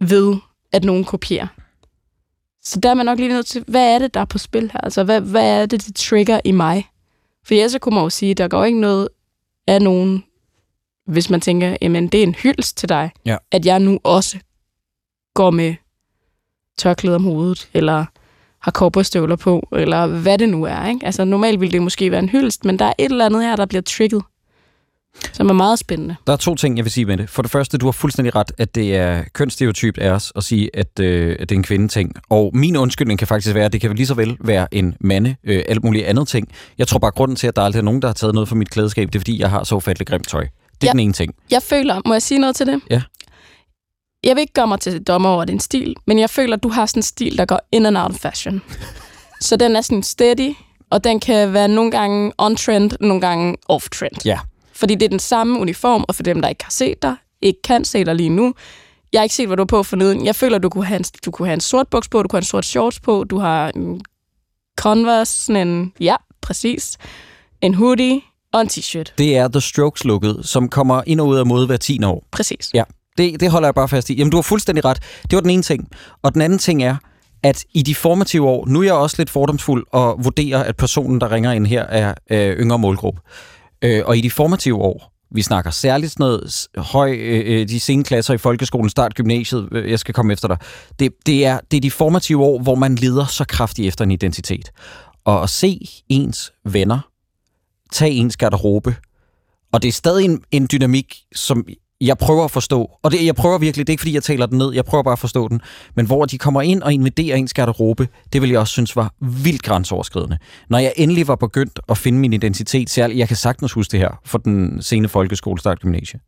ved, 0.00 0.36
at 0.72 0.84
nogen 0.84 1.04
kopierer. 1.04 1.46
Så 2.64 2.80
der 2.80 2.90
er 2.90 2.94
man 2.94 3.06
nok 3.06 3.18
lige 3.18 3.28
nødt 3.28 3.46
til, 3.46 3.64
hvad 3.68 3.94
er 3.94 3.98
det, 3.98 4.14
der 4.14 4.20
er 4.20 4.24
på 4.24 4.38
spil 4.38 4.70
her? 4.72 4.80
Altså, 4.80 5.04
hvad, 5.04 5.20
hvad 5.20 5.62
er 5.62 5.66
det, 5.66 5.86
det 5.86 5.96
trigger 5.96 6.40
i 6.44 6.52
mig? 6.52 6.88
For 7.44 7.54
ellers 7.54 7.72
så 7.72 7.78
kunne 7.78 7.94
man 7.94 8.04
jo 8.04 8.10
sige, 8.10 8.30
at 8.30 8.38
der 8.38 8.48
går 8.48 8.64
ikke 8.64 8.80
noget 8.80 9.08
af 9.66 9.82
nogen, 9.82 10.24
hvis 11.06 11.30
man 11.30 11.40
tænker, 11.40 11.76
jamen 11.82 12.08
det 12.08 12.18
er 12.18 12.22
en 12.22 12.34
hyldest 12.34 12.76
til 12.76 12.88
dig, 12.88 13.10
Ja. 13.26 13.36
at 13.50 13.66
jeg 13.66 13.80
nu 13.80 13.98
også 14.04 14.38
går 15.34 15.50
med 15.50 15.74
tørklæde 16.78 17.16
om 17.16 17.24
hovedet, 17.24 17.68
eller 17.74 18.04
har 18.62 18.70
kobberstøvler 18.70 19.36
på, 19.36 19.68
eller 19.76 20.06
hvad 20.06 20.38
det 20.38 20.48
nu 20.48 20.64
er. 20.64 20.86
Ikke? 20.88 21.06
Altså 21.06 21.24
normalt 21.24 21.60
ville 21.60 21.72
det 21.72 21.82
måske 21.82 22.10
være 22.10 22.20
en 22.20 22.28
hyldest, 22.28 22.64
men 22.64 22.78
der 22.78 22.84
er 22.84 22.92
et 22.98 23.04
eller 23.10 23.26
andet 23.26 23.42
her, 23.42 23.56
der 23.56 23.66
bliver 23.66 23.82
trigget, 23.82 24.22
som 25.32 25.48
er 25.48 25.52
meget 25.52 25.78
spændende. 25.78 26.16
Der 26.26 26.32
er 26.32 26.36
to 26.36 26.54
ting, 26.54 26.76
jeg 26.76 26.84
vil 26.84 26.92
sige 26.92 27.04
med 27.04 27.16
det. 27.16 27.30
For 27.30 27.42
det 27.42 27.50
første, 27.50 27.78
du 27.78 27.86
har 27.86 27.92
fuldstændig 27.92 28.34
ret, 28.36 28.52
at 28.58 28.74
det 28.74 28.96
er 28.96 29.22
kønsstereotypt 29.32 29.98
af 29.98 30.10
os 30.10 30.32
at 30.36 30.44
sige, 30.44 30.70
at, 30.74 31.00
øh, 31.00 31.36
at 31.40 31.48
det 31.48 31.54
er 31.54 31.58
en 31.58 31.62
kvindeting. 31.62 32.12
Og 32.30 32.50
min 32.54 32.76
undskyldning 32.76 33.18
kan 33.18 33.28
faktisk 33.28 33.54
være, 33.54 33.64
at 33.64 33.72
det 33.72 33.80
kan 33.80 33.94
lige 33.94 34.06
så 34.06 34.14
vel 34.14 34.36
være 34.40 34.74
en 34.74 34.94
mande, 35.00 35.36
øh, 35.44 35.62
alt 35.68 35.84
muligt 35.84 36.06
andet 36.06 36.28
ting. 36.28 36.48
Jeg 36.78 36.88
tror 36.88 36.98
bare, 36.98 37.10
grunden 37.10 37.36
til, 37.36 37.46
at 37.46 37.56
der 37.56 37.62
aldrig 37.62 37.80
er 37.80 37.84
nogen, 37.84 38.02
der 38.02 38.08
har 38.08 38.12
taget 38.14 38.34
noget 38.34 38.48
fra 38.48 38.56
mit 38.56 38.70
klædeskab, 38.70 39.08
det 39.08 39.14
er, 39.14 39.20
fordi 39.20 39.40
jeg 39.40 39.50
har 39.50 39.64
så 39.64 39.74
ufatteligt 39.74 40.10
grimt 40.10 40.28
tøj. 40.28 40.40
Det 40.42 40.48
er 40.82 40.86
Ja. 40.86 40.92
den 40.92 41.00
ene 41.00 41.12
ting. 41.12 41.34
Jeg 41.50 41.62
føler, 41.62 42.00
må 42.06 42.14
jeg 42.14 42.22
sige 42.22 42.38
noget 42.38 42.56
til 42.56 42.66
det? 42.66 42.80
Ja. 42.90 43.02
Jeg 44.24 44.36
vil 44.36 44.40
ikke 44.40 44.52
gøre 44.52 44.66
mig 44.66 44.80
til 44.80 45.02
dommer 45.02 45.28
over 45.28 45.44
din 45.44 45.60
stil, 45.60 45.94
men 46.06 46.18
jeg 46.18 46.30
føler, 46.30 46.56
at 46.56 46.62
du 46.62 46.68
har 46.68 46.86
sådan 46.86 46.98
en 46.98 47.02
stil, 47.02 47.38
der 47.38 47.44
går 47.44 47.60
in 47.72 47.86
and 47.86 47.98
out 47.98 48.10
of 48.10 48.16
fashion. 48.16 48.62
Så 49.40 49.56
den 49.56 49.76
er 49.76 49.80
sådan 49.80 50.02
steady, 50.02 50.54
og 50.90 51.04
den 51.04 51.20
kan 51.20 51.52
være 51.52 51.68
nogle 51.68 51.90
gange 51.90 52.32
on-trend, 52.38 52.90
nogle 53.00 53.20
gange 53.20 53.56
off-trend. 53.68 54.24
Ja. 54.24 54.38
Fordi 54.72 54.94
det 54.94 55.02
er 55.02 55.08
den 55.08 55.18
samme 55.18 55.58
uniform, 55.58 56.04
og 56.08 56.14
for 56.14 56.22
dem, 56.22 56.42
der 56.42 56.48
ikke 56.48 56.64
har 56.64 56.70
set 56.70 57.02
dig, 57.02 57.16
ikke 57.42 57.62
kan 57.62 57.84
se 57.84 58.04
dig 58.04 58.14
lige 58.14 58.28
nu, 58.28 58.54
jeg 59.12 59.20
har 59.20 59.22
ikke 59.22 59.34
set, 59.34 59.46
hvad 59.46 59.56
du 59.56 59.60
har 59.60 59.66
på 59.66 59.82
forneden. 59.82 60.26
Jeg 60.26 60.36
føler, 60.36 60.58
du 60.58 60.68
kunne 60.68 60.86
have 60.86 60.98
en, 60.98 61.04
du 61.24 61.30
kunne 61.30 61.48
have 61.48 61.54
en 61.54 61.60
sort 61.60 61.88
buks 61.88 62.08
på, 62.08 62.22
du 62.22 62.28
kunne 62.28 62.36
have 62.36 62.40
en 62.40 62.46
sort 62.46 62.64
shorts 62.64 63.00
på, 63.00 63.24
du 63.24 63.38
har 63.38 63.68
en 63.68 64.02
Converse, 64.76 65.44
sådan 65.44 65.68
en, 65.68 65.92
ja, 66.00 66.16
præcis, 66.40 66.98
en 67.60 67.74
hoodie 67.74 68.20
og 68.52 68.60
en 68.60 68.68
t-shirt. 68.68 69.14
Det 69.18 69.36
er 69.36 69.48
The 69.48 69.60
Strokes-looket, 69.60 70.46
som 70.46 70.68
kommer 70.68 71.02
ind 71.06 71.20
og 71.20 71.26
ud 71.26 71.36
af 71.36 71.46
mode 71.46 71.66
hver 71.66 71.76
10 71.76 72.04
år. 72.04 72.24
Præcis. 72.30 72.70
Ja, 72.74 72.84
det, 73.18 73.40
det 73.40 73.50
holder 73.50 73.68
jeg 73.68 73.74
bare 73.74 73.88
fast 73.88 74.10
i. 74.10 74.14
Jamen, 74.14 74.30
du 74.30 74.36
har 74.36 74.42
fuldstændig 74.42 74.84
ret. 74.84 74.98
Det 75.22 75.32
var 75.32 75.40
den 75.40 75.50
ene 75.50 75.62
ting. 75.62 75.88
Og 76.22 76.34
den 76.34 76.42
anden 76.42 76.58
ting 76.58 76.82
er, 76.82 76.96
at 77.42 77.64
i 77.74 77.82
de 77.82 77.94
formative 77.94 78.48
år, 78.48 78.66
nu 78.66 78.80
er 78.80 78.84
jeg 78.84 78.94
også 78.94 79.16
lidt 79.18 79.30
fordomsfuld 79.30 79.86
og 79.92 80.24
vurderer, 80.24 80.62
at 80.62 80.76
personen, 80.76 81.20
der 81.20 81.32
ringer 81.32 81.52
ind 81.52 81.66
her, 81.66 81.82
er 81.82 82.14
øh, 82.30 82.56
yngre 82.56 82.78
målgruppe. 82.78 83.20
Øh, 83.82 84.02
og 84.06 84.16
i 84.16 84.20
de 84.20 84.30
formative 84.30 84.76
år, 84.76 85.12
vi 85.34 85.42
snakker 85.42 85.70
særligt 85.70 86.12
sådan 86.12 86.24
noget 86.24 86.68
høj, 86.76 87.12
øh, 87.12 87.60
øh, 87.60 87.68
de 87.68 87.80
sene 87.80 88.04
klasser 88.04 88.34
i 88.34 88.38
folkeskolen, 88.38 88.90
start 88.90 89.14
gymnasiet, 89.14 89.68
øh, 89.72 89.90
jeg 89.90 89.98
skal 89.98 90.14
komme 90.14 90.32
efter 90.32 90.48
dig. 90.48 90.56
Det, 90.98 91.12
det, 91.26 91.46
er, 91.46 91.60
det 91.70 91.76
er 91.76 91.80
de 91.80 91.90
formative 91.90 92.42
år, 92.44 92.58
hvor 92.58 92.74
man 92.74 92.94
leder 92.94 93.26
så 93.26 93.44
kraftigt 93.44 93.88
efter 93.88 94.04
en 94.04 94.10
identitet. 94.10 94.70
Og 95.24 95.42
at 95.42 95.50
se 95.50 95.88
ens 96.08 96.52
venner, 96.64 96.98
tage 97.92 98.12
ens 98.12 98.36
garderobe, 98.36 98.96
og 99.72 99.82
det 99.82 99.88
er 99.88 99.92
stadig 99.92 100.24
en, 100.24 100.42
en 100.50 100.68
dynamik, 100.72 101.16
som 101.34 101.64
jeg 102.06 102.18
prøver 102.18 102.44
at 102.44 102.50
forstå, 102.50 102.90
og 103.02 103.10
det, 103.10 103.26
jeg 103.26 103.34
prøver 103.34 103.58
virkelig, 103.58 103.86
det 103.86 103.90
er 103.90 103.94
ikke 103.94 104.00
fordi, 104.00 104.14
jeg 104.14 104.22
taler 104.22 104.46
den 104.46 104.58
ned, 104.58 104.72
jeg 104.72 104.84
prøver 104.84 105.02
bare 105.02 105.12
at 105.12 105.18
forstå 105.18 105.48
den, 105.48 105.60
men 105.94 106.06
hvor 106.06 106.24
de 106.24 106.38
kommer 106.38 106.62
ind 106.62 106.82
og 106.82 106.92
invaderer 106.92 107.36
ens 107.36 107.54
garderobe, 107.54 108.08
det 108.32 108.42
vil 108.42 108.50
jeg 108.50 108.60
også 108.60 108.72
synes 108.72 108.96
var 108.96 109.14
vildt 109.20 109.62
grænseoverskridende. 109.62 110.38
Når 110.68 110.78
jeg 110.78 110.92
endelig 110.96 111.28
var 111.28 111.36
begyndt 111.36 111.80
at 111.88 111.98
finde 111.98 112.18
min 112.18 112.32
identitet, 112.32 112.90
særligt, 112.90 113.18
jeg 113.18 113.28
kan 113.28 113.36
sagtens 113.36 113.72
huske 113.72 113.92
det 113.92 114.00
her, 114.00 114.20
for 114.24 114.38
den 114.38 114.82
sene 114.82 115.08
folkeskole 115.08 115.58
start 115.58 115.80
gymnasie. 115.80 116.20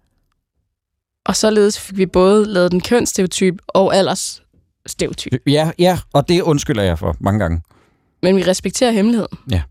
Og 1.26 1.36
således 1.36 1.80
fik 1.80 1.98
vi 1.98 2.06
både 2.06 2.46
lavet 2.46 2.72
den 2.72 2.80
kønsstereotyp 2.80 3.54
og 3.68 3.96
aldersstereotyp. 3.96 5.32
Ja, 5.46 5.70
ja, 5.78 5.98
og 6.12 6.28
det 6.28 6.42
undskylder 6.42 6.82
jeg 6.82 6.98
for 6.98 7.16
mange 7.20 7.40
gange. 7.40 7.62
Men 8.22 8.36
vi 8.36 8.42
respekterer 8.42 8.90
hemmeligheden. 8.90 9.38
Ja. 9.50 9.62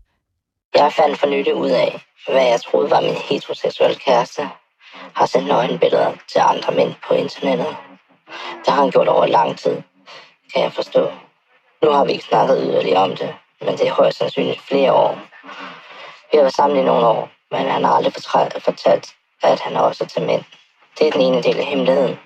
Jeg 0.74 0.92
fandt 0.96 1.18
for 1.18 1.26
nylig 1.26 1.54
ud 1.54 1.70
af, 1.70 2.04
hvad 2.28 2.46
jeg 2.46 2.60
troede 2.60 2.90
var 2.90 3.00
min 3.00 3.14
heteroseksuelle 3.30 3.96
kæreste, 4.06 4.42
har 5.14 5.26
sendt 5.26 5.48
nøgenbilleder 5.48 6.12
til 6.32 6.38
andre 6.38 6.72
mænd 6.72 6.94
på 7.08 7.14
internettet. 7.14 7.76
Det 8.64 8.74
har 8.74 8.80
han 8.80 8.90
gjort 8.90 9.08
over 9.08 9.26
lang 9.26 9.58
tid, 9.58 9.82
kan 10.52 10.62
jeg 10.62 10.72
forstå. 10.72 11.12
Nu 11.82 11.90
har 11.90 12.04
vi 12.04 12.12
ikke 12.12 12.24
snakket 12.24 12.58
yderligere 12.62 13.02
om 13.02 13.16
det, 13.16 13.34
men 13.60 13.78
det 13.78 13.88
er 13.88 13.92
højst 13.92 14.18
sandsynligt 14.18 14.60
flere 14.60 14.92
år. 14.92 15.18
Vi 16.30 16.36
har 16.36 16.40
været 16.40 16.54
sammen 16.54 16.78
i 16.78 16.82
nogle 16.82 17.06
år, 17.06 17.28
men 17.50 17.60
han 17.70 17.84
har 17.84 17.94
aldrig 17.94 18.12
fortalt, 18.62 19.14
at 19.42 19.60
han 19.60 19.76
også 19.76 20.04
er 20.04 20.08
til 20.08 20.22
mænd. 20.22 20.44
Det 20.98 21.06
er 21.06 21.10
den 21.10 21.20
ene 21.20 21.42
del 21.42 21.58
af 21.58 21.64
hemmeligheden. 21.64 22.18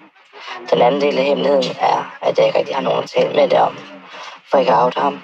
Den 0.70 0.82
anden 0.82 1.00
del 1.00 1.18
af 1.18 1.24
hemmeligheden 1.24 1.76
er, 1.80 2.16
at 2.22 2.38
jeg 2.38 2.46
ikke 2.46 2.58
rigtig 2.58 2.74
har 2.74 2.82
nogen 2.82 3.02
at 3.02 3.10
tale 3.10 3.34
med 3.34 3.48
det 3.48 3.60
om, 3.60 3.78
for 4.50 4.58
ikke 4.58 4.72
at 4.72 4.82
out 4.82 4.94
ham. 4.94 5.22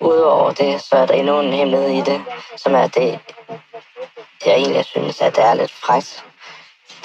Udover 0.00 0.50
det, 0.50 0.80
så 0.80 0.96
er 0.96 1.06
der 1.06 1.14
endnu 1.14 1.40
en 1.40 1.52
hemmelighed 1.52 1.88
i 1.88 2.00
det, 2.00 2.24
som 2.56 2.74
er 2.74 2.86
det, 2.86 3.20
jeg 4.46 4.54
egentlig 4.54 4.84
synes, 4.84 5.20
at 5.20 5.36
det 5.36 5.44
er 5.44 5.54
lidt 5.54 5.72
frækt. 5.72 6.25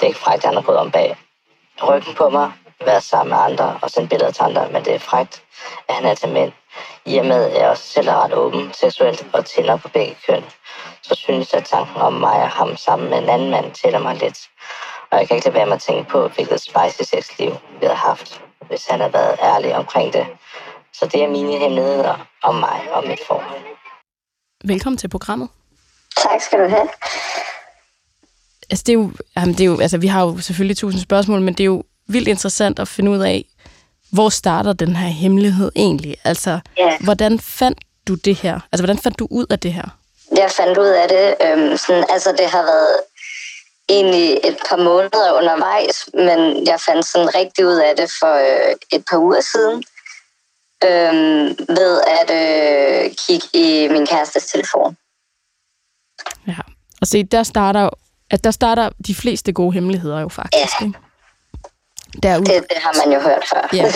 Det 0.02 0.06
er 0.06 0.10
ikke 0.10 0.20
frækt, 0.20 0.44
at 0.44 0.44
han 0.44 0.54
har 0.54 0.62
gået 0.62 0.78
om 0.78 0.90
bag 0.90 1.16
ryggen 1.88 2.14
på 2.14 2.28
mig, 2.28 2.52
været 2.84 3.02
sammen 3.02 3.30
med 3.30 3.38
andre 3.38 3.78
og 3.82 3.90
sendt 3.90 4.10
billeder 4.10 4.30
til 4.30 4.42
andre, 4.42 4.68
men 4.72 4.84
det 4.84 4.94
er 4.94 4.98
frækt, 4.98 5.42
at 5.88 5.94
han 5.94 6.04
er 6.04 6.14
til 6.14 6.28
mænd. 6.28 6.52
I 7.04 7.18
og 7.18 7.26
med, 7.26 7.50
at 7.50 7.60
jeg 7.60 7.68
også 7.68 7.82
selv 7.82 8.08
er 8.08 8.24
ret 8.24 8.34
åben 8.34 8.72
seksuelt 8.72 9.26
og 9.32 9.44
tænder 9.44 9.76
på 9.76 9.88
begge 9.88 10.16
køn, 10.26 10.44
så 11.02 11.14
synes 11.14 11.52
jeg, 11.52 11.60
at 11.60 11.66
tanken 11.66 11.96
om 11.96 12.12
mig 12.12 12.42
og 12.42 12.48
ham 12.48 12.76
sammen 12.76 13.10
med 13.10 13.18
en 13.18 13.28
anden 13.28 13.50
mand 13.50 13.74
tæller 13.74 13.98
mig 13.98 14.16
lidt. 14.16 14.38
Og 15.10 15.18
jeg 15.18 15.28
kan 15.28 15.36
ikke 15.36 15.46
lade 15.46 15.56
være 15.56 15.66
med 15.66 15.74
at 15.74 15.82
tænke 15.82 16.10
på, 16.10 16.28
hvilket 16.28 16.60
spicy 16.60 17.02
sexliv 17.10 17.50
vi 17.50 17.86
havde 17.86 17.94
haft, 17.94 18.42
hvis 18.68 18.86
han 18.86 19.00
havde 19.00 19.12
været 19.12 19.38
ærlig 19.42 19.74
omkring 19.74 20.12
det. 20.12 20.26
Så 20.92 21.06
det 21.06 21.22
er 21.22 21.28
mine 21.28 21.58
hemmeligheder 21.58 22.26
om 22.42 22.54
mig 22.54 22.88
og 22.92 23.06
mit 23.06 23.20
forhold. 23.26 23.62
Velkommen 24.64 24.98
til 24.98 25.08
programmet. 25.08 25.48
Tak 26.16 26.40
skal 26.40 26.58
du 26.58 26.68
have. 26.68 26.88
Altså, 28.72 28.82
det 28.86 28.92
er 28.92 28.94
jo, 28.96 29.12
jamen, 29.36 29.54
det 29.54 29.60
er 29.60 29.64
jo, 29.64 29.80
altså, 29.80 29.98
vi 29.98 30.06
har 30.06 30.22
jo 30.26 30.38
selvfølgelig 30.40 30.76
tusind 30.76 31.00
spørgsmål, 31.02 31.40
men 31.40 31.54
det 31.54 31.60
er 31.64 31.72
jo 31.76 31.82
vildt 32.08 32.28
interessant 32.28 32.78
at 32.78 32.88
finde 32.88 33.10
ud 33.10 33.18
af, 33.18 33.44
hvor 34.12 34.28
starter 34.28 34.72
den 34.72 34.96
her 34.96 35.08
hemmelighed 35.08 35.72
egentlig? 35.76 36.16
Altså, 36.24 36.60
Ja. 36.78 36.96
hvordan 37.00 37.38
fandt 37.40 37.78
du 38.08 38.14
det 38.14 38.36
her? 38.36 38.60
Altså, 38.72 38.82
hvordan 38.84 38.98
fandt 38.98 39.18
du 39.18 39.26
ud 39.30 39.46
af 39.50 39.58
det 39.58 39.72
her? 39.72 39.88
Jeg 40.36 40.50
fandt 40.50 40.78
ud 40.78 40.86
af 40.86 41.08
det, 41.08 41.34
øhm, 41.46 41.76
sådan, 41.76 42.04
altså 42.08 42.32
det 42.38 42.46
har 42.46 42.62
været 42.62 42.96
egentlig 43.88 44.30
et 44.44 44.56
par 44.68 44.76
måneder 44.76 45.32
undervejs, 45.38 46.08
men 46.14 46.66
jeg 46.66 46.80
fandt 46.80 47.06
sådan 47.06 47.34
rigtig 47.34 47.66
ud 47.66 47.76
af 47.88 47.96
det 47.96 48.10
for 48.20 48.34
øh, 48.34 48.74
et 48.92 49.04
par 49.10 49.18
uger 49.18 49.40
siden, 49.52 49.82
øhm, 50.84 51.44
ved 51.76 52.00
at 52.20 52.28
øh, 52.42 53.10
kigge 53.26 53.46
i 53.52 53.88
min 53.88 54.06
kærestes 54.06 54.44
telefon. 54.46 54.96
Ja. 56.46 56.56
Og 57.00 57.06
se, 57.06 57.24
der 57.24 57.42
starter, 57.42 57.90
at 58.32 58.44
der 58.44 58.50
starter 58.50 58.90
de 59.06 59.14
fleste 59.14 59.52
gode 59.52 59.72
hemmeligheder 59.72 60.20
jo 60.20 60.28
faktisk, 60.28 60.80
Ja. 60.80 60.86
ikke? 60.86 60.98
Derud, 62.22 62.44
Det, 62.44 62.64
det 62.70 62.78
har 62.78 63.06
man 63.06 63.14
jo 63.14 63.20
hørt 63.20 63.42
før. 63.52 63.68
ja. 63.72 63.92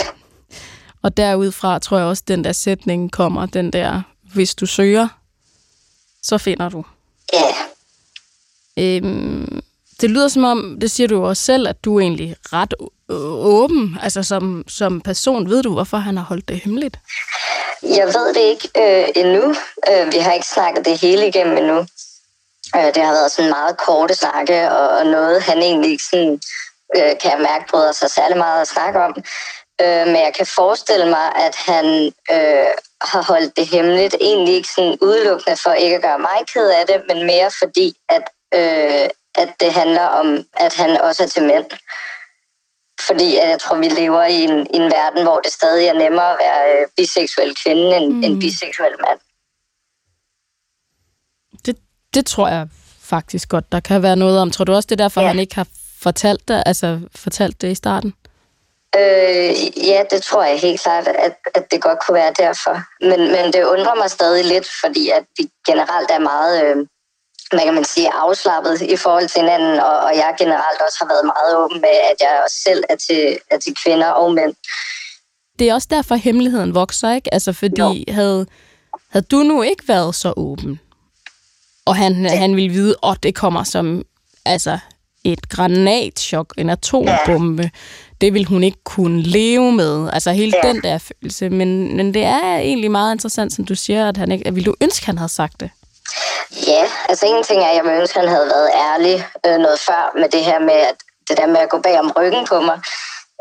Og 1.02 1.16
derudfra 1.16 1.78
tror 1.78 1.98
jeg 1.98 2.06
også, 2.06 2.22
den 2.28 2.44
der 2.44 2.52
sætning 2.52 3.12
kommer, 3.12 3.46
den 3.46 3.72
der, 3.72 4.02
hvis 4.34 4.54
du 4.54 4.66
søger, 4.66 5.08
så 6.22 6.38
finder 6.38 6.68
du. 6.68 6.84
ja. 7.32 7.42
Øhm, 8.78 9.60
det 10.00 10.10
lyder 10.10 10.28
som 10.28 10.44
om, 10.44 10.78
det 10.80 10.90
siger 10.90 11.06
du 11.08 11.24
også 11.26 11.42
selv, 11.42 11.68
at 11.68 11.84
du 11.84 11.96
er 11.96 12.00
egentlig 12.00 12.36
ret 12.52 12.74
åben. 13.08 13.98
Altså 14.02 14.22
som, 14.22 14.64
som 14.68 15.00
person, 15.00 15.50
ved 15.50 15.62
du, 15.62 15.72
hvorfor 15.72 15.96
han 15.96 16.16
har 16.16 16.24
holdt 16.24 16.48
det 16.48 16.60
hemmeligt? 16.64 16.98
Jeg 17.82 18.06
ved 18.06 18.34
det 18.34 18.40
ikke 18.40 18.68
øh, 18.78 19.08
endnu. 19.16 19.54
Øh, 19.90 20.12
vi 20.12 20.18
har 20.18 20.32
ikke 20.32 20.46
snakket 20.54 20.84
det 20.84 20.98
hele 21.00 21.28
igennem 21.28 21.56
endnu. 21.58 21.86
Øh, 22.76 22.94
det 22.94 23.02
har 23.02 23.12
været 23.12 23.32
sådan 23.32 23.50
meget 23.50 23.76
korte 23.76 24.14
snakke, 24.14 24.70
og, 24.70 24.88
og 24.88 25.06
noget 25.06 25.42
han 25.42 25.58
egentlig 25.58 25.90
ikke 25.90 26.04
sådan, 26.10 26.40
øh, 26.96 27.12
kan 27.20 27.30
jeg 27.30 27.40
mærke, 27.40 27.64
bryder 27.70 27.92
sig 27.92 28.10
særlig 28.10 28.36
meget 28.36 28.60
at 28.60 28.68
snakke 28.68 28.98
om. 29.00 29.14
Øh, 29.82 30.06
men 30.06 30.16
jeg 30.16 30.32
kan 30.36 30.46
forestille 30.46 31.06
mig, 31.10 31.26
at 31.46 31.54
han 31.56 31.86
øh, 32.34 32.70
har 33.00 33.22
holdt 33.22 33.56
det 33.56 33.66
hemmeligt, 33.66 34.14
egentlig 34.20 34.54
ikke 34.54 34.68
sådan 34.68 34.98
udelukkende 35.02 35.56
for 35.56 35.72
ikke 35.72 35.96
at 35.96 36.02
gøre 36.02 36.18
mig 36.18 36.38
ked 36.52 36.68
af 36.68 36.86
det, 36.86 37.02
men 37.08 37.26
mere 37.26 37.50
fordi, 37.58 37.94
at, 38.08 38.24
øh, 38.54 39.08
at 39.34 39.50
det 39.60 39.72
handler 39.72 40.06
om, 40.06 40.44
at 40.56 40.74
han 40.74 41.00
også 41.00 41.22
er 41.22 41.26
til 41.26 41.42
mænd. 41.42 41.66
Fordi 43.00 43.36
at 43.36 43.48
jeg 43.48 43.60
tror, 43.60 43.76
vi 43.76 43.88
lever 43.88 44.24
i 44.24 44.40
en, 44.44 44.66
i 44.74 44.76
en 44.76 44.90
verden, 44.90 45.22
hvor 45.22 45.40
det 45.40 45.52
stadig 45.52 45.86
er 45.86 45.92
nemmere 45.92 46.32
at 46.32 46.38
være 46.38 46.80
øh, 46.80 46.86
biseksuel 46.96 47.56
kvinde 47.64 47.96
end, 47.96 48.12
mm. 48.12 48.22
end 48.24 48.40
biseksuel 48.40 48.94
mand. 49.06 49.20
Det, 52.16 52.26
tror 52.26 52.48
jeg 52.48 52.66
faktisk 53.02 53.48
godt, 53.48 53.72
der 53.72 53.80
kan 53.80 54.02
være 54.02 54.16
noget 54.16 54.38
om. 54.40 54.50
Tror 54.50 54.64
du 54.64 54.72
også, 54.74 54.86
det 54.86 55.00
er 55.00 55.04
derfor, 55.04 55.20
Ja. 55.20 55.26
han 55.26 55.38
ikke 55.38 55.54
har 55.54 55.66
fortalt 56.02 56.48
det, 56.48 56.62
altså 56.66 57.00
fortalt 57.14 57.62
det 57.62 57.70
i 57.70 57.74
starten? 57.74 58.14
Øh, 58.96 59.50
ja, 59.90 60.00
det 60.10 60.22
tror 60.22 60.44
jeg 60.44 60.58
helt 60.58 60.80
klart, 60.80 61.08
at, 61.08 61.34
at 61.54 61.70
det 61.70 61.82
godt 61.82 61.98
kunne 62.06 62.14
være 62.14 62.32
derfor. 62.38 62.74
Men, 63.00 63.20
men 63.34 63.44
det 63.52 63.64
undrer 63.64 63.94
mig 63.94 64.10
stadig 64.10 64.44
lidt, 64.44 64.68
fordi 64.84 65.10
at 65.10 65.24
vi 65.38 65.44
generelt 65.66 66.10
er 66.10 66.18
meget, 66.18 66.64
øh, 66.64 66.76
hvad 67.50 67.60
kan 67.64 67.74
man 67.74 67.84
sige, 67.84 68.08
afslappet 68.14 68.82
i 68.82 68.96
forhold 68.96 69.28
til 69.28 69.40
hinanden, 69.40 69.80
og, 69.80 69.96
og 69.98 70.12
jeg 70.14 70.34
generelt 70.38 70.80
også 70.86 70.98
har 71.00 71.08
været 71.14 71.24
meget 71.34 71.56
åben 71.56 71.80
med, 71.80 71.96
at 72.10 72.16
jeg 72.20 72.40
også 72.44 72.56
selv 72.66 72.82
er 72.88 72.96
til, 73.06 73.38
er 73.50 73.58
til 73.58 73.74
kvinder 73.84 74.06
og 74.08 74.34
mænd. 74.34 74.54
Det 75.58 75.68
er 75.68 75.74
også 75.74 75.88
derfor, 75.90 76.14
hemmeligheden 76.14 76.74
vokser, 76.74 77.12
ikke? 77.12 77.34
Altså 77.34 77.52
fordi, 77.52 78.04
havde, 78.10 78.46
havde 79.10 79.26
du 79.30 79.36
nu 79.36 79.62
ikke 79.62 79.88
været 79.88 80.14
så 80.14 80.32
åben, 80.36 80.80
og 81.86 81.96
han, 81.96 82.24
han 82.24 82.56
ville 82.56 82.70
vide, 82.72 82.94
at 83.02 83.16
det 83.22 83.34
kommer 83.34 83.64
som 83.64 84.02
altså, 84.44 84.78
et 85.24 85.48
granatchok, 85.48 86.54
en 86.58 86.70
atombombe, 86.70 87.70
det 88.20 88.34
vil 88.34 88.44
hun 88.44 88.62
ikke 88.64 88.78
kunne 88.84 89.22
leve 89.22 89.72
med. 89.72 90.10
Altså 90.12 90.30
hele 90.30 90.52
Ja. 90.64 90.68
den 90.68 90.82
der 90.82 90.98
følelse. 90.98 91.50
Men, 91.50 91.96
men 91.96 92.14
det 92.14 92.24
er 92.24 92.56
egentlig 92.56 92.90
meget 92.90 93.14
interessant, 93.14 93.52
som 93.52 93.64
du 93.64 93.74
siger, 93.74 94.08
at 94.08 94.16
han 94.16 94.32
ikke... 94.32 94.46
At 94.46 94.54
ville 94.54 94.66
du 94.66 94.74
ønske, 94.80 95.06
han 95.06 95.18
havde 95.18 95.32
sagt 95.32 95.60
det? 95.60 95.70
Ja, 96.66 96.84
altså 97.08 97.26
en 97.26 97.42
ting 97.44 97.60
er, 97.62 97.66
at 97.68 97.76
jeg 97.76 97.84
ville 97.84 98.00
ønske, 98.00 98.18
at 98.20 98.24
han 98.24 98.34
havde 98.34 98.46
været 98.54 98.70
ærlig 98.90 99.26
øh, 99.46 99.58
noget 99.58 99.78
før 99.80 100.18
med 100.20 100.28
det 100.28 100.44
her 100.44 100.58
med, 100.58 100.74
at 100.90 100.96
det 101.28 101.36
der 101.36 101.46
med 101.46 101.56
at 101.56 101.68
gå 101.68 101.78
bag 101.80 101.98
om 102.00 102.12
ryggen 102.16 102.46
på 102.46 102.60
mig. 102.60 102.78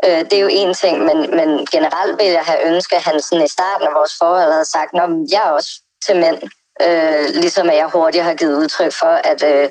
Øh, 0.04 0.20
det 0.28 0.32
er 0.32 0.40
jo 0.40 0.48
en 0.62 0.74
ting, 0.74 0.94
men, 1.08 1.18
men 1.38 1.48
generelt 1.74 2.14
vil 2.20 2.26
jeg 2.38 2.44
have 2.50 2.60
ønsket, 2.74 2.96
at 2.96 3.02
han 3.02 3.22
sådan 3.22 3.44
i 3.44 3.48
starten 3.48 3.86
af 3.86 3.94
vores 3.98 4.12
forhold 4.18 4.52
havde 4.52 4.70
sagt, 4.76 4.90
at 4.94 5.10
jeg 5.32 5.42
er 5.46 5.50
også 5.58 5.72
til 6.06 6.16
mænd. 6.16 6.38
Øh, 6.82 7.40
ligesom 7.42 7.68
at 7.68 7.76
jeg 7.76 7.88
hurtigt 7.92 8.24
har 8.24 8.34
givet 8.34 8.56
udtryk 8.56 8.92
for, 8.92 9.20
at 9.32 9.42
øh, 9.42 9.68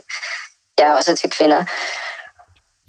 jeg 0.79 0.95
også 0.97 1.11
er 1.11 1.15
til 1.15 1.29
kvinder. 1.29 1.63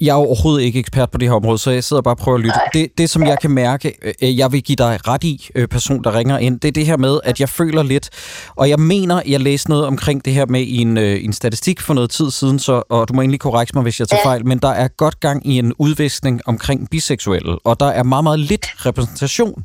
Jeg 0.00 0.08
er 0.10 0.14
overhovedet 0.14 0.62
ikke 0.62 0.78
ekspert 0.78 1.10
på 1.10 1.18
det 1.18 1.28
her 1.28 1.34
område, 1.34 1.58
så 1.58 1.70
jeg 1.70 1.84
sidder 1.84 2.02
bare 2.02 2.14
og 2.14 2.18
prøver 2.18 2.38
at 2.38 2.44
lytte. 2.44 2.58
Det, 2.72 2.98
det 2.98 3.10
som 3.10 3.26
jeg 3.26 3.38
kan 3.38 3.50
mærke, 3.50 4.14
øh, 4.22 4.38
jeg 4.38 4.52
vil 4.52 4.62
give 4.62 4.76
dig 4.76 4.98
ret 5.08 5.24
i, 5.24 5.48
øh, 5.54 5.68
person, 5.68 6.04
der 6.04 6.14
ringer 6.14 6.38
ind, 6.38 6.60
det 6.60 6.68
er 6.68 6.72
det 6.72 6.86
her 6.86 6.96
med, 6.96 7.20
at 7.24 7.40
jeg 7.40 7.48
føler 7.48 7.82
lidt, 7.82 8.10
og 8.56 8.68
jeg 8.68 8.78
mener, 8.78 9.22
jeg 9.26 9.40
læste 9.40 9.70
noget 9.70 9.86
omkring 9.86 10.24
det 10.24 10.32
her 10.32 10.46
med 10.46 10.60
i 10.60 10.76
en, 10.76 10.96
øh, 10.96 11.24
en 11.24 11.32
statistik 11.32 11.80
for 11.80 11.94
noget 11.94 12.10
tid 12.10 12.30
siden, 12.30 12.58
så, 12.58 12.82
og 12.90 13.08
du 13.08 13.14
må 13.14 13.20
endelig 13.20 13.40
korrekte 13.40 13.74
mig, 13.74 13.82
hvis 13.82 14.00
jeg 14.00 14.08
tager 14.08 14.22
fejl, 14.22 14.46
men 14.46 14.58
der 14.58 14.70
er 14.70 14.88
godt 14.88 15.20
gang 15.20 15.46
i 15.46 15.58
en 15.58 15.72
udviskning 15.78 16.40
omkring 16.46 16.90
biseksuelle, 16.90 17.58
og 17.64 17.80
der 17.80 17.86
er 17.86 18.02
meget, 18.02 18.24
meget 18.24 18.38
lidt 18.38 18.86
repræsentation 18.86 19.64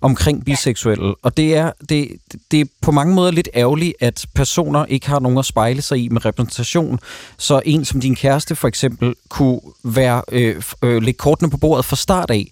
omkring 0.00 0.44
biseksuelle. 0.44 1.14
Og 1.22 1.36
det 1.36 1.56
er, 1.56 1.72
det, 1.88 2.08
det 2.50 2.60
er 2.60 2.64
på 2.82 2.90
mange 2.92 3.14
måder 3.14 3.30
lidt 3.30 3.48
ærgerligt, 3.54 3.94
at 4.00 4.26
personer 4.34 4.84
ikke 4.84 5.08
har 5.08 5.18
nogen 5.20 5.38
at 5.38 5.44
spejle 5.44 5.82
sig 5.82 5.98
i 5.98 6.08
med 6.08 6.24
repræsentation. 6.24 6.98
Så 7.38 7.62
en 7.64 7.84
som 7.84 8.00
din 8.00 8.14
kæreste 8.14 8.56
for 8.56 8.68
eksempel 8.68 9.14
kunne 9.28 9.60
være 9.84 10.22
øh, 10.32 10.62
øh, 10.82 11.02
lægge 11.02 11.18
kortene 11.18 11.50
på 11.50 11.56
bordet 11.56 11.84
fra 11.84 11.96
start 11.96 12.30
af. 12.30 12.50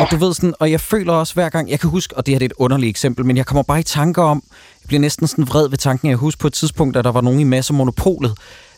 Og 0.00 0.06
du 0.10 0.16
ved 0.16 0.34
sådan, 0.34 0.54
og 0.60 0.70
jeg 0.70 0.80
føler 0.80 1.12
også 1.12 1.34
hver 1.34 1.48
gang, 1.48 1.70
jeg 1.70 1.80
kan 1.80 1.90
huske, 1.90 2.16
og 2.16 2.26
det 2.26 2.34
her 2.34 2.38
det 2.38 2.44
er 2.44 2.48
et 2.48 2.56
underligt 2.56 2.90
eksempel, 2.90 3.26
men 3.26 3.36
jeg 3.36 3.46
kommer 3.46 3.62
bare 3.62 3.80
i 3.80 3.82
tanker 3.82 4.22
om, 4.22 4.42
jeg 4.82 4.86
bliver 4.86 5.00
næsten 5.00 5.26
sådan 5.26 5.48
vred 5.48 5.68
ved 5.68 5.78
tanken, 5.78 6.08
jeg 6.08 6.16
husker 6.16 6.40
på 6.40 6.46
et 6.46 6.52
tidspunkt, 6.52 6.96
at 6.96 7.04
der 7.04 7.12
var 7.12 7.20
nogen 7.20 7.40
i 7.40 7.44
Masse 7.44 7.72
Monopolet, 7.72 8.34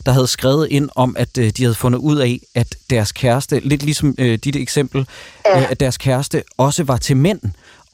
der 0.07 0.13
havde 0.13 0.27
skrevet 0.27 0.69
ind 0.71 0.89
om, 0.95 1.17
at 1.19 1.39
øh, 1.39 1.51
de 1.57 1.63
havde 1.63 1.75
fundet 1.75 1.99
ud 1.99 2.17
af, 2.17 2.41
at 2.55 2.77
deres 2.91 3.13
kæreste, 3.13 3.61
lidt 3.61 3.83
ligesom 3.83 4.15
øh, 4.19 4.39
dit 4.39 4.57
eksempel, 4.57 5.01
øh, 5.57 5.71
at 5.71 5.81
deres 5.81 5.99
kæreste 5.99 6.43
også 6.57 6.85
var 6.85 6.97
til 6.97 7.17
mænd. 7.17 7.41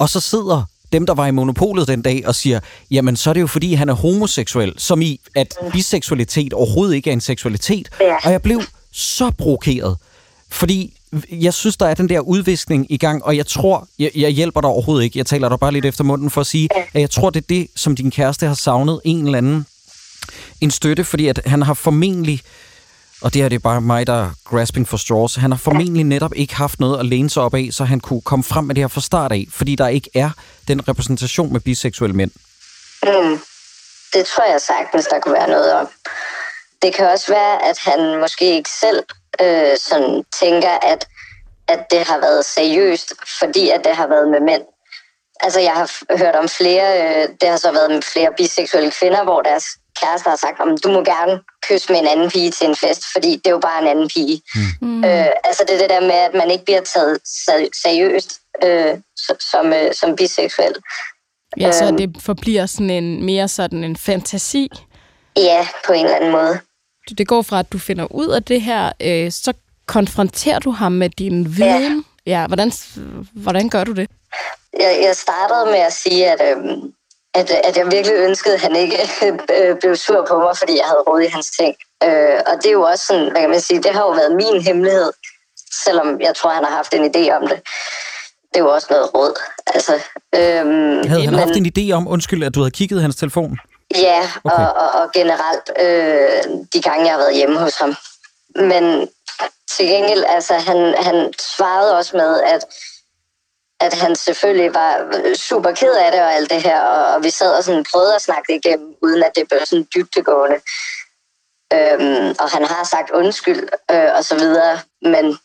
Og 0.00 0.08
så 0.08 0.20
sidder 0.20 0.62
dem, 0.92 1.06
der 1.06 1.14
var 1.14 1.26
i 1.26 1.30
monopolet 1.30 1.88
den 1.88 2.02
dag, 2.02 2.22
og 2.26 2.34
siger, 2.34 2.60
jamen 2.90 3.16
så 3.16 3.30
er 3.30 3.34
det 3.34 3.40
jo 3.40 3.46
fordi, 3.46 3.74
han 3.74 3.88
er 3.88 3.92
homoseksuel, 3.92 4.74
som 4.76 5.02
i, 5.02 5.20
at 5.34 5.54
biseksualitet 5.72 6.52
overhovedet 6.52 6.94
ikke 6.94 7.10
er 7.10 7.12
en 7.12 7.20
seksualitet. 7.20 7.88
Ja. 8.00 8.16
Og 8.24 8.32
jeg 8.32 8.42
blev 8.42 8.62
så 8.92 9.30
provokeret, 9.38 9.96
Fordi 10.48 10.94
jeg 11.30 11.54
synes, 11.54 11.76
der 11.76 11.86
er 11.86 11.94
den 11.94 12.08
der 12.08 12.20
udviskning 12.20 12.86
i 12.88 12.96
gang, 12.96 13.24
og 13.24 13.36
jeg 13.36 13.46
tror, 13.46 13.88
jeg, 13.98 14.10
jeg 14.14 14.30
hjælper 14.30 14.60
dig 14.60 14.70
overhovedet 14.70 15.04
ikke. 15.04 15.18
Jeg 15.18 15.26
taler 15.26 15.48
dig 15.48 15.58
bare 15.60 15.72
lidt 15.72 15.84
efter 15.84 16.04
munden 16.04 16.30
for 16.30 16.40
at 16.40 16.46
sige, 16.46 16.68
at 16.94 17.00
jeg 17.00 17.10
tror, 17.10 17.30
det 17.30 17.40
er 17.42 17.46
det, 17.48 17.66
som 17.76 17.96
din 17.96 18.10
kæreste 18.10 18.46
har 18.46 18.54
savnet 18.54 19.00
en 19.04 19.24
eller 19.24 19.38
anden 19.38 19.66
en 20.60 20.70
støtte, 20.70 21.04
fordi 21.04 21.26
at 21.26 21.40
han 21.46 21.62
har 21.62 21.74
formentlig, 21.74 22.40
og 23.22 23.34
det 23.34 23.42
her 23.42 23.48
det 23.48 23.56
er 23.56 23.60
bare 23.60 23.80
mig, 23.80 24.06
der 24.06 24.24
er 24.24 24.30
grasping 24.44 24.88
for 24.88 24.96
straws, 24.96 25.34
han 25.34 25.50
har 25.50 25.58
formentlig 25.58 26.04
netop 26.04 26.32
ikke 26.36 26.54
haft 26.54 26.80
noget 26.80 26.98
at 26.98 27.06
læne 27.06 27.30
sig 27.30 27.42
op 27.42 27.54
af, 27.54 27.68
så 27.72 27.84
han 27.84 28.00
kunne 28.00 28.20
komme 28.20 28.44
frem 28.44 28.64
med 28.64 28.74
det 28.74 28.82
her 28.82 28.88
fra 28.88 29.00
start 29.00 29.32
af, 29.32 29.46
fordi 29.50 29.74
der 29.74 29.88
ikke 29.88 30.10
er 30.14 30.30
den 30.68 30.88
repræsentation 30.88 31.52
med 31.52 31.60
biseksuelle 31.60 32.16
mænd. 32.16 32.30
Mm. 33.02 33.40
Det 34.14 34.26
tror 34.26 34.52
jeg 34.52 34.60
sagtens, 34.60 35.06
der 35.06 35.20
kunne 35.20 35.34
være 35.34 35.48
noget 35.48 35.72
om. 35.72 35.88
Det 36.82 36.94
kan 36.94 37.08
også 37.08 37.32
være, 37.32 37.68
at 37.70 37.78
han 37.78 38.20
måske 38.20 38.56
ikke 38.56 38.70
selv 38.80 39.02
øh, 39.40 39.76
sådan 39.78 40.24
tænker, 40.40 40.70
at, 40.82 41.08
at 41.68 41.80
det 41.90 42.06
har 42.06 42.18
været 42.18 42.44
seriøst, 42.44 43.12
fordi 43.38 43.70
at 43.70 43.80
det 43.84 43.96
har 43.96 44.06
været 44.06 44.28
med 44.28 44.40
mænd. 44.40 44.62
Altså, 45.40 45.60
jeg 45.60 45.72
har 45.72 46.16
hørt 46.16 46.34
om 46.34 46.48
flere, 46.48 46.86
øh, 47.00 47.28
det 47.40 47.48
har 47.48 47.56
så 47.56 47.72
været 47.72 47.90
med 47.90 48.02
flere 48.02 48.30
biseksuelle 48.36 48.90
kvinder, 48.90 49.24
hvor 49.24 49.42
deres 49.42 49.64
kærester 50.02 50.30
har 50.30 50.36
sagt, 50.36 50.60
om 50.60 50.78
du 50.84 50.88
må 50.92 51.04
gerne 51.04 51.40
kysse 51.68 51.92
med 51.92 52.00
en 52.00 52.06
anden 52.06 52.30
pige 52.30 52.50
til 52.50 52.66
en 52.68 52.76
fest, 52.76 53.02
fordi 53.12 53.30
det 53.36 53.46
er 53.46 53.50
jo 53.50 53.58
bare 53.58 53.82
en 53.82 53.88
anden 53.88 54.08
pige. 54.08 54.42
Mm. 54.80 55.04
Øh, 55.04 55.26
altså 55.44 55.62
det 55.66 55.74
er 55.74 55.78
det 55.78 55.90
der 55.90 56.00
med, 56.00 56.18
at 56.28 56.34
man 56.34 56.50
ikke 56.50 56.64
bliver 56.64 56.80
taget 56.80 57.18
seriøst 57.82 58.40
øh, 58.64 58.98
som, 59.50 59.72
øh, 59.72 59.94
som 59.94 60.16
biseksuel. 60.16 60.74
Ja, 61.56 61.72
så 61.72 61.84
øhm. 61.84 61.96
det 61.96 62.16
forbliver 62.20 62.66
sådan 62.66 62.90
en 62.90 63.24
mere 63.24 63.48
sådan 63.48 63.84
en 63.84 63.96
fantasi. 63.96 64.70
Ja, 65.36 65.68
på 65.86 65.92
en 65.92 66.04
eller 66.04 66.16
anden 66.16 66.32
måde. 66.32 66.60
Det 67.18 67.28
går 67.28 67.42
fra, 67.42 67.58
at 67.58 67.72
du 67.72 67.78
finder 67.78 68.12
ud 68.12 68.28
af 68.28 68.42
det 68.42 68.60
her, 68.62 68.92
øh, 69.00 69.32
så 69.32 69.52
konfronterer 69.86 70.58
du 70.58 70.70
ham 70.70 70.92
med 70.92 71.10
din 71.10 71.56
viden. 71.56 72.04
Ja, 72.26 72.40
ja 72.40 72.46
hvordan, 72.46 72.72
hvordan 73.32 73.68
gør 73.68 73.84
du 73.84 73.92
det? 73.92 74.10
Jeg, 74.78 74.98
jeg 75.02 75.16
startede 75.16 75.66
med 75.66 75.80
at 75.80 75.92
sige, 75.92 76.30
at, 76.30 76.58
øh, 76.58 76.64
at, 77.34 77.50
at 77.50 77.76
jeg 77.76 77.86
virkelig 77.92 78.16
ønskede, 78.16 78.54
at 78.54 78.60
han 78.60 78.76
ikke 78.76 78.98
øh, 79.56 79.76
blev 79.80 79.96
sur 79.96 80.26
på 80.28 80.38
mig, 80.38 80.56
fordi 80.56 80.76
jeg 80.76 80.84
havde 80.84 81.04
råd 81.08 81.20
i 81.20 81.26
hans 81.26 81.50
ting. 81.50 81.74
Øh, 82.04 82.38
og 82.46 82.54
det 82.56 82.66
er 82.66 82.72
jo 82.72 82.82
også 82.82 83.06
sådan, 83.06 83.30
hvad 83.30 83.40
kan 83.40 83.50
man 83.50 83.60
sige, 83.60 83.82
det 83.82 83.92
har 83.92 84.02
jo 84.02 84.10
været 84.10 84.36
min 84.36 84.62
hemmelighed, 84.62 85.12
selvom 85.84 86.20
jeg 86.20 86.34
tror, 86.34 86.50
han 86.50 86.64
har 86.64 86.76
haft 86.76 86.94
en 86.94 87.04
idé 87.04 87.30
om 87.36 87.46
det 87.48 87.60
det 88.54 88.60
er 88.60 88.64
jo 88.64 88.70
også 88.70 88.86
noget 88.90 89.14
råd. 89.14 89.34
Altså, 89.66 89.92
øhm, 90.34 91.08
havde 91.08 91.24
han 91.24 91.30
men, 91.30 91.38
haft 91.38 91.56
en 91.56 91.72
idé 91.78 91.92
om, 91.92 92.08
undskyld, 92.08 92.44
at 92.44 92.54
du 92.54 92.60
havde 92.60 92.70
kigget 92.70 93.02
hans 93.02 93.16
telefon? 93.16 93.58
Ja, 93.94 94.22
okay. 94.44 94.56
og, 94.56 94.72
og, 94.72 95.00
og 95.00 95.12
generelt 95.12 95.66
øh, 95.80 96.42
de 96.72 96.82
gange, 96.82 97.04
jeg 97.04 97.12
har 97.12 97.18
været 97.18 97.36
hjemme 97.36 97.58
hos 97.58 97.76
ham. 97.76 97.94
Men 98.56 99.08
til 99.70 99.86
gengæld, 99.86 100.24
altså, 100.28 100.54
han, 100.54 100.94
han 100.98 101.32
svarede 101.56 101.96
også 101.96 102.16
med, 102.16 102.40
at, 102.40 102.64
at 103.80 103.94
han 103.94 104.16
selvfølgelig 104.16 104.74
var 104.74 104.92
super 105.34 105.72
ked 105.72 105.94
af 105.94 106.12
det 106.12 106.20
og 106.20 106.34
alt 106.34 106.50
det 106.50 106.62
her, 106.62 106.80
og, 106.80 107.14
og 107.14 107.24
vi 107.24 107.30
sad 107.30 107.56
og 107.56 107.64
sådan 107.64 107.84
prøvede 107.92 108.14
at 108.14 108.22
snakke 108.22 108.52
det 108.52 108.60
igennem, 108.64 108.94
uden 109.02 109.22
at 109.22 109.32
det 109.36 109.48
blev 109.48 109.60
sådan 109.64 109.86
dybtegående. 109.94 110.56
Øhm, 111.72 112.34
og 112.40 112.48
han 112.50 112.64
har 112.64 112.84
sagt 112.84 113.10
undskyld 113.10 113.68
øh, 113.90 114.10
og 114.16 114.24
så 114.24 114.34
videre, 114.34 114.78
men 115.02 115.38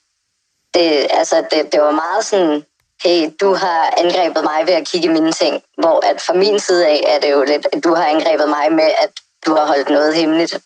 det, 0.74 1.08
altså, 1.10 1.46
det, 1.52 1.72
det 1.72 1.82
var 1.82 1.92
meget 1.92 2.26
sådan 2.26 2.66
hey, 3.04 3.30
du 3.42 3.54
har 3.54 3.94
angrebet 3.98 4.44
mig 4.44 4.68
ved 4.68 4.74
at 4.74 4.88
kigge 4.88 5.10
mine 5.10 5.32
ting, 5.32 5.64
hvor 5.78 6.06
at 6.10 6.22
fra 6.22 6.34
min 6.34 6.60
side 6.60 6.88
af 6.88 7.04
er 7.08 7.20
det 7.20 7.32
jo 7.32 7.44
lidt, 7.44 7.68
at 7.74 7.84
du 7.84 7.94
har 7.94 8.06
angrebet 8.06 8.50
mig 8.50 8.72
med, 8.72 8.90
at 9.04 9.12
du 9.46 9.54
har 9.54 9.66
holdt 9.66 9.90
noget 9.90 10.16
hemmeligt, 10.16 10.60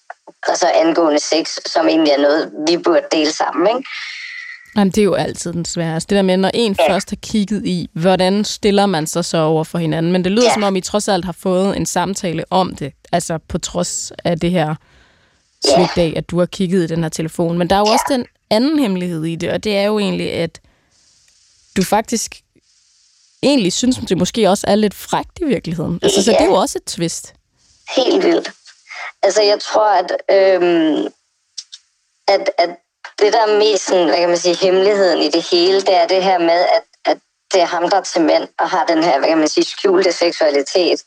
og 0.48 0.58
så 0.58 0.68
angående 0.68 1.20
sex, 1.20 1.58
som 1.66 1.88
egentlig 1.88 2.14
er 2.14 2.22
noget, 2.22 2.52
vi 2.68 2.78
burde 2.78 3.06
dele 3.12 3.32
sammen, 3.32 3.68
ikke? 3.68 3.90
Jamen, 4.80 4.92
det 4.92 5.02
er 5.02 5.06
jo 5.06 5.14
altid 5.14 5.54
den 5.54 5.66
sværeste. 5.66 6.10
Det 6.10 6.16
der 6.16 6.22
med, 6.22 6.38
når 6.38 6.52
en 6.54 6.76
ja. 6.80 6.94
først 6.94 7.10
har 7.10 7.18
kigget 7.24 7.66
i, 7.66 7.90
hvordan 7.94 8.46
stiller 8.46 8.86
man 8.86 9.08
sig 9.08 9.26
så 9.26 9.38
over 9.38 9.64
for 9.64 9.78
hinanden. 9.78 10.12
Men 10.12 10.24
det 10.24 10.32
lyder 10.32 10.48
ja. 10.48 10.54
som 10.54 10.64
om, 10.64 10.76
I 10.76 10.82
trods 10.82 11.08
alt 11.08 11.26
har 11.26 11.36
fået 11.40 11.78
en 11.78 11.86
samtale 11.86 12.44
om 12.50 12.76
det. 12.76 12.94
Altså 13.12 13.38
på 13.48 13.58
trods 13.58 14.12
af 14.24 14.40
det 14.40 14.52
her 14.52 14.76
svigt 15.66 16.18
at 16.18 16.30
du 16.30 16.40
har 16.40 16.46
kigget 16.46 16.84
i 16.84 16.88
den 16.88 17.04
her 17.04 17.10
telefon. 17.10 17.58
Men 17.58 17.70
der 17.70 17.76
er 17.76 17.80
jo 17.80 17.86
ja. 17.86 17.94
også 17.94 18.06
den 18.10 18.26
anden 18.50 18.80
hemmelighed 18.80 19.24
i 19.24 19.36
det, 19.36 19.52
og 19.52 19.64
det 19.64 19.78
er 19.78 19.84
jo 19.84 20.00
egentlig, 20.00 20.34
at 20.34 20.62
du 21.78 21.84
faktisk 21.84 22.42
egentlig 23.44 23.74
synes, 23.74 23.98
det 24.10 24.18
måske 24.18 24.50
også 24.50 24.66
er 24.68 24.76
lidt 24.76 24.94
frægt 24.94 25.40
i 25.42 25.46
virkeligheden. 25.46 26.00
Altså, 26.02 26.20
ja. 26.20 26.24
så 26.24 26.32
det 26.32 26.42
er 26.42 26.46
jo 26.46 26.54
også 26.54 26.78
et 26.78 26.86
twist. 26.86 27.34
Helt 27.96 28.24
vildt. 28.24 28.52
Altså, 29.24 29.42
jeg 29.42 29.60
tror, 29.60 29.90
at, 29.92 30.12
øhm, 30.32 31.08
at, 32.28 32.50
at 32.58 32.70
det, 33.20 33.34
der 33.34 33.42
er 33.48 33.58
mest 33.58 33.86
sådan, 33.86 34.08
hvad 34.08 34.18
kan 34.18 34.30
man 34.30 34.38
sige, 34.38 34.56
hemmeligheden 34.56 35.22
i 35.22 35.30
det 35.30 35.44
hele, 35.52 35.82
det 35.82 35.96
er 35.96 36.08
det 36.08 36.24
her 36.24 36.40
med, 36.40 36.66
at, 36.78 36.84
at 37.06 37.18
det 37.54 37.62
er 37.62 37.66
ham, 37.66 37.90
der 37.90 37.98
er 37.98 38.02
til 38.02 38.22
mænd 38.22 38.48
og 38.60 38.70
har 38.70 38.86
den 38.86 39.04
her, 39.04 39.20
hvad 39.20 39.30
kan 39.30 39.38
man 39.38 39.48
sige, 39.48 39.66
skjulte 39.66 40.12
seksualitet. 40.12 41.00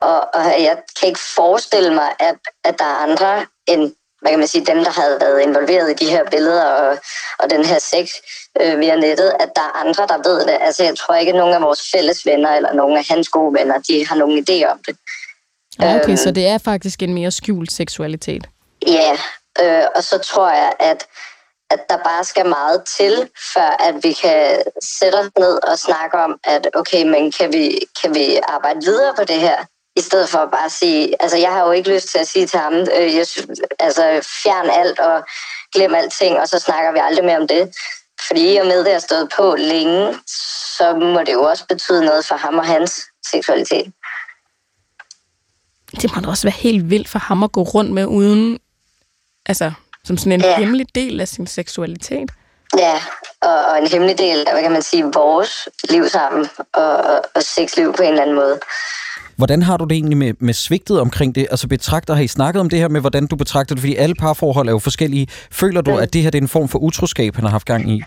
Og, 0.00 0.34
og 0.34 0.44
jeg 0.44 0.76
kan 1.00 1.08
ikke 1.08 1.20
forestille 1.36 1.94
mig, 1.94 2.08
at, 2.18 2.36
at 2.64 2.78
der 2.78 2.84
er 2.84 2.96
andre 3.08 3.46
end 3.66 3.92
hvad 4.20 4.32
kan 4.32 4.38
man 4.38 4.48
sige, 4.48 4.66
dem, 4.66 4.84
der 4.84 4.90
havde 4.90 5.18
været 5.20 5.40
involveret 5.40 5.90
i 5.90 6.04
de 6.04 6.10
her 6.10 6.24
billeder 6.30 6.64
og, 6.64 6.98
og 7.38 7.50
den 7.50 7.64
her 7.64 7.78
sex 7.78 8.10
øh, 8.60 8.80
via 8.80 8.96
nettet, 8.96 9.32
at 9.40 9.50
der 9.56 9.62
er 9.62 9.80
andre, 9.86 10.06
der 10.06 10.28
ved 10.28 10.40
det. 10.46 10.58
Altså, 10.60 10.84
jeg 10.84 10.96
tror 10.96 11.14
ikke, 11.14 11.32
at 11.32 11.36
nogen 11.36 11.54
af 11.54 11.62
vores 11.62 11.80
fælles 11.94 12.26
venner 12.26 12.50
eller 12.56 12.72
nogen 12.72 12.96
af 12.96 13.04
hans 13.10 13.28
gode 13.28 13.54
venner, 13.54 13.78
de 13.78 14.06
har 14.06 14.16
nogen 14.16 14.38
idé 14.38 14.70
om 14.72 14.78
det. 14.86 14.96
Ja, 15.80 15.96
okay, 15.96 16.08
øhm, 16.08 16.16
så 16.16 16.30
det 16.30 16.46
er 16.46 16.58
faktisk 16.58 17.02
en 17.02 17.14
mere 17.14 17.30
skjult 17.30 17.72
seksualitet. 17.72 18.44
Ja, 18.86 19.12
øh, 19.60 19.84
og 19.94 20.04
så 20.04 20.18
tror 20.18 20.50
jeg, 20.50 20.72
at, 20.80 21.06
at 21.72 21.80
der 21.90 21.98
bare 22.10 22.24
skal 22.24 22.46
meget 22.46 22.84
til, 22.98 23.14
før 23.54 23.70
at 23.88 23.94
vi 24.04 24.12
kan 24.12 24.62
sætte 24.98 25.16
os 25.16 25.30
ned 25.38 25.54
og 25.70 25.78
snakke 25.78 26.16
om, 26.18 26.32
at 26.44 26.68
okay, 26.74 27.02
men 27.04 27.32
kan 27.32 27.52
vi, 27.52 27.64
kan 28.02 28.14
vi 28.14 28.26
arbejde 28.48 28.80
videre 28.84 29.14
på 29.18 29.24
det 29.24 29.40
her? 29.40 29.58
I 29.96 30.00
stedet 30.00 30.28
for 30.28 30.38
at 30.38 30.50
bare 30.50 30.70
sige, 30.70 31.22
altså 31.22 31.36
jeg 31.36 31.52
har 31.52 31.66
jo 31.66 31.72
ikke 31.72 31.94
lyst 31.94 32.08
til 32.08 32.18
at 32.18 32.28
sige 32.28 32.46
til 32.46 32.58
ham, 32.58 32.74
øh, 32.74 33.14
jeg, 33.16 33.26
altså 33.78 34.04
fjern 34.42 34.70
alt 34.70 34.98
og 34.98 35.24
glem 35.74 35.94
alting, 35.94 36.38
og 36.38 36.48
så 36.48 36.58
snakker 36.58 36.92
vi 36.92 36.98
aldrig 37.02 37.24
mere 37.24 37.38
om 37.38 37.48
det. 37.48 37.74
Fordi 38.26 38.54
i 38.54 38.56
og 38.56 38.66
med, 38.66 38.84
det 38.84 38.92
har 38.92 39.00
stået 39.00 39.32
på 39.36 39.56
længe, 39.58 40.14
så 40.76 40.96
må 41.14 41.20
det 41.20 41.32
jo 41.32 41.42
også 41.42 41.66
betyde 41.66 42.04
noget 42.04 42.24
for 42.26 42.34
ham 42.34 42.58
og 42.58 42.66
hans 42.66 43.00
seksualitet. 43.30 43.92
Det 46.00 46.14
må 46.14 46.20
da 46.20 46.28
også 46.28 46.46
være 46.46 46.60
helt 46.66 46.90
vildt 46.90 47.08
for 47.08 47.18
ham 47.18 47.42
at 47.42 47.52
gå 47.52 47.62
rundt 47.62 47.90
med 47.90 48.06
uden, 48.06 48.58
altså 49.46 49.72
som 50.04 50.16
sådan 50.16 50.32
en 50.32 50.40
ja. 50.40 50.58
hemmelig 50.58 50.86
del 50.94 51.20
af 51.20 51.28
sin 51.28 51.46
seksualitet. 51.46 52.30
Ja, 52.78 52.94
og, 53.40 53.64
og 53.70 53.78
en 53.78 53.86
hemmelig 53.86 54.18
del 54.18 54.38
af, 54.46 54.52
hvad 54.52 54.62
kan 54.62 54.72
man 54.72 54.82
sige, 54.82 55.04
vores 55.04 55.68
liv 55.90 56.08
sammen 56.08 56.48
og, 56.72 56.96
og, 56.96 57.22
og 57.34 57.42
sexliv 57.42 57.92
på 57.92 58.02
en 58.02 58.08
eller 58.08 58.22
anden 58.22 58.36
måde. 58.36 58.58
Hvordan 59.36 59.62
har 59.62 59.76
du 59.76 59.84
det 59.84 59.92
egentlig 59.92 60.16
med, 60.16 60.34
med 60.38 60.54
svigtet 60.54 61.00
omkring 61.00 61.34
det? 61.34 61.46
Altså 61.50 61.68
betragter, 61.68 62.14
har 62.14 62.22
I 62.22 62.28
snakket 62.28 62.60
om 62.60 62.70
det 62.70 62.78
her 62.78 62.88
med, 62.88 63.00
hvordan 63.00 63.26
du 63.26 63.36
betragter 63.36 63.74
det? 63.74 63.82
Fordi 63.82 63.96
alle 63.96 64.14
parforhold 64.14 64.68
er 64.68 64.72
jo 64.72 64.78
forskellige. 64.78 65.26
Føler 65.50 65.80
du, 65.80 65.90
mm. 65.90 65.98
at 65.98 66.12
det 66.12 66.22
her 66.22 66.30
det 66.30 66.38
er 66.38 66.42
en 66.42 66.48
form 66.48 66.68
for 66.68 66.78
utroskab, 66.78 67.34
han 67.34 67.44
har 67.44 67.50
haft 67.50 67.66
gang 67.66 67.90
i? 67.90 68.02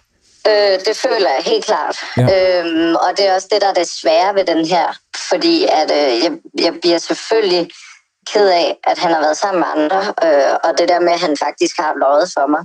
Øh, 0.48 0.80
det 0.88 0.98
føler 0.98 1.30
jeg 1.36 1.44
helt 1.46 1.66
klart. 1.66 1.98
Ja. 2.18 2.24
Øhm, 2.24 2.96
og 2.96 3.18
det 3.18 3.28
er 3.28 3.36
også 3.36 3.48
det, 3.52 3.62
der 3.62 3.68
er 3.68 3.74
det 3.74 3.88
svære 3.88 4.36
ved 4.36 4.46
den 4.46 4.66
her. 4.66 4.98
Fordi 5.30 5.64
at, 5.64 5.92
øh, 5.92 6.24
jeg, 6.24 6.32
jeg 6.66 6.74
bliver 6.82 6.98
selvfølgelig 6.98 7.70
ked 8.34 8.48
af, 8.48 8.78
at 8.84 8.98
han 8.98 9.12
har 9.12 9.22
været 9.22 9.38
sammen 9.38 9.60
med 9.60 9.68
andre. 9.76 10.02
Øh, 10.26 10.54
og 10.64 10.78
det 10.78 10.90
der 10.90 11.00
med, 11.00 11.14
at 11.14 11.20
han 11.20 11.38
faktisk 11.38 11.76
har 11.80 11.94
løjet 12.00 12.32
for 12.34 12.48
mig. 12.48 12.64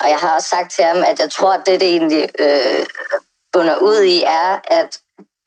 Og 0.00 0.08
jeg 0.08 0.18
har 0.18 0.34
også 0.34 0.48
sagt 0.48 0.72
til 0.72 0.84
ham, 0.84 1.04
at 1.06 1.18
jeg 1.18 1.30
tror, 1.30 1.52
at 1.52 1.62
det, 1.66 1.80
det 1.80 1.88
egentlig 1.88 2.28
øh, 2.38 2.86
bunder 3.52 3.76
ud 3.76 4.02
i, 4.02 4.22
er, 4.22 4.60
at 4.64 4.98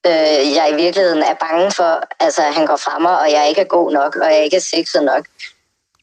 øh, 0.06 0.56
jeg 0.58 0.70
i 0.72 0.76
virkeligheden 0.76 1.24
er 1.24 1.34
bange 1.34 1.72
for, 1.72 2.03
altså, 2.20 2.41
at 2.41 2.53
han 2.53 2.66
går 2.66 2.76
frem 2.76 3.06
og 3.06 3.32
jeg 3.32 3.49
ikke 3.49 3.62
er 3.62 3.66
god 3.78 3.91
nok, 3.91 4.16
og 4.16 4.34
jeg 4.34 4.43
ikke 4.43 4.58
er 4.58 4.68
sexet 4.76 5.03
nok. 5.03 5.26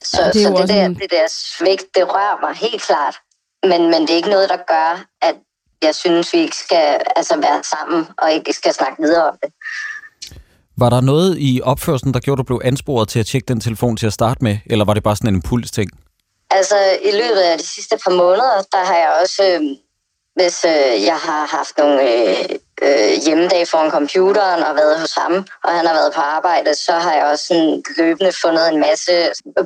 Så, 0.04 0.22
ja, 0.22 0.30
det, 0.30 0.42
så 0.42 0.48
det, 0.48 0.68
der, 0.68 0.84
en... 0.84 0.94
det 0.94 1.10
der 1.10 1.26
svigt, 1.28 1.84
det 1.94 2.14
rører 2.14 2.40
mig 2.40 2.54
helt 2.54 2.82
klart. 2.82 3.16
Men, 3.62 3.90
men 3.90 4.02
det 4.02 4.10
er 4.10 4.16
ikke 4.16 4.30
noget, 4.30 4.48
der 4.48 4.56
gør, 4.56 5.04
at 5.22 5.34
jeg 5.82 5.94
synes, 5.94 6.32
vi 6.32 6.38
ikke 6.38 6.56
skal 6.56 7.00
altså, 7.16 7.36
være 7.36 7.62
sammen 7.64 8.08
og 8.18 8.32
ikke 8.32 8.52
skal 8.52 8.74
snakke 8.74 9.02
videre 9.02 9.28
om 9.28 9.38
det. 9.42 9.52
Var 10.76 10.90
der 10.90 11.00
noget 11.00 11.36
i 11.38 11.60
opførselen, 11.64 12.14
der 12.14 12.20
gjorde, 12.20 12.40
at 12.40 12.48
du 12.48 12.50
blev 12.50 12.60
ansporet 12.64 13.08
til 13.08 13.20
at 13.20 13.26
tjekke 13.26 13.46
den 13.46 13.60
telefon 13.60 13.96
til 13.96 14.06
at 14.06 14.12
starte 14.12 14.44
med, 14.44 14.58
eller 14.66 14.84
var 14.84 14.94
det 14.94 15.02
bare 15.02 15.16
sådan 15.16 15.28
en 15.28 15.34
impuls-ting? 15.34 15.90
Altså, 16.50 16.76
i 17.04 17.12
løbet 17.12 17.42
af 17.50 17.58
de 17.58 17.66
sidste 17.66 17.96
par 18.04 18.14
måneder, 18.22 18.62
der 18.72 18.84
har 18.84 18.96
jeg 18.96 19.10
også, 19.22 19.42
øh, 19.50 19.60
hvis 20.38 20.64
øh, 20.64 21.04
jeg 21.10 21.18
har 21.28 21.46
haft 21.56 21.78
nogle 21.78 21.98
øh, 22.12 22.36
øh, 22.86 23.12
hjemmedag 23.24 23.68
foran 23.68 23.90
computeren 23.90 24.62
og 24.62 24.74
været 24.76 25.00
hos 25.00 25.14
ham, 25.14 25.34
og 25.64 25.70
han 25.76 25.86
har 25.86 25.94
været 25.94 26.12
på 26.14 26.20
arbejde, 26.20 26.74
så 26.74 26.92
har 26.92 27.14
jeg 27.14 27.24
også 27.24 27.44
sådan 27.46 27.82
løbende 27.98 28.32
fundet 28.42 28.64
en 28.68 28.80
masse 28.80 29.12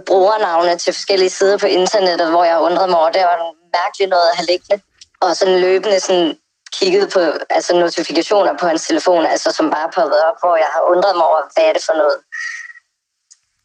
brugernavne 0.07 0.79
til 0.79 0.93
forskellige 0.93 1.31
sider 1.31 1.59
på 1.59 1.67
internettet, 1.67 2.31
hvor 2.31 2.45
jeg 2.45 2.61
undrede 2.61 2.89
mig 2.91 2.99
over, 2.99 3.11
det 3.11 3.23
var 3.31 3.39
mærkeligt 3.81 4.11
noget 4.11 4.29
at 4.31 4.37
have 4.39 4.49
liggende. 4.53 4.83
Og 5.21 5.37
sådan 5.37 5.61
løbende 5.61 6.01
sådan 6.01 6.37
kigget 6.79 7.12
på 7.12 7.20
altså 7.51 7.72
notifikationer 7.77 8.53
på 8.61 8.66
hans 8.66 8.87
telefon, 8.87 9.27
altså 9.27 9.51
som 9.53 9.70
bare 9.70 9.91
poppet 9.95 10.20
op, 10.29 10.37
hvor 10.43 10.57
jeg 10.57 10.70
har 10.74 10.83
undret 10.93 11.16
mig 11.16 11.27
over, 11.27 11.41
hvad 11.55 11.64
er 11.64 11.72
det 11.72 11.85
for 11.89 11.97
noget. 12.03 12.18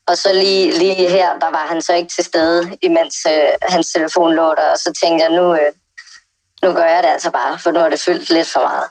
Og 0.07 0.17
så 0.17 0.33
lige, 0.33 0.71
lige 0.77 1.09
her, 1.09 1.39
der 1.39 1.51
var 1.57 1.65
han 1.71 1.81
så 1.81 1.93
ikke 1.93 2.09
til 2.09 2.23
stede, 2.23 2.77
imens 2.81 3.15
øh, 3.29 3.49
hans 3.61 3.91
telefon 3.93 4.35
lå 4.35 4.55
der, 4.55 4.71
og 4.71 4.77
så 4.77 4.93
tænkte 5.01 5.25
jeg, 5.25 5.31
nu, 5.39 5.53
øh, 5.53 5.71
nu 6.63 6.73
gør 6.73 6.85
jeg 6.85 7.03
det 7.03 7.09
altså 7.09 7.31
bare, 7.31 7.59
for 7.59 7.71
nu 7.71 7.79
er 7.79 7.89
det 7.89 8.01
fyldt 8.01 8.29
lidt 8.29 8.47
for 8.47 8.59
meget. 8.59 8.87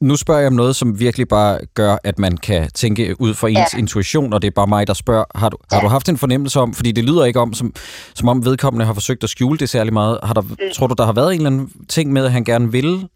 Nu 0.00 0.16
spørger 0.16 0.40
jeg 0.40 0.46
om 0.46 0.52
noget, 0.52 0.76
som 0.76 1.00
virkelig 1.00 1.28
bare 1.28 1.58
gør, 1.74 1.96
at 2.04 2.18
man 2.18 2.36
kan 2.36 2.70
tænke 2.70 3.20
ud 3.20 3.34
fra 3.34 3.48
ens 3.48 3.74
ja. 3.74 3.78
intuition, 3.78 4.32
og 4.32 4.42
det 4.42 4.48
er 4.48 4.52
bare 4.54 4.66
mig, 4.66 4.86
der 4.86 4.94
spørger. 4.94 5.24
Har 5.34 5.48
du, 5.48 5.56
ja. 5.72 5.76
har 5.76 5.82
du 5.82 5.88
haft 5.88 6.08
en 6.08 6.18
fornemmelse 6.18 6.60
om, 6.60 6.74
fordi 6.74 6.92
det 6.92 7.04
lyder 7.04 7.24
ikke 7.24 7.40
om, 7.40 7.54
som, 7.54 7.74
som 8.14 8.28
om 8.28 8.44
vedkommende 8.44 8.86
har 8.86 8.94
forsøgt 8.94 9.24
at 9.24 9.30
skjule 9.30 9.58
det 9.58 9.68
særlig 9.68 9.92
meget. 9.92 10.18
Har 10.22 10.34
der, 10.34 10.40
mm. 10.40 10.56
Tror 10.74 10.86
du, 10.86 10.94
der 10.98 11.04
har 11.04 11.12
været 11.12 11.34
en 11.34 11.40
eller 11.40 11.50
anden 11.50 11.72
ting 11.88 12.12
med, 12.12 12.24
at 12.24 12.32
han 12.32 12.44
gerne 12.44 12.72
vil 12.72 13.08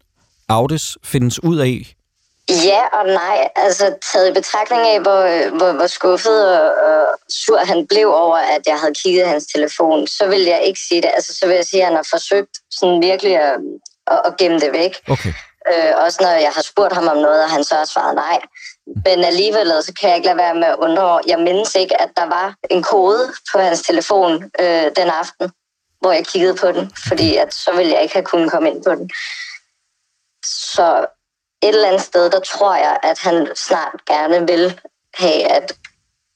outes, 0.49 0.97
findes 1.03 1.43
ud 1.43 1.57
af? 1.57 1.95
Ja 2.49 2.81
og 2.99 3.05
nej. 3.05 3.47
Altså 3.55 3.95
taget 4.13 4.29
i 4.29 4.33
betragtning 4.33 4.81
af, 4.81 5.01
hvor, 5.01 5.21
hvor, 5.57 5.71
hvor 5.71 5.87
skuffet 5.87 6.61
og, 6.61 6.69
og 6.87 7.05
sur 7.29 7.57
han 7.57 7.87
blev 7.87 8.07
over, 8.07 8.37
at 8.37 8.61
jeg 8.67 8.77
havde 8.79 8.93
kigget 9.03 9.27
hans 9.27 9.45
telefon, 9.45 10.07
så 10.07 10.27
vil 10.27 10.41
jeg 10.41 10.61
ikke 10.67 10.79
sige 10.89 11.01
det. 11.01 11.11
Altså 11.13 11.33
så 11.39 11.47
vil 11.47 11.55
jeg 11.55 11.65
sige, 11.65 11.81
at 11.81 11.87
han 11.87 11.95
har 11.95 12.07
forsøgt 12.09 12.55
sådan 12.71 13.01
virkelig 13.01 13.35
at, 13.35 13.57
at, 14.07 14.19
at 14.25 14.37
gemme 14.37 14.59
det 14.59 14.71
væk. 14.73 14.93
Okay. 15.07 15.33
Øh, 15.71 15.93
også 16.05 16.17
når 16.21 16.29
jeg 16.29 16.51
har 16.55 16.61
spurgt 16.61 16.93
ham 16.93 17.07
om 17.07 17.17
noget, 17.17 17.43
og 17.43 17.49
han 17.49 17.63
så 17.63 17.75
har 17.75 17.85
svaret 17.85 18.15
nej. 18.15 18.39
Men 19.05 19.23
alligevel 19.23 19.67
så 19.83 19.93
kan 19.99 20.09
jeg 20.09 20.17
ikke 20.17 20.27
lade 20.27 20.37
være 20.37 20.55
med 20.55 20.67
at 20.67 20.75
undre 20.75 21.19
Jeg 21.27 21.39
mindes 21.39 21.75
ikke, 21.75 22.01
at 22.01 22.09
der 22.17 22.25
var 22.25 22.55
en 22.69 22.83
kode 22.83 23.33
på 23.53 23.59
hans 23.59 23.81
telefon 23.81 24.33
øh, 24.59 24.85
den 24.95 25.09
aften, 25.21 25.51
hvor 26.01 26.11
jeg 26.11 26.25
kiggede 26.27 26.55
på 26.55 26.71
den, 26.71 26.91
fordi 27.07 27.35
at 27.35 27.53
så 27.53 27.71
ville 27.75 27.91
jeg 27.91 28.01
ikke 28.01 28.13
have 28.13 28.25
kunnet 28.25 28.51
komme 28.51 28.69
ind 28.69 28.83
på 28.83 28.95
den. 28.95 29.09
Så 30.45 31.05
et 31.63 31.69
eller 31.69 31.87
andet 31.87 32.01
sted, 32.01 32.29
der 32.29 32.39
tror 32.39 32.75
jeg, 32.75 32.97
at 33.03 33.19
han 33.19 33.47
snart 33.55 34.05
gerne 34.07 34.47
vil 34.47 34.79
have, 35.13 35.51
at, 35.51 35.73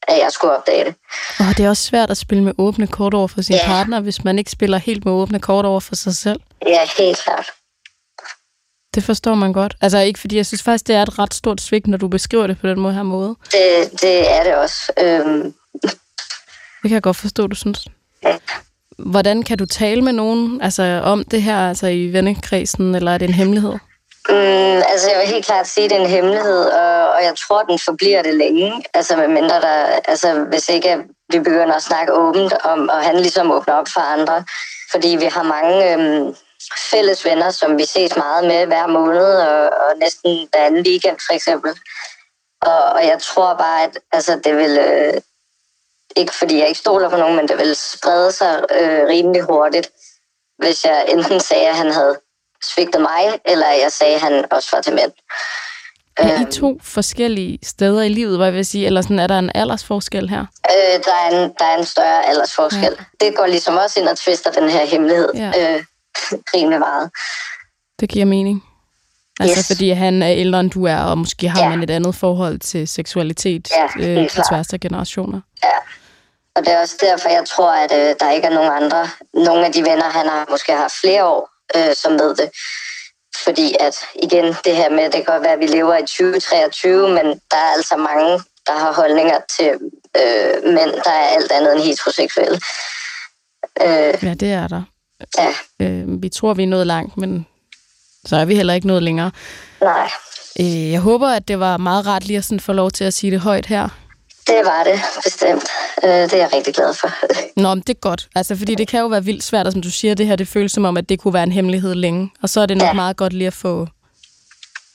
at 0.07 0.17
jeg 0.17 0.31
skulle 0.31 0.57
opdage 0.57 0.85
det. 0.85 0.95
Og 1.39 1.57
det 1.57 1.65
er 1.65 1.69
også 1.69 1.83
svært 1.83 2.11
at 2.11 2.17
spille 2.17 2.43
med 2.43 2.53
åbne 2.57 2.87
kort 2.87 3.13
over 3.13 3.27
for 3.27 3.41
sin 3.41 3.55
ja. 3.55 3.65
partner, 3.65 3.99
hvis 3.99 4.23
man 4.23 4.39
ikke 4.39 4.51
spiller 4.51 4.77
helt 4.77 5.05
med 5.05 5.13
åbne 5.13 5.39
kort 5.39 5.65
over 5.65 5.79
for 5.79 5.95
sig 5.95 6.15
selv. 6.15 6.39
Ja, 6.65 6.87
helt 6.97 7.17
klart. 7.17 7.51
Det 8.97 9.05
forstår 9.05 9.35
man 9.35 9.53
godt. 9.53 9.75
Altså 9.81 9.99
ikke 9.99 10.19
fordi, 10.19 10.37
jeg 10.37 10.45
synes 10.45 10.63
faktisk, 10.63 10.87
det 10.87 10.95
er 10.95 11.01
et 11.01 11.19
ret 11.19 11.33
stort 11.33 11.61
svigt, 11.61 11.87
når 11.87 11.97
du 11.97 12.07
beskriver 12.07 12.47
det 12.47 12.57
på 12.61 12.67
den 12.67 12.79
måde 12.79 12.93
her 12.93 13.03
måde. 13.03 13.35
Det, 13.51 14.01
det 14.01 14.31
er 14.31 14.43
det 14.43 14.55
også. 14.55 14.91
Øhm. 14.99 15.53
Det 16.81 16.89
kan 16.89 16.91
jeg 16.91 17.01
godt 17.01 17.17
forstå, 17.17 17.47
du 17.47 17.55
synes. 17.55 17.87
Ja. 18.23 18.37
Hvordan 18.97 19.43
kan 19.43 19.57
du 19.57 19.65
tale 19.65 20.01
med 20.01 20.13
nogen 20.13 20.61
altså, 20.61 21.01
om 21.03 21.23
det 21.31 21.41
her 21.41 21.69
altså 21.69 21.87
i 21.87 22.13
vennekredsen, 22.13 22.95
eller 22.95 23.11
er 23.11 23.17
det 23.17 23.27
en 23.27 23.33
hemmelighed? 23.33 23.71
Mm, 24.29 24.81
altså, 24.91 25.09
jeg 25.11 25.19
vil 25.19 25.27
helt 25.27 25.45
klart 25.45 25.67
sige, 25.67 25.85
at 25.85 25.89
det 25.89 25.97
er 25.97 26.01
en 26.01 26.09
hemmelighed, 26.09 26.65
og, 26.65 27.11
og 27.11 27.23
jeg 27.23 27.33
tror, 27.47 27.61
den 27.63 27.79
forbliver 27.85 28.21
det 28.23 28.33
længe. 28.33 28.83
Altså, 28.93 29.17
med 29.17 29.27
mindre 29.27 29.61
der, 29.61 29.85
altså, 30.07 30.45
hvis 30.49 30.69
ikke 30.69 30.97
vi 31.31 31.39
begynder 31.39 31.73
at 31.73 31.83
snakke 31.83 32.13
åbent 32.13 32.53
om, 32.63 32.89
og 32.89 32.99
han 33.03 33.15
ligesom 33.15 33.51
åbner 33.51 33.73
op 33.73 33.87
for 33.93 34.01
andre. 34.01 34.43
Fordi 34.91 35.07
vi 35.19 35.25
har 35.25 35.43
mange 35.43 35.93
øhm, 35.93 36.35
fælles 36.91 37.25
venner, 37.25 37.51
som 37.51 37.77
vi 37.77 37.85
ses 37.85 38.15
meget 38.15 38.45
med 38.45 38.65
hver 38.65 38.87
måned, 38.87 39.25
og, 39.25 39.69
og 39.69 39.97
næsten 39.97 40.47
hver 40.51 40.65
anden 40.65 40.85
weekend 40.85 41.17
for 41.27 41.33
eksempel. 41.33 41.71
Og, 42.61 42.83
og 42.83 43.05
jeg 43.05 43.19
tror 43.21 43.53
bare, 43.53 43.83
at 43.83 43.99
altså, 44.11 44.39
det 44.43 44.55
vil... 44.57 44.77
Øh, 44.77 45.13
ikke 46.15 46.33
fordi 46.33 46.57
jeg 46.57 46.67
ikke 46.67 46.79
stoler 46.79 47.09
på 47.09 47.17
nogen, 47.17 47.35
men 47.35 47.47
det 47.47 47.57
vil 47.57 47.75
sprede 47.75 48.31
sig 48.31 48.63
øh, 48.79 49.07
rimelig 49.07 49.41
hurtigt, 49.41 49.89
hvis 50.57 50.85
jeg 50.85 51.05
enten 51.09 51.39
sagde, 51.39 51.67
at 51.67 51.75
han 51.75 51.91
havde 51.91 52.19
svigtet 52.63 53.01
mig, 53.01 53.39
eller 53.45 53.67
jeg 53.67 53.91
sagde, 53.91 54.15
at 54.15 54.21
han 54.21 54.45
også 54.51 54.69
var 54.73 54.81
til 54.81 54.93
mænd. 54.93 55.11
Er 56.17 56.39
I 56.39 56.41
øhm. 56.41 56.51
to 56.51 56.79
forskellige 56.83 57.59
steder 57.63 58.01
i 58.01 58.09
livet, 58.09 58.37
hvad 58.37 58.47
jeg 58.47 58.53
vil 58.53 58.65
sige, 58.65 58.85
eller 58.85 59.01
sådan, 59.01 59.19
er 59.19 59.27
der 59.27 59.39
en 59.39 59.51
aldersforskel 59.55 60.29
her? 60.29 60.45
Øh, 60.71 61.03
der, 61.05 61.13
er 61.13 61.29
en, 61.29 61.53
der 61.59 61.65
er 61.65 61.77
en 61.77 61.85
større 61.85 62.25
aldersforskel. 62.25 62.97
Ja. 62.99 63.25
Det 63.25 63.37
går 63.37 63.45
ligesom 63.45 63.77
også 63.77 63.99
ind 63.99 64.07
og 64.09 64.17
tvister 64.17 64.51
den 64.51 64.69
her 64.69 64.85
hemmelighed 64.85 65.29
ja. 65.35 65.75
øh, 65.75 65.83
rimelig 66.55 66.79
meget. 66.79 67.11
Det 67.99 68.09
giver 68.09 68.25
mening. 68.25 68.63
Altså 69.39 69.59
yes. 69.59 69.67
fordi 69.67 69.89
han 69.89 70.23
er 70.23 70.31
ældre 70.31 70.59
end 70.59 70.71
du 70.71 70.85
er, 70.85 70.97
og 70.97 71.17
måske 71.17 71.49
har 71.49 71.63
ja. 71.63 71.69
man 71.69 71.83
et 71.83 71.89
andet 71.89 72.15
forhold 72.15 72.59
til 72.59 72.87
seksualitet 72.87 73.69
ja, 73.99 74.21
øh, 74.21 74.29
på 74.29 74.41
tværs 74.49 74.73
af 74.73 74.79
generationer. 74.79 75.41
Ja, 75.63 75.77
og 76.55 76.65
det 76.65 76.73
er 76.73 76.81
også 76.81 76.97
derfor, 77.01 77.29
jeg 77.29 77.43
tror, 77.47 77.71
at 77.71 77.91
øh, 77.91 78.15
der 78.19 78.31
ikke 78.31 78.47
er 78.47 78.53
nogen 78.53 78.83
andre. 78.83 79.09
Nogle 79.33 79.65
af 79.65 79.71
de 79.73 79.79
venner, 79.79 80.09
han 80.09 80.27
har 80.27 80.45
måske 80.49 80.71
haft 80.71 80.93
flere 81.01 81.25
år, 81.25 81.49
øh, 81.75 81.95
som 81.95 82.11
ved 82.11 82.35
det. 82.35 82.49
Fordi 83.43 83.75
at, 83.79 83.95
igen, 84.23 84.45
det 84.65 84.75
her 84.75 84.89
med, 84.89 85.03
det 85.03 85.13
kan 85.13 85.23
godt 85.23 85.43
være, 85.43 85.53
at 85.53 85.59
vi 85.59 85.67
lever 85.67 85.97
i 85.97 86.01
2023, 86.01 87.09
men 87.09 87.25
der 87.51 87.57
er 87.57 87.71
altså 87.77 87.95
mange, 87.97 88.31
der 88.67 88.73
har 88.73 88.93
holdninger 88.93 89.39
til 89.57 89.69
øh, 90.21 90.73
mænd, 90.73 90.91
der 91.03 91.11
er 91.11 91.27
alt 91.37 91.51
andet 91.51 91.75
end 91.75 91.83
heteroseksuelle. 91.83 92.59
Øh, 93.81 94.13
ja, 94.23 94.33
det 94.33 94.51
er 94.51 94.67
der. 94.67 94.83
Ja. 95.37 95.53
Øh, 95.85 96.21
vi 96.21 96.29
tror, 96.29 96.53
vi 96.53 96.63
er 96.63 96.67
nået 96.67 96.87
langt, 96.87 97.17
men 97.17 97.45
så 98.25 98.35
er 98.35 98.45
vi 98.45 98.55
heller 98.55 98.73
ikke 98.73 98.87
nået 98.87 99.03
længere. 99.03 99.31
Nej. 99.81 100.09
Øh, 100.59 100.91
jeg 100.91 100.99
håber, 100.99 101.27
at 101.27 101.47
det 101.47 101.59
var 101.59 101.77
meget 101.77 102.07
rart 102.07 102.25
lige 102.25 102.37
at 102.37 102.45
sådan 102.45 102.59
få 102.59 102.73
lov 102.73 102.91
til 102.91 103.03
at 103.03 103.13
sige 103.13 103.31
det 103.31 103.39
højt 103.39 103.65
her. 103.65 103.89
Det 104.47 104.61
var 104.65 104.83
det, 104.83 104.99
bestemt. 105.23 105.69
Øh, 106.03 106.09
det 106.09 106.33
er 106.33 106.37
jeg 106.37 106.49
rigtig 106.53 106.73
glad 106.75 106.93
for. 106.93 107.11
Nå, 107.61 107.75
men 107.75 107.83
det 107.87 107.89
er 107.89 107.99
godt. 107.99 108.27
Altså, 108.35 108.55
fordi 108.55 108.75
det 108.75 108.87
kan 108.87 108.99
jo 108.99 109.07
være 109.07 109.23
vildt 109.23 109.43
svært, 109.43 109.65
og 109.65 109.71
som 109.71 109.81
du 109.81 109.91
siger, 109.91 110.13
det 110.13 110.27
her, 110.27 110.35
det 110.35 110.47
føles 110.47 110.71
som 110.71 110.85
om, 110.85 110.97
at 110.97 111.09
det 111.09 111.19
kunne 111.19 111.33
være 111.33 111.43
en 111.43 111.51
hemmelighed 111.51 111.95
længe. 111.95 112.31
Og 112.41 112.49
så 112.49 112.61
er 112.61 112.65
det 112.65 112.77
nok 112.77 112.87
ja. 112.87 112.93
meget 112.93 113.17
godt 113.17 113.33
lige 113.33 113.47
at 113.47 113.53
få, 113.53 113.87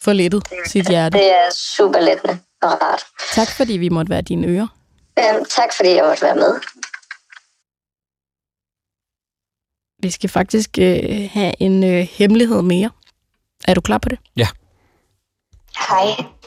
få 0.02 0.12
lettet 0.12 0.42
sit 0.66 0.88
hjerte. 0.88 1.18
Det 1.18 1.30
er 1.30 1.50
super 1.76 2.00
lettende 2.00 2.38
og 2.62 2.82
rart. 2.82 3.04
Tak, 3.32 3.48
fordi 3.56 3.72
vi 3.72 3.88
måtte 3.88 4.10
være 4.10 4.22
dine 4.22 4.46
ører. 4.46 4.66
Øhm, 5.18 5.44
tak, 5.44 5.72
fordi 5.76 5.90
jeg 5.90 6.04
måtte 6.04 6.22
være 6.22 6.34
med. 6.34 6.54
Vi 10.02 10.10
skal 10.10 10.30
faktisk 10.30 10.70
øh, 10.80 11.30
have 11.32 11.52
en 11.58 11.84
øh, 11.84 12.08
hemmelighed 12.18 12.62
mere. 12.62 12.90
Er 13.68 13.74
du 13.74 13.80
klar 13.80 13.98
på 13.98 14.08
det? 14.08 14.18
Ja. 14.36 14.48
Hej. 15.88 16.06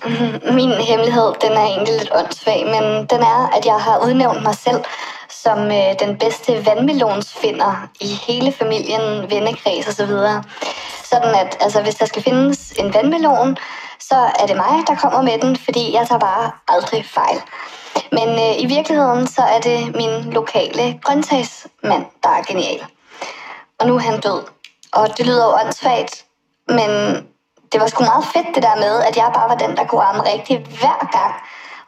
Min 0.59 0.71
hemmelighed, 0.71 1.33
den 1.41 1.51
er 1.51 1.65
egentlig 1.65 1.97
lidt 1.97 2.11
åndssvag, 2.15 2.65
men 2.65 2.83
den 3.11 3.21
er, 3.33 3.57
at 3.57 3.65
jeg 3.65 3.79
har 3.79 4.05
udnævnt 4.07 4.43
mig 4.43 4.55
selv 4.55 4.81
som 5.43 5.59
øh, 5.59 5.91
den 5.99 6.17
bedste 6.17 6.65
vandmelonsfinder 6.65 7.87
i 8.01 8.07
hele 8.27 8.51
familien, 8.51 9.29
vennekreds 9.29 9.87
osv. 9.87 10.07
Så 10.07 10.43
Sådan 11.03 11.35
at, 11.35 11.57
altså, 11.59 11.81
hvis 11.81 11.95
der 11.95 12.05
skal 12.05 12.23
findes 12.23 12.71
en 12.71 12.93
vandmelon, 12.93 13.57
så 13.99 14.15
er 14.39 14.45
det 14.47 14.55
mig, 14.55 14.73
der 14.87 14.95
kommer 14.95 15.21
med 15.21 15.37
den, 15.41 15.55
fordi 15.55 15.93
jeg 15.93 16.07
tager 16.07 16.19
bare 16.19 16.51
aldrig 16.67 17.05
fejl. 17.05 17.39
Men 18.11 18.29
øh, 18.29 18.63
i 18.63 18.65
virkeligheden, 18.65 19.27
så 19.27 19.41
er 19.41 19.59
det 19.59 19.95
min 19.95 20.33
lokale 20.33 20.99
grøntsagsmand, 21.03 22.05
der 22.23 22.29
er 22.29 22.43
genial. 22.47 22.81
Og 23.79 23.87
nu 23.87 23.95
er 23.95 23.99
han 23.99 24.21
død. 24.21 24.41
Og 24.93 25.07
det 25.17 25.25
lyder 25.25 25.45
jo 25.45 25.53
åndssvagt, 25.61 26.25
men 26.67 26.89
det 27.71 27.81
var 27.81 27.87
sgu 27.87 28.03
meget 28.03 28.25
fedt 28.33 28.55
det 28.55 28.63
der 28.63 28.75
med, 28.75 28.93
at 29.07 29.15
jeg 29.15 29.31
bare 29.33 29.49
var 29.49 29.57
den, 29.63 29.77
der 29.77 29.85
kunne 29.87 30.01
ramme 30.01 30.21
rigtigt 30.33 30.61
hver 30.79 30.99
gang. 31.17 31.33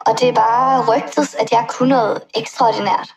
Og 0.00 0.20
det 0.20 0.28
er 0.28 0.32
bare 0.32 0.84
rygtet, 0.90 1.34
at 1.40 1.48
jeg 1.52 1.64
kunne 1.68 1.88
noget 1.88 2.18
ekstraordinært. 2.34 3.08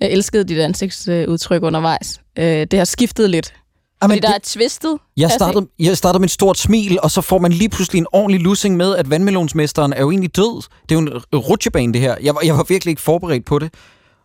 Jeg 0.00 0.10
elskede 0.10 0.44
dit 0.44 0.58
ansigtsudtryk 0.58 1.62
undervejs. 1.62 2.20
Øh, 2.38 2.44
det 2.44 2.78
har 2.78 2.84
skiftet 2.84 3.30
lidt. 3.30 3.54
Jamen, 4.02 4.14
Fordi 4.14 4.20
der 4.20 4.28
det, 4.28 4.36
er 4.36 4.40
twistet. 4.44 4.98
Jeg 5.16 5.30
startede, 5.30 5.66
jeg 5.78 5.96
startede 5.96 6.20
med 6.20 6.28
et 6.28 6.32
stort 6.32 6.58
smil, 6.58 6.98
og 7.02 7.10
så 7.10 7.20
får 7.20 7.38
man 7.38 7.52
lige 7.52 7.68
pludselig 7.68 7.98
en 7.98 8.06
ordentlig 8.12 8.40
lussing 8.40 8.76
med, 8.76 8.96
at 8.96 9.10
vandmelonsmesteren 9.10 9.92
er 9.92 10.00
jo 10.00 10.10
egentlig 10.10 10.36
død. 10.36 10.62
Det 10.88 10.94
er 10.96 11.00
jo 11.00 11.06
en 11.32 11.38
rutsjebane, 11.38 11.92
det 11.92 12.00
her. 12.00 12.16
Jeg 12.22 12.34
var, 12.34 12.40
jeg 12.44 12.56
var 12.56 12.64
virkelig 12.68 12.92
ikke 12.92 13.02
forberedt 13.02 13.44
på 13.44 13.58
det. 13.58 13.74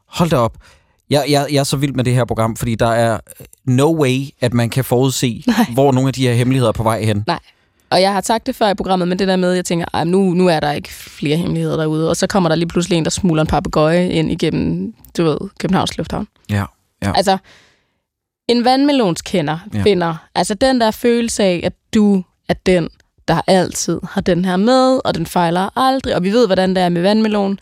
Hold 0.07 0.29
da 0.29 0.37
op. 0.37 0.57
Jeg, 1.09 1.25
jeg, 1.29 1.47
jeg 1.51 1.59
er 1.59 1.63
så 1.63 1.77
vild 1.77 1.93
med 1.93 2.03
det 2.03 2.13
her 2.13 2.25
program, 2.25 2.55
fordi 2.55 2.75
der 2.75 2.87
er 2.87 3.19
no 3.65 4.01
way, 4.01 4.21
at 4.41 4.53
man 4.53 4.69
kan 4.69 4.83
forudse, 4.83 5.43
Nej. 5.47 5.65
hvor 5.73 5.91
nogle 5.91 6.07
af 6.07 6.13
de 6.13 6.27
her 6.27 6.33
hemmeligheder 6.33 6.69
er 6.69 6.73
på 6.73 6.83
vej 6.83 7.03
hen. 7.03 7.23
Nej. 7.27 7.39
Og 7.89 8.01
jeg 8.01 8.13
har 8.13 8.21
sagt 8.21 8.47
det 8.47 8.55
før 8.55 8.69
i 8.69 8.73
programmet, 8.73 9.07
men 9.07 9.19
det 9.19 9.27
der 9.27 9.35
med, 9.35 9.51
at 9.51 9.55
jeg 9.55 9.65
tænker, 9.65 9.85
Ej, 9.93 10.03
nu, 10.03 10.33
nu 10.33 10.47
er 10.47 10.59
der 10.59 10.71
ikke 10.71 10.93
flere 10.93 11.37
hemmeligheder 11.37 11.77
derude. 11.77 12.09
Og 12.09 12.17
så 12.17 12.27
kommer 12.27 12.49
der 12.49 12.55
lige 12.55 12.67
pludselig 12.67 12.97
en, 12.97 13.03
der 13.03 13.09
smuler 13.09 13.41
en 13.41 13.47
papegøje 13.47 14.09
ind 14.09 14.31
igennem, 14.31 14.93
du 15.17 15.23
ved, 15.23 15.37
Københavns 15.59 15.97
Lufthavn. 15.97 16.27
Ja, 16.49 16.63
ja. 17.03 17.11
Altså, 17.15 17.37
en 18.47 18.65
vandmelonskender 18.65 19.57
ja. 19.73 19.83
finder, 19.83 20.15
altså 20.35 20.53
den 20.53 20.81
der 20.81 20.91
følelse 20.91 21.43
af, 21.43 21.61
at 21.63 21.73
du 21.93 22.23
er 22.49 22.53
den, 22.65 22.89
der 23.27 23.41
altid 23.47 23.99
har 24.09 24.21
den 24.21 24.45
her 24.45 24.57
med, 24.57 24.99
og 25.05 25.15
den 25.15 25.25
fejler 25.25 25.77
aldrig, 25.77 26.15
og 26.15 26.23
vi 26.23 26.31
ved, 26.31 26.45
hvordan 26.45 26.75
det 26.75 26.83
er 26.83 26.89
med 26.89 27.01
vandmelon. 27.01 27.59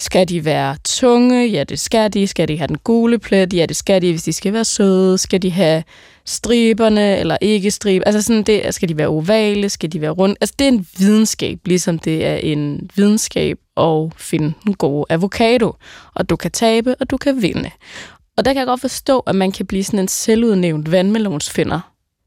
Skal 0.00 0.28
de 0.28 0.44
være 0.44 0.76
tunge? 0.84 1.48
Ja, 1.48 1.64
det 1.64 1.80
skal 1.80 2.12
de. 2.12 2.26
Skal 2.26 2.48
de 2.48 2.58
have 2.58 2.68
den 2.68 2.78
gule 2.78 3.18
plet? 3.18 3.54
Ja, 3.54 3.66
det 3.66 3.76
skal 3.76 4.02
de, 4.02 4.10
hvis 4.10 4.22
de 4.22 4.32
skal 4.32 4.52
være 4.52 4.64
søde. 4.64 5.18
Skal 5.18 5.42
de 5.42 5.50
have 5.50 5.84
striberne 6.24 7.18
eller 7.18 7.36
ikke 7.40 7.70
striber? 7.70 8.04
Altså 8.04 8.22
sådan, 8.22 8.42
det, 8.42 8.74
skal 8.74 8.88
de 8.88 8.96
være 8.96 9.08
ovale? 9.08 9.68
Skal 9.68 9.92
de 9.92 10.00
være 10.00 10.10
runde? 10.10 10.36
Altså 10.40 10.54
det 10.58 10.64
er 10.64 10.68
en 10.68 10.86
videnskab, 10.98 11.58
ligesom 11.64 11.98
det 11.98 12.26
er 12.26 12.36
en 12.36 12.90
videnskab 12.96 13.58
at 13.76 14.12
finde 14.16 14.52
en 14.66 14.74
god 14.74 15.04
avocado. 15.10 15.74
Og 16.14 16.30
du 16.30 16.36
kan 16.36 16.50
tabe, 16.50 16.94
og 17.00 17.10
du 17.10 17.16
kan 17.16 17.42
vinde. 17.42 17.70
Og 18.36 18.44
der 18.44 18.52
kan 18.52 18.58
jeg 18.58 18.66
godt 18.66 18.80
forstå, 18.80 19.18
at 19.18 19.34
man 19.34 19.52
kan 19.52 19.66
blive 19.66 19.84
sådan 19.84 20.00
en 20.00 20.08
selvudnævnt 20.08 20.92
vandmelonsfinder. 20.92 21.80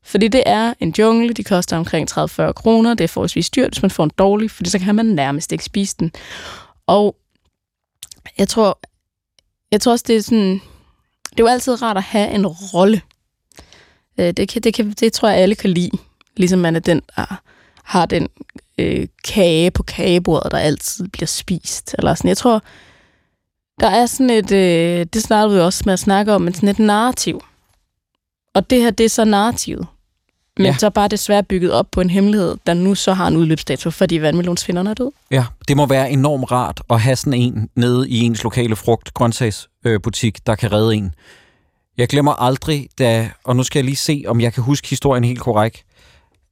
Fordi 0.04 0.28
det 0.28 0.44
er 0.46 0.74
en 0.80 0.94
jungle, 0.98 1.34
de 1.34 1.44
koster 1.44 1.78
omkring 1.78 2.12
30-40 2.12 2.52
kroner. 2.52 2.94
Det 2.94 3.04
er 3.04 3.08
forholdsvis 3.08 3.50
dyrt, 3.50 3.70
hvis 3.70 3.82
man 3.82 3.92
får 3.92 4.04
en 4.04 4.12
dårlig, 4.18 4.52
fordi 4.52 4.70
så 4.70 4.80
kan 4.80 4.96
man 4.96 5.06
nærmest 5.06 5.52
ikke 5.52 5.64
spise 5.64 5.96
den. 6.00 6.12
Og 6.88 7.16
jeg 8.38 8.48
tror, 8.48 8.80
jeg 9.72 9.82
tror 9.82 9.92
også, 9.92 10.06
det 10.08 10.16
er 10.16 10.22
sådan... 10.22 10.62
Det 11.30 11.40
er 11.40 11.44
jo 11.44 11.48
altid 11.48 11.82
rart 11.82 11.98
at 11.98 12.04
have 12.04 12.30
en 12.30 12.48
rolle. 12.48 13.02
Øh, 14.20 14.32
det, 14.32 14.50
kan, 14.50 14.62
det, 14.62 14.74
kan, 14.74 14.92
det 14.92 15.14
tror 15.14 15.30
jeg, 15.30 15.38
alle 15.38 15.56
kan 15.56 15.70
lide. 15.70 15.98
Ligesom 16.38 16.60
man 16.60 16.76
er 16.76 16.80
den, 16.80 17.02
der 17.16 17.42
har 17.84 18.06
den 18.06 18.28
øh, 18.78 19.08
kage 19.24 19.72
på 19.72 19.84
kagebordet, 19.84 20.52
der 20.52 20.58
altid 20.58 21.08
bliver 21.08 21.28
spist. 21.28 21.96
Eller 21.98 22.16
sådan. 22.16 22.30
Jeg 22.30 22.38
tror, 22.38 22.64
der 23.80 23.88
er 23.88 24.06
sådan 24.06 24.30
et, 24.30 24.52
øh, 24.52 25.06
det 25.14 25.24
startede 25.24 25.56
vi 25.56 25.60
også 25.60 25.84
med 25.86 25.94
at 25.94 26.00
snakke 26.00 26.34
om, 26.34 26.42
men 26.42 26.54
sådan 26.54 26.70
et 26.70 26.80
narrativ. 26.80 27.42
Og 28.54 28.70
det 28.70 28.82
her, 28.82 28.92
det 28.92 29.04
er 29.04 29.10
så 29.10 29.26
narrativet. 29.26 29.88
Men 30.58 30.66
Ja. 30.66 30.76
så 30.78 30.90
bare 30.90 31.08
desværre 31.08 31.44
bygget 31.44 31.72
op 31.72 31.86
på 31.92 32.02
en 32.02 32.10
hemmelighed, 32.10 32.56
der 32.68 32.74
nu 32.74 32.96
så 32.96 33.14
har 33.14 33.28
en 33.28 33.38
udløbsdato, 33.38 33.90
fordi 33.92 34.16
vandmelonsfinderne 34.18 34.90
er 34.90 34.94
død. 34.94 35.12
Ja, 35.32 35.46
det 35.68 35.78
må 35.78 35.86
være 35.86 36.12
enormt 36.12 36.52
rart 36.52 36.82
at 36.90 37.02
have 37.02 37.16
sådan 37.16 37.34
en 37.34 37.70
nede 37.76 38.10
i 38.10 38.20
ens 38.20 38.44
lokale 38.44 38.76
frugt 38.76 39.14
grøntsagsbutik, 39.14 40.46
der 40.48 40.56
kan 40.56 40.72
redde 40.72 40.96
en. 40.96 41.16
Jeg 41.98 42.08
glemmer 42.08 42.32
aldrig, 42.34 42.88
da, 43.00 43.30
og 43.44 43.56
nu 43.56 43.64
skal 43.64 43.80
jeg 43.80 43.86
lige 43.86 43.96
se, 43.96 44.24
om 44.28 44.42
jeg 44.42 44.54
kan 44.54 44.64
huske 44.64 44.88
historien 44.90 45.24
helt 45.24 45.40
korrekt, 45.40 45.84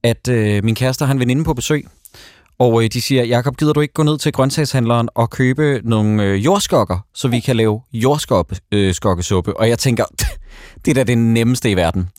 at 0.04 0.28
øh, 0.28 0.64
min 0.64 0.76
kæreste 0.76 1.06
har 1.06 1.14
en 1.14 1.20
veninde 1.20 1.43
på 1.43 1.54
besøg, 1.54 1.88
og 2.60 2.84
øh, 2.84 2.89
de 2.93 3.02
siger, 3.02 3.24
Jakob, 3.24 3.58
gider 3.58 3.74
du 3.74 3.82
ikke 3.82 3.93
gå 3.93 4.04
ned 4.04 4.18
til 4.18 4.32
grøntsagshandleren 4.32 5.10
og 5.16 5.30
købe 5.30 5.82
nogle 5.84 6.24
øh, 6.24 6.45
jordskokker, 6.45 7.00
så 7.14 7.28
vi 7.28 7.39
kan 7.39 7.56
lave 7.56 7.82
jordskokkesuppe? 7.93 8.78
Øh, 8.78 8.93
skokkesuppe?" 8.93 9.58
og 9.60 9.70
jeg 9.70 9.80
tænker, 9.80 10.06
det 10.86 10.91
er 10.91 10.95
da 10.95 11.04
det 11.04 11.18
nemmeste 11.18 11.72
i 11.72 11.76
verden. 11.76 12.10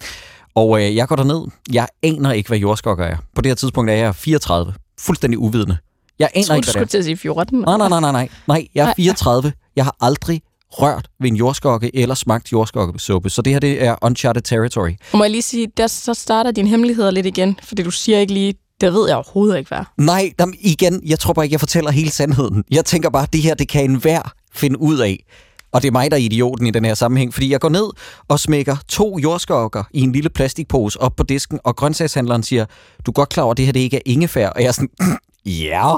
Og 0.55 0.83
øh, 0.83 0.97
jeg 0.97 1.09
går 1.09 1.17
derned. 1.17 1.47
Jeg 1.73 1.87
aner 2.03 2.33
ikke, 2.33 2.49
hvad 2.49 2.59
jordskokker 2.59 3.05
er. 3.05 3.17
På 3.35 3.41
det 3.43 3.51
her 3.51 3.55
tidspunkt 3.55 3.91
er 3.91 3.95
jeg 3.95 4.15
34. 4.15 4.75
Fuldstændig 5.01 5.39
uvidende. 5.39 5.77
Jeg 6.19 6.29
Jeg 6.35 6.39
aner 6.39 6.47
tror, 6.47 6.55
ikke, 6.55 6.67
du 6.67 6.73
hvad 6.73 6.73
det 6.73 6.81
er. 6.81 6.87
skulle 6.87 6.89
til 6.89 6.99
at 6.99 7.05
sige 7.05 7.17
14. 7.17 7.59
Nej, 7.59 7.77
nej, 7.79 7.89
nej, 7.89 8.01
nej, 8.01 8.13
nej. 8.13 8.29
Nej, 8.49 8.67
jeg 8.75 8.83
er 8.83 8.87
Nej. 8.87 8.95
34. 8.97 9.53
Jeg 9.77 9.85
har 9.85 9.97
aldrig 10.01 10.43
rørt 10.71 11.09
ved 11.21 11.29
en 11.31 11.37
jordskokke 11.37 11.97
eller 11.97 12.15
smagt 12.15 12.53
jordskokkesuppe. 12.53 13.31
Så 13.31 13.43
det 13.43 13.53
her, 13.53 13.61
det 13.61 13.85
er 13.85 13.97
uncharted 14.03 14.43
territory. 14.43 14.91
Og 15.13 15.19
må 15.19 15.25
jeg 15.25 15.31
lige 15.31 15.43
sige, 15.43 15.69
der 15.77 15.87
så 15.87 16.15
starter 16.15 16.51
dine 16.51 16.69
hemmeligheder 16.69 17.11
lidt 17.11 17.27
igen, 17.27 17.59
fordi 17.65 17.83
du 17.83 17.91
siger 17.91 18.19
ikke 18.19 18.33
lige, 18.33 18.55
det 18.81 18.93
ved 18.93 19.07
jeg 19.09 19.17
overhovedet 19.17 19.59
ikke, 19.59 19.69
hvad. 19.69 19.85
Nej, 19.99 20.33
igen, 20.61 21.01
jeg 21.07 21.19
tror 21.19 21.33
bare 21.33 21.45
ikke, 21.45 21.55
jeg 21.55 21.61
fortæller 21.61 21.91
hele 21.91 22.11
sandheden. 22.11 22.65
Jeg 22.71 22.85
tænker 22.85 23.11
bare, 23.11 23.27
det 23.33 23.43
her, 23.43 23.55
det 23.55 23.69
kan 23.69 23.85
enhver 23.85 24.33
finde 24.55 24.81
ud 24.81 24.99
af. 24.99 25.25
Og 25.73 25.83
det 25.83 25.89
er 25.89 25.93
mig, 25.93 26.11
der 26.11 26.17
er 26.17 26.21
idioten 26.21 26.67
i 26.67 26.71
den 26.71 26.85
her 26.85 26.95
sammenhæng, 26.95 27.35
fordi 27.35 27.51
jeg 27.53 27.61
går 27.61 27.69
ned 27.69 27.87
og 28.29 28.41
smækker 28.41 28.77
to 28.89 29.19
jordskokker 29.19 29.85
i 29.93 30.01
en 30.01 30.13
lille 30.13 30.31
plastikpose 30.31 31.01
op 31.01 31.17
på 31.17 31.23
disken, 31.23 31.59
og 31.65 31.77
grøntsagshandleren 31.77 32.43
siger, 32.43 32.65
du 33.07 33.11
er 33.11 33.13
godt 33.13 33.29
klar 33.29 33.43
over, 33.45 33.51
at 33.51 33.57
det 33.57 33.65
her 33.65 33.73
det 33.73 33.81
ikke 33.81 33.97
er 33.97 34.01
ingefær. 34.07 34.49
Og 34.49 34.61
jeg 34.63 34.69
er 34.69 34.73
sådan, 34.73 34.91
ja. 35.47 35.95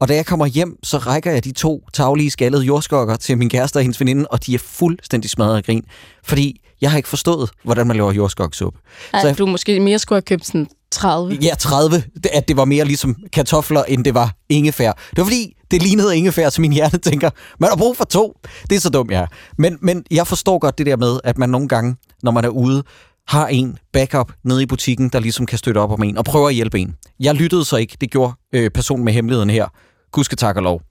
Og 0.00 0.08
da 0.08 0.14
jeg 0.14 0.26
kommer 0.26 0.46
hjem, 0.46 0.76
så 0.82 0.98
rækker 0.98 1.32
jeg 1.32 1.44
de 1.44 1.52
to 1.52 1.82
taglige 1.92 2.30
skaldede 2.30 2.62
jordskokker 2.64 3.16
til 3.16 3.38
min 3.38 3.48
kæreste 3.48 3.76
og 3.76 3.82
hendes 3.82 4.00
veninde, 4.00 4.26
og 4.26 4.46
de 4.46 4.54
er 4.54 4.58
fuldstændig 4.58 5.30
smadret 5.30 5.56
af 5.56 5.64
grin. 5.64 5.84
Fordi 6.24 6.60
jeg 6.80 6.90
har 6.90 6.96
ikke 6.96 7.08
forstået, 7.08 7.50
hvordan 7.64 7.86
man 7.86 7.96
laver 7.96 8.12
jordskokkesuppe. 8.12 8.78
Ej, 9.14 9.20
Så 9.20 9.26
jeg- 9.26 9.38
du 9.38 9.46
måske 9.46 9.80
mere 9.80 9.98
skulle 9.98 10.16
have 10.16 10.22
købt 10.22 10.46
sådan 10.46 10.66
30. 10.90 11.38
Ja, 11.42 11.54
30. 11.58 11.96
Det- 12.14 12.26
At 12.32 12.48
det 12.48 12.56
var 12.56 12.64
mere 12.64 12.84
ligesom 12.84 13.16
kartofler, 13.32 13.82
end 13.84 14.04
det 14.04 14.14
var 14.14 14.32
ingefær. 14.48 14.92
Det 14.92 15.18
var 15.18 15.24
fordi, 15.24 15.56
det 15.70 15.82
lignede 15.82 16.16
ingefær, 16.16 16.48
så 16.48 16.60
min 16.60 16.72
hjerne 16.72 16.98
tænker, 16.98 17.30
man 17.58 17.70
har 17.70 17.76
brug 17.76 17.96
for 17.96 18.04
to. 18.04 18.38
Det 18.70 18.76
er 18.76 18.80
så 18.80 18.90
dumt, 18.90 19.10
jeg 19.10 19.20
er. 19.20 19.26
Men, 19.58 19.78
men 19.80 20.04
jeg 20.10 20.26
forstår 20.26 20.58
godt 20.58 20.78
det 20.78 20.86
der 20.86 20.96
med, 20.96 21.20
at 21.24 21.38
man 21.38 21.50
nogle 21.50 21.68
gange, 21.68 21.96
når 22.22 22.30
man 22.30 22.44
er 22.44 22.48
ude, 22.48 22.82
har 23.28 23.46
en 23.46 23.78
backup 23.92 24.32
nede 24.44 24.62
i 24.62 24.66
butikken, 24.66 25.08
der 25.08 25.20
ligesom 25.20 25.46
kan 25.46 25.58
støtte 25.58 25.78
op 25.78 25.90
om 25.90 26.02
en 26.02 26.18
og 26.18 26.24
prøver 26.24 26.48
at 26.48 26.54
hjælpe 26.54 26.78
en. 26.78 26.94
Jeg 27.20 27.34
lyttede 27.34 27.64
så 27.64 27.76
ikke. 27.76 27.96
Det 28.00 28.10
gjorde 28.10 28.32
øh, 28.52 28.70
personen 28.70 29.04
med 29.04 29.12
hemmeligheden 29.12 29.50
her. 29.50 29.66
Gudske 30.12 30.36
tak 30.36 30.56
og 30.56 30.62
lov. 30.62 30.82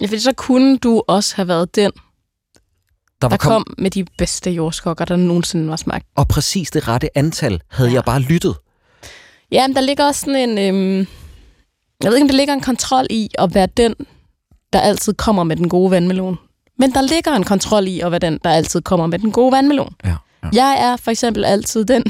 Ja, 0.00 0.06
fordi 0.06 0.18
så 0.20 0.32
kunne 0.32 0.78
du 0.78 1.02
også 1.08 1.36
have 1.36 1.48
været 1.48 1.76
den, 1.76 1.90
Der 3.22 3.28
der 3.28 3.36
kom 3.36 3.74
med 3.78 3.90
de 3.90 4.04
bedste 4.18 4.50
jordskokker, 4.50 5.04
der 5.04 5.16
nogensinde 5.16 5.68
var 5.68 5.76
smagt. 5.76 6.06
Og 6.16 6.28
præcis 6.28 6.70
det 6.70 6.88
rette 6.88 7.18
antal 7.18 7.60
havde 7.70 7.90
ja. 7.90 7.94
jeg 7.94 8.04
bare 8.04 8.20
lyttet. 8.20 8.54
Ja, 9.52 9.66
men 9.66 9.76
der 9.76 9.80
ligger 9.82 10.04
også 10.04 10.20
sådan 10.20 10.48
en... 10.48 10.58
Øhm, 10.58 11.06
jeg 12.02 12.10
ved 12.10 12.16
ikke, 12.16 12.24
om 12.24 12.28
der 12.28 12.36
ligger 12.36 12.54
en 12.54 12.60
kontrol 12.60 13.06
i 13.10 13.28
at 13.38 13.54
være 13.54 13.68
den, 13.76 13.94
der 14.72 14.80
altid 14.80 15.14
kommer 15.14 15.44
med 15.44 15.56
den 15.56 15.68
gode 15.68 15.90
vandmelon. 15.90 16.38
Men 16.78 16.92
der 16.94 17.00
ligger 17.00 17.32
en 17.32 17.44
kontrol 17.44 17.88
i 17.88 18.00
at 18.00 18.10
være 18.10 18.18
den, 18.18 18.38
der 18.44 18.50
altid 18.50 18.80
kommer 18.82 19.06
med 19.06 19.18
den 19.18 19.32
gode 19.32 19.52
vandmelon. 19.52 19.94
Ja, 20.04 20.08
ja. 20.42 20.48
Jeg 20.52 20.76
er 20.80 20.96
for 20.96 21.10
eksempel 21.10 21.44
altid 21.44 21.84
den, 21.84 22.04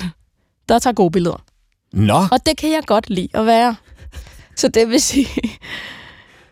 der 0.68 0.78
tager 0.78 0.94
gode 0.94 1.11
billeder. 1.11 1.44
Nå, 1.92 2.14
Og 2.32 2.46
det 2.46 2.56
kan 2.56 2.70
jeg 2.70 2.82
godt 2.86 3.11
lide 3.11 3.28
at 3.34 3.46
være. 3.46 3.76
Så 4.56 4.68
det 4.68 4.88
vil 4.88 5.00
sige, 5.00 5.28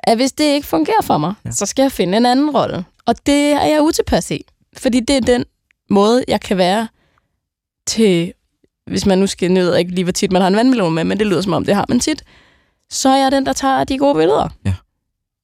at 0.02 0.16
hvis 0.16 0.32
det 0.32 0.44
ikke 0.44 0.66
fungerer 0.66 1.02
for 1.02 1.18
mig, 1.18 1.34
ja. 1.44 1.50
så 1.50 1.66
skal 1.66 1.82
jeg 1.82 1.92
finde 1.92 2.16
en 2.16 2.26
anden 2.26 2.50
rolle. 2.50 2.84
Og 3.06 3.14
det 3.26 3.52
er 3.52 3.64
jeg 3.64 3.82
utilpas 3.82 4.30
i. 4.30 4.44
Fordi 4.76 5.00
det 5.00 5.16
er 5.16 5.20
den 5.20 5.44
måde, 5.90 6.24
jeg 6.28 6.40
kan 6.40 6.56
være 6.56 6.88
til, 7.86 8.32
hvis 8.86 9.06
man 9.06 9.18
nu 9.18 9.26
skal 9.26 9.50
ned, 9.52 9.76
ikke 9.76 9.90
lige 9.90 10.04
hvor 10.04 10.12
tit 10.12 10.32
man 10.32 10.42
har 10.42 10.48
en 10.48 10.56
vandmelon 10.56 10.94
med, 10.94 11.04
men 11.04 11.18
det 11.18 11.26
lyder 11.26 11.40
som 11.40 11.52
om, 11.52 11.64
det 11.64 11.74
har 11.74 11.84
man 11.88 12.00
tit, 12.00 12.22
så 12.90 13.08
er 13.08 13.16
jeg 13.16 13.32
den, 13.32 13.46
der 13.46 13.52
tager 13.52 13.84
de 13.84 13.98
gode 13.98 14.14
billeder. 14.14 14.48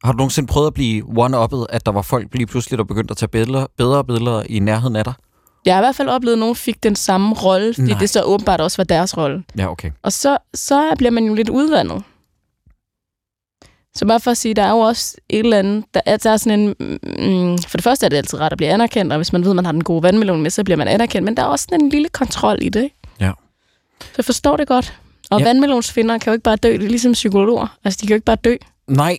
Har 0.04 0.12
du 0.12 0.16
nogensinde 0.16 0.46
prøvet 0.46 0.66
at 0.66 0.74
blive 0.74 1.04
one-uppet, 1.04 1.66
at 1.68 1.86
der 1.86 1.92
var 1.92 2.02
folk 2.02 2.34
lige 2.34 2.46
pludselig, 2.46 2.78
der 2.78 2.84
begyndte 2.84 3.12
at 3.12 3.16
tage 3.16 3.28
billeder, 3.28 3.66
bedre 3.76 4.04
billeder 4.04 4.42
i 4.48 4.58
nærheden 4.58 4.96
af 4.96 5.04
dig? 5.04 5.12
Jeg 5.64 5.74
har 5.74 5.80
i 5.80 5.84
hvert 5.84 5.96
fald 5.96 6.08
oplevet, 6.08 6.32
at 6.36 6.38
nogen 6.38 6.56
fik 6.56 6.82
den 6.82 6.96
samme 6.96 7.34
rolle, 7.34 7.74
fordi 7.74 7.90
Nej. 7.90 7.98
Det 7.98 8.10
så 8.10 8.22
åbenbart 8.22 8.60
også 8.60 8.76
var 8.76 8.84
deres 8.84 9.16
rolle. 9.16 9.44
Ja, 9.58 9.70
okay. 9.70 9.90
Og 10.02 10.12
så, 10.12 10.38
så 10.54 10.94
bliver 10.98 11.10
man 11.10 11.24
jo 11.24 11.34
lidt 11.34 11.48
udvandet. 11.48 12.02
Så 13.94 14.06
bare 14.06 14.20
for 14.20 14.30
at 14.30 14.36
sige, 14.36 14.54
der 14.54 14.62
er 14.62 14.70
jo 14.70 14.78
også 14.78 15.16
et 15.28 15.38
eller 15.38 15.58
andet, 15.58 15.84
der 15.94 16.00
er, 16.06 16.16
der 16.16 16.30
er 16.30 16.36
sådan 16.36 16.60
en, 16.60 16.68
mm, 17.50 17.58
for 17.58 17.76
det 17.76 17.84
første 17.84 18.06
er 18.06 18.08
det 18.10 18.16
altid 18.16 18.40
ret 18.40 18.52
at 18.52 18.58
blive 18.58 18.70
anerkendt, 18.70 19.12
og 19.12 19.18
hvis 19.18 19.32
man 19.32 19.44
ved, 19.44 19.54
man 19.54 19.64
har 19.64 19.72
den 19.72 19.84
gode 19.84 20.02
vandmelon 20.02 20.42
med, 20.42 20.50
så 20.50 20.64
bliver 20.64 20.76
man 20.76 20.88
anerkendt, 20.88 21.24
men 21.24 21.36
der 21.36 21.42
er 21.42 21.46
også 21.46 21.66
sådan 21.70 21.84
en 21.84 21.88
lille 21.88 22.08
kontrol 22.08 22.58
i 22.62 22.68
det, 22.68 22.82
ikke? 22.82 22.96
Ja. 23.20 23.32
Så 24.00 24.08
jeg 24.18 24.24
forstår 24.24 24.56
det 24.56 24.68
godt. 24.68 24.98
Og 25.30 25.40
Ja. 25.40 25.44
ja. 25.44 25.48
vandmelonsfinder 25.48 26.18
kan 26.18 26.30
jo 26.30 26.32
ikke 26.32 26.42
bare 26.42 26.56
dø, 26.56 26.72
det 26.72 26.84
er 26.84 26.88
ligesom 26.88 27.12
psykologer. 27.12 27.76
Altså, 27.84 27.98
de 28.02 28.06
kan 28.06 28.14
jo 28.14 28.16
ikke 28.16 28.24
bare 28.24 28.36
dø. 28.36 28.56
Nej, 28.88 29.18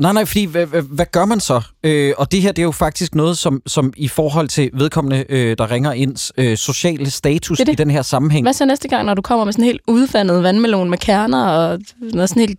Nej, 0.00 0.12
nej, 0.12 0.24
fordi 0.24 0.44
hvad, 0.44 0.66
hvad, 0.66 0.82
hvad 0.82 1.06
gør 1.12 1.24
man 1.24 1.40
så? 1.40 1.60
Øh, 1.84 2.12
og 2.18 2.32
det 2.32 2.42
her, 2.42 2.52
det 2.52 2.62
er 2.62 2.66
jo 2.66 2.70
faktisk 2.72 3.14
noget, 3.14 3.38
som, 3.38 3.62
som 3.66 3.92
i 3.96 4.08
forhold 4.08 4.48
til 4.48 4.70
vedkommende, 4.74 5.24
øh, 5.28 5.58
der 5.58 5.70
ringer 5.70 5.92
ind, 5.92 6.32
øh, 6.38 6.56
sociale 6.56 7.10
status 7.10 7.58
Det 7.58 7.66
det. 7.66 7.72
i 7.72 7.76
den 7.76 7.90
her 7.90 8.02
sammenhæng. 8.02 8.44
Hvad 8.44 8.52
så 8.52 8.64
næste 8.64 8.88
gang, 8.88 9.06
når 9.06 9.14
du 9.14 9.22
kommer 9.22 9.44
med 9.44 9.52
sådan 9.52 9.62
en 9.64 9.66
helt 9.66 9.80
udvandet 9.86 10.42
vandmelon 10.42 10.90
med 10.90 10.98
kerner 10.98 11.46
og 11.46 11.78
noget 12.00 12.28
sådan 12.28 12.40
helt 12.40 12.58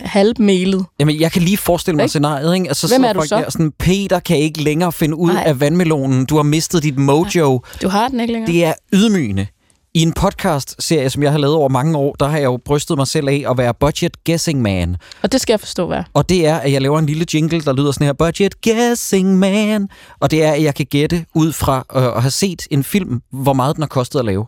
halvmelet? 0.00 0.84
Jamen, 1.00 1.20
jeg 1.20 1.32
kan 1.32 1.42
lige 1.42 1.56
forestille 1.56 1.96
mig 1.96 2.10
scenariet, 2.10 2.54
ikke? 2.54 2.68
Altså, 2.68 2.88
Hvem 2.88 3.04
er 3.04 3.12
du 3.12 3.22
så? 3.26 3.36
Der, 3.36 3.50
sådan, 3.50 3.72
Peter 3.78 4.18
kan 4.20 4.36
ikke 4.38 4.62
længere 4.62 4.92
finde 4.92 5.16
ud 5.16 5.32
Nej. 5.32 5.42
af 5.46 5.60
vandmelonen. 5.60 6.26
Du 6.26 6.36
har 6.36 6.42
mistet 6.42 6.82
dit 6.82 6.98
mojo. 6.98 7.60
Du 7.82 7.88
har 7.88 8.08
den 8.08 8.20
ikke 8.20 8.32
længere. 8.32 8.52
Det 8.52 8.64
er 8.64 8.72
ydmygende. 8.92 9.46
I 9.94 10.02
en 10.02 10.12
podcast-serie, 10.12 11.10
som 11.10 11.22
jeg 11.22 11.30
har 11.32 11.38
lavet 11.38 11.56
over 11.56 11.68
mange 11.68 11.98
år, 11.98 12.16
der 12.20 12.28
har 12.28 12.36
jeg 12.38 12.44
jo 12.44 12.56
brystet 12.64 12.96
mig 12.96 13.06
selv 13.06 13.28
af 13.28 13.44
at 13.50 13.58
være 13.58 13.74
budget 13.74 14.24
guessing 14.24 14.62
man. 14.62 14.96
Og 15.22 15.32
det 15.32 15.40
skal 15.40 15.52
jeg 15.52 15.60
forstå, 15.60 15.86
hvad. 15.86 16.02
Og 16.14 16.28
det 16.28 16.46
er, 16.46 16.56
at 16.56 16.72
jeg 16.72 16.82
laver 16.82 16.98
en 16.98 17.06
lille 17.06 17.26
jingle, 17.34 17.60
der 17.60 17.72
lyder 17.72 17.92
sådan 17.92 18.04
her, 18.04 18.12
budget 18.12 18.62
guessing 18.62 19.38
man. 19.38 19.88
Og 20.20 20.30
det 20.30 20.44
er, 20.44 20.52
at 20.52 20.62
jeg 20.62 20.74
kan 20.74 20.86
gætte 20.86 21.24
ud 21.34 21.52
fra 21.52 21.84
øh, 21.96 22.04
at 22.16 22.22
have 22.22 22.30
set 22.30 22.66
en 22.70 22.84
film, 22.84 23.22
hvor 23.32 23.52
meget 23.52 23.76
den 23.76 23.82
har 23.82 23.88
kostet 23.88 24.18
at 24.18 24.24
lave. 24.24 24.46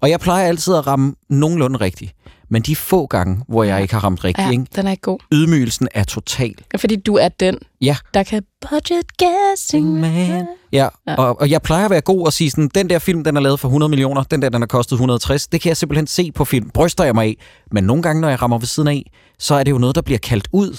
Og 0.00 0.10
jeg 0.10 0.20
plejer 0.20 0.48
altid 0.48 0.74
at 0.74 0.86
ramme 0.86 1.14
nogenlunde 1.28 1.80
rigtigt. 1.80 2.12
Men 2.52 2.62
de 2.62 2.76
få 2.76 3.06
gange, 3.06 3.40
hvor 3.48 3.64
jeg 3.64 3.82
ikke 3.82 3.94
har 3.94 4.04
ramt 4.04 4.24
rigtigt, 4.24 4.46
Ja, 4.46 4.50
ikke? 4.52 4.64
den 4.76 4.86
er 4.86 4.90
ikke 4.90 5.00
god. 5.00 5.18
ydmygelsen 5.32 5.88
er 5.94 6.04
total. 6.04 6.54
Fordi 6.76 6.96
du 6.96 7.14
er 7.16 7.28
den, 7.28 7.58
Ja. 7.80 7.96
der 8.14 8.22
kan 8.22 8.42
budget 8.70 9.04
guessing. 9.18 10.00
Man. 10.00 10.46
Ja, 10.72 10.88
Ja. 11.06 11.14
og, 11.14 11.40
og 11.40 11.50
jeg 11.50 11.62
plejer 11.62 11.84
at 11.84 11.90
være 11.90 12.00
god 12.00 12.26
og 12.26 12.32
sige 12.32 12.50
sådan, 12.50 12.70
den 12.74 12.90
der 12.90 12.98
film, 12.98 13.24
den 13.24 13.36
er 13.36 13.40
lavet 13.40 13.60
for 13.60 13.68
100 13.68 13.90
millioner, 13.90 14.22
den 14.22 14.42
der, 14.42 14.48
den 14.48 14.60
har 14.62 14.66
kostet 14.66 14.92
160, 14.92 15.46
det 15.46 15.60
kan 15.60 15.68
jeg 15.68 15.76
simpelthen 15.76 16.06
se 16.06 16.32
på 16.32 16.44
film, 16.44 16.70
bryster 16.70 17.04
jeg 17.04 17.14
mig 17.14 17.24
af. 17.26 17.36
Men 17.72 17.84
nogle 17.84 18.02
gange, 18.02 18.20
når 18.20 18.28
jeg 18.28 18.42
rammer 18.42 18.58
ved 18.58 18.66
siden 18.66 18.88
af, 18.88 19.10
så 19.38 19.54
er 19.54 19.64
det 19.64 19.70
jo 19.70 19.78
noget, 19.78 19.94
der 19.96 20.02
bliver 20.02 20.18
kaldt 20.18 20.48
ud. 20.52 20.78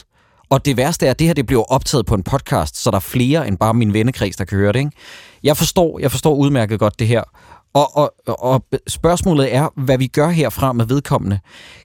Og 0.50 0.66
det 0.66 0.78
værste 0.78 1.06
er, 1.06 1.10
at 1.12 1.20
det 1.20 1.28
her 1.28 1.34
det 1.34 1.46
bliver 1.46 1.64
optaget 1.72 2.06
på 2.06 2.16
en 2.16 2.24
podcast, 2.24 2.84
så 2.84 2.92
der 2.92 2.96
er 2.98 3.00
flere 3.02 3.48
end 3.48 3.58
bare 3.58 3.74
min 3.74 3.94
vennekreds, 3.94 4.36
der 4.36 4.46
kan 4.46 4.58
høre 4.58 4.74
det. 4.74 4.80
Ikke? 4.80 4.92
Jeg 5.44 5.58
forstår, 5.58 6.00
jeg 6.00 6.12
forstår 6.12 6.36
udmærket 6.36 6.80
godt 6.80 7.00
det 7.00 7.08
her. 7.08 7.24
Og, 7.74 7.98
og, 7.98 8.14
og 8.28 8.66
spørgsmålet 8.88 9.56
er, 9.56 9.70
hvad 9.76 9.98
vi 9.98 10.08
gør 10.08 10.30
herfra 10.30 10.74
med 10.74 10.86
vedkommende. 10.86 11.40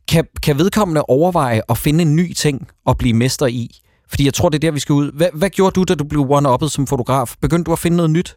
Kan, 0.08 0.26
kan 0.42 0.58
vedkommende 0.58 1.02
overveje 1.02 1.62
at 1.68 1.78
finde 1.78 2.02
en 2.02 2.16
ny 2.16 2.32
ting 2.32 2.68
og 2.86 2.98
blive 2.98 3.14
mester 3.14 3.46
i? 3.46 3.80
Fordi 4.08 4.24
jeg 4.24 4.34
tror, 4.34 4.48
det 4.48 4.56
er 4.56 4.60
der, 4.60 4.70
vi 4.70 4.80
skal 4.80 4.92
ud. 4.92 5.12
Hvad, 5.12 5.28
hvad 5.34 5.50
gjorde 5.50 5.74
du, 5.74 5.84
da 5.84 5.94
du 5.94 6.04
blev 6.04 6.20
one-uppet 6.30 6.68
som 6.68 6.86
fotograf? 6.86 7.34
Begyndte 7.40 7.64
du 7.64 7.72
at 7.72 7.78
finde 7.78 7.96
noget 7.96 8.10
nyt? 8.10 8.36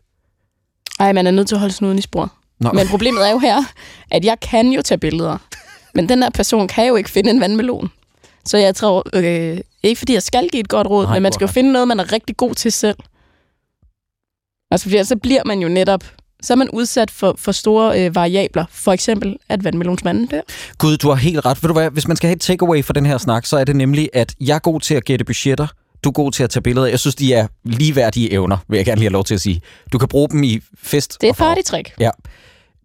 Ej, 0.99 1.13
man 1.13 1.27
er 1.27 1.31
nødt 1.31 1.47
til 1.47 1.55
at 1.55 1.59
holde 1.59 1.73
snuden 1.73 1.97
i 1.97 2.01
spor. 2.01 2.33
Nå. 2.59 2.71
Men 2.71 2.87
problemet 2.87 3.27
er 3.27 3.31
jo 3.31 3.39
her, 3.39 3.63
at 4.11 4.25
jeg 4.25 4.39
kan 4.39 4.71
jo 4.71 4.81
tage 4.81 4.97
billeder. 4.97 5.37
Men 5.95 6.09
den 6.09 6.23
her 6.23 6.29
person 6.29 6.67
kan 6.67 6.87
jo 6.87 6.95
ikke 6.95 7.09
finde 7.09 7.29
en 7.29 7.39
vandmelon. 7.39 7.89
Så 8.45 8.57
jeg 8.57 8.75
tror, 8.75 9.03
øh, 9.13 9.57
ikke 9.83 9.99
fordi 9.99 10.13
jeg 10.13 10.23
skal 10.23 10.49
give 10.49 10.59
et 10.59 10.69
godt 10.69 10.87
råd, 10.87 11.03
Nej, 11.03 11.09
Nej, 11.09 11.15
men 11.15 11.23
man 11.23 11.31
skal 11.31 11.45
jo 11.45 11.51
finde 11.51 11.71
noget, 11.71 11.87
man 11.87 11.99
er 11.99 12.11
rigtig 12.11 12.37
god 12.37 12.55
til 12.55 12.71
selv. 12.71 12.97
Altså, 14.71 14.89
fordi 14.89 15.03
så 15.03 15.15
bliver 15.15 15.41
man 15.45 15.59
jo 15.59 15.69
netop, 15.69 16.03
så 16.41 16.53
er 16.53 16.55
man 16.57 16.69
udsat 16.69 17.11
for, 17.11 17.35
for 17.37 17.51
store 17.51 18.05
øh, 18.05 18.15
variabler. 18.15 18.65
For 18.71 18.91
eksempel, 18.91 19.37
at 19.49 19.63
vandmelonsmanden 19.63 20.25
dør. 20.25 20.41
Gud, 20.77 20.97
du 20.97 21.09
har 21.09 21.15
helt 21.15 21.45
ret. 21.45 21.63
Ved 21.63 21.67
du 21.67 21.73
hvad, 21.73 21.89
hvis 21.89 22.07
man 22.07 22.17
skal 22.17 22.27
have 22.27 22.35
et 22.35 22.41
takeaway 22.41 22.83
for 22.83 22.93
den 22.93 23.05
her 23.05 23.17
snak, 23.17 23.45
så 23.45 23.57
er 23.57 23.63
det 23.63 23.75
nemlig, 23.75 24.09
at 24.13 24.35
jeg 24.41 24.55
er 24.55 24.59
god 24.59 24.79
til 24.79 24.95
at 24.95 25.05
gætte 25.05 25.25
budgetter. 25.25 25.67
Du 26.03 26.09
er 26.09 26.13
god 26.13 26.31
til 26.31 26.43
at 26.43 26.49
tage 26.49 26.63
billeder. 26.63 26.87
Jeg 26.87 26.99
synes, 26.99 27.15
de 27.15 27.33
er 27.33 27.47
ligeværdige 27.63 28.31
evner, 28.31 28.57
vil 28.67 28.77
jeg 28.77 28.85
gerne 28.85 28.99
lige 28.99 29.05
have 29.05 29.13
lov 29.13 29.23
til 29.23 29.33
at 29.35 29.41
sige. 29.41 29.61
Du 29.93 29.97
kan 29.97 30.07
bruge 30.07 30.29
dem 30.29 30.43
i 30.43 30.59
fest. 30.83 31.17
Det 31.21 31.27
er 31.27 31.31
et 31.31 31.37
partytrick. 31.37 31.93
Ja. 31.99 32.09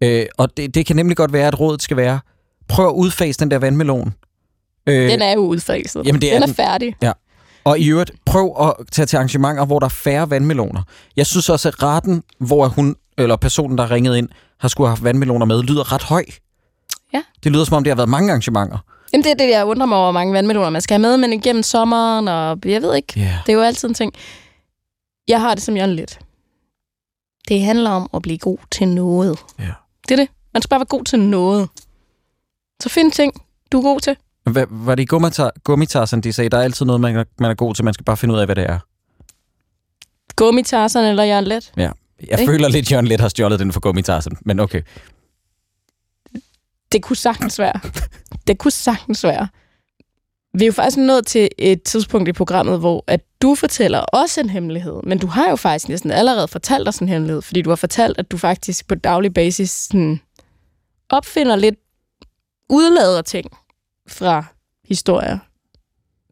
Øh, 0.01 0.25
og 0.37 0.57
det, 0.57 0.75
det 0.75 0.85
kan 0.85 0.95
nemlig 0.95 1.17
godt 1.17 1.33
være, 1.33 1.47
at 1.47 1.59
rådet 1.59 1.81
skal 1.81 1.97
være, 1.97 2.19
prøv 2.67 2.87
at 2.87 2.93
udfase 2.93 3.39
den 3.39 3.51
der 3.51 3.57
vandmelon. 3.59 4.13
Øh, 4.87 5.09
Den 5.11 5.21
er 5.21 5.33
jo 5.33 5.39
udfaset. 5.39 6.05
Jamen, 6.05 6.21
det 6.21 6.29
er 6.29 6.33
den 6.33 6.41
er 6.43 6.45
den. 6.45 6.55
færdig. 6.55 6.95
Og 7.63 7.79
i 7.79 7.87
øvrigt, 7.87 8.11
prøv 8.25 8.55
at 8.61 8.73
tage 8.91 9.05
til 9.05 9.17
arrangementer, 9.17 9.65
hvor 9.65 9.79
der 9.79 9.85
er 9.85 9.89
færre 9.89 10.29
vandmeloner. 10.29 10.81
Jeg 11.15 11.25
synes 11.25 11.49
også, 11.49 11.67
at 11.67 11.83
retten, 11.83 12.23
hvor 12.39 12.67
hun, 12.67 12.95
eller 13.17 13.35
personen, 13.35 13.77
der 13.77 13.91
ringet 13.91 14.17
ind, 14.17 14.29
har 14.59 14.67
skulle 14.67 14.87
have 14.87 14.91
haft 14.95 15.03
vandmeloner 15.03 15.45
med, 15.45 15.63
lyder 15.63 15.93
ret 15.93 16.03
høj. 16.03 16.25
Ja. 17.13 17.23
Det 17.43 17.51
lyder, 17.51 17.63
som 17.63 17.77
om 17.77 17.83
det 17.83 17.91
har 17.91 17.95
været 17.95 18.09
mange 18.09 18.29
arrangementer. 18.31 18.77
Jamen, 19.13 19.23
det 19.23 19.31
er 19.31 19.35
det, 19.35 19.49
jeg 19.49 19.65
undrer 19.65 19.85
mig 19.85 19.97
over, 19.97 20.05
hvor 20.05 20.11
mange 20.19 20.33
vandmeloner 20.33 20.69
man 20.69 20.81
skal 20.81 20.93
have 20.93 21.01
med, 21.01 21.17
men 21.17 21.33
igennem 21.33 21.63
sommeren, 21.63 22.27
og 22.27 22.59
jeg 22.65 22.81
ved 22.81 22.95
ikke, 22.95 23.13
Yeah. 23.19 23.33
det 23.45 23.49
er 23.49 23.53
jo 23.53 23.61
altid 23.61 23.87
en 23.87 23.93
ting. 23.93 24.13
Jeg 25.27 25.41
har 25.41 25.53
det 25.53 25.63
som 25.63 25.77
Jørgen 25.77 25.95
lidt. 25.95 26.19
Det 27.47 27.61
handler 27.61 27.89
om 27.89 28.09
at 28.13 28.21
blive 28.21 28.37
god 28.37 28.57
til 28.71 28.87
noget. 28.87 29.39
Ja. 29.59 29.71
Det 30.09 30.11
er 30.11 30.15
det. 30.15 30.27
Man 30.53 30.61
skal 30.61 30.69
bare 30.69 30.79
være 30.79 30.85
god 30.85 31.03
til 31.03 31.19
noget. 31.19 31.69
Så 32.83 32.89
find 32.89 33.11
ting, 33.11 33.33
du 33.71 33.77
er 33.77 33.81
god 33.83 33.99
til. 33.99 34.15
Hvad, 34.43 34.65
var 34.69 34.95
det 34.95 35.03
i 35.03 35.15
Gummitar- 35.15 35.59
Gummitarsen, 35.63 36.21
de 36.21 36.33
sagde, 36.33 36.49
der 36.49 36.57
er 36.57 36.61
altid 36.61 36.85
noget, 36.85 37.01
man, 37.01 37.15
er- 37.15 37.23
man 37.39 37.51
er 37.51 37.55
god 37.55 37.73
til, 37.75 37.85
man 37.85 37.93
skal 37.93 38.03
bare 38.03 38.17
finde 38.17 38.33
ud 38.35 38.39
af, 38.39 38.45
hvad 38.47 38.55
det 38.55 38.63
er. 38.69 38.79
Gummitarsen 40.35 41.05
eller 41.05 41.23
Jørgen 41.23 41.45
Let. 41.45 41.71
Jeg 42.21 42.39
Ikke? 42.39 42.51
føler 42.51 42.69
lidt, 42.69 42.91
Jørgen 42.91 43.07
Let 43.07 43.19
har 43.19 43.29
stjålet 43.29 43.59
den 43.59 43.73
for 43.73 43.79
Gummitarsen, 43.79 44.37
men 44.41 44.59
okay. 44.59 44.81
Det 46.91 47.03
kunne 47.03 47.15
sagtens 47.15 47.59
være. 47.59 47.79
Det 48.47 48.57
kunne 48.57 48.71
sagtens 48.71 49.23
være. 49.23 49.47
Vi 50.53 50.63
er 50.63 50.67
jo 50.67 50.71
faktisk 50.71 50.97
nået 50.97 51.27
til 51.27 51.49
et 51.57 51.83
tidspunkt 51.83 52.29
i 52.29 52.33
programmet, 52.33 52.79
hvor 52.79 53.03
at 53.07 53.21
du 53.41 53.55
fortæller 53.55 53.99
også 53.99 54.41
en 54.41 54.49
hemmelighed, 54.49 54.99
men 55.03 55.17
du 55.17 55.27
har 55.27 55.49
jo 55.49 55.55
faktisk 55.55 55.89
næsten 55.89 56.11
allerede 56.11 56.47
fortalt 56.47 56.87
os 56.87 56.97
en 56.97 57.09
hemmelighed, 57.09 57.41
fordi 57.41 57.61
du 57.61 57.69
har 57.69 57.75
fortalt, 57.75 58.17
at 58.17 58.31
du 58.31 58.37
faktisk 58.37 58.87
på 58.87 58.95
daglig 58.95 59.33
basis 59.33 59.71
sådan, 59.71 60.21
opfinder 61.09 61.55
lidt, 61.55 61.75
udlader 62.69 63.21
ting 63.21 63.51
fra 64.09 64.45
historier. 64.85 65.37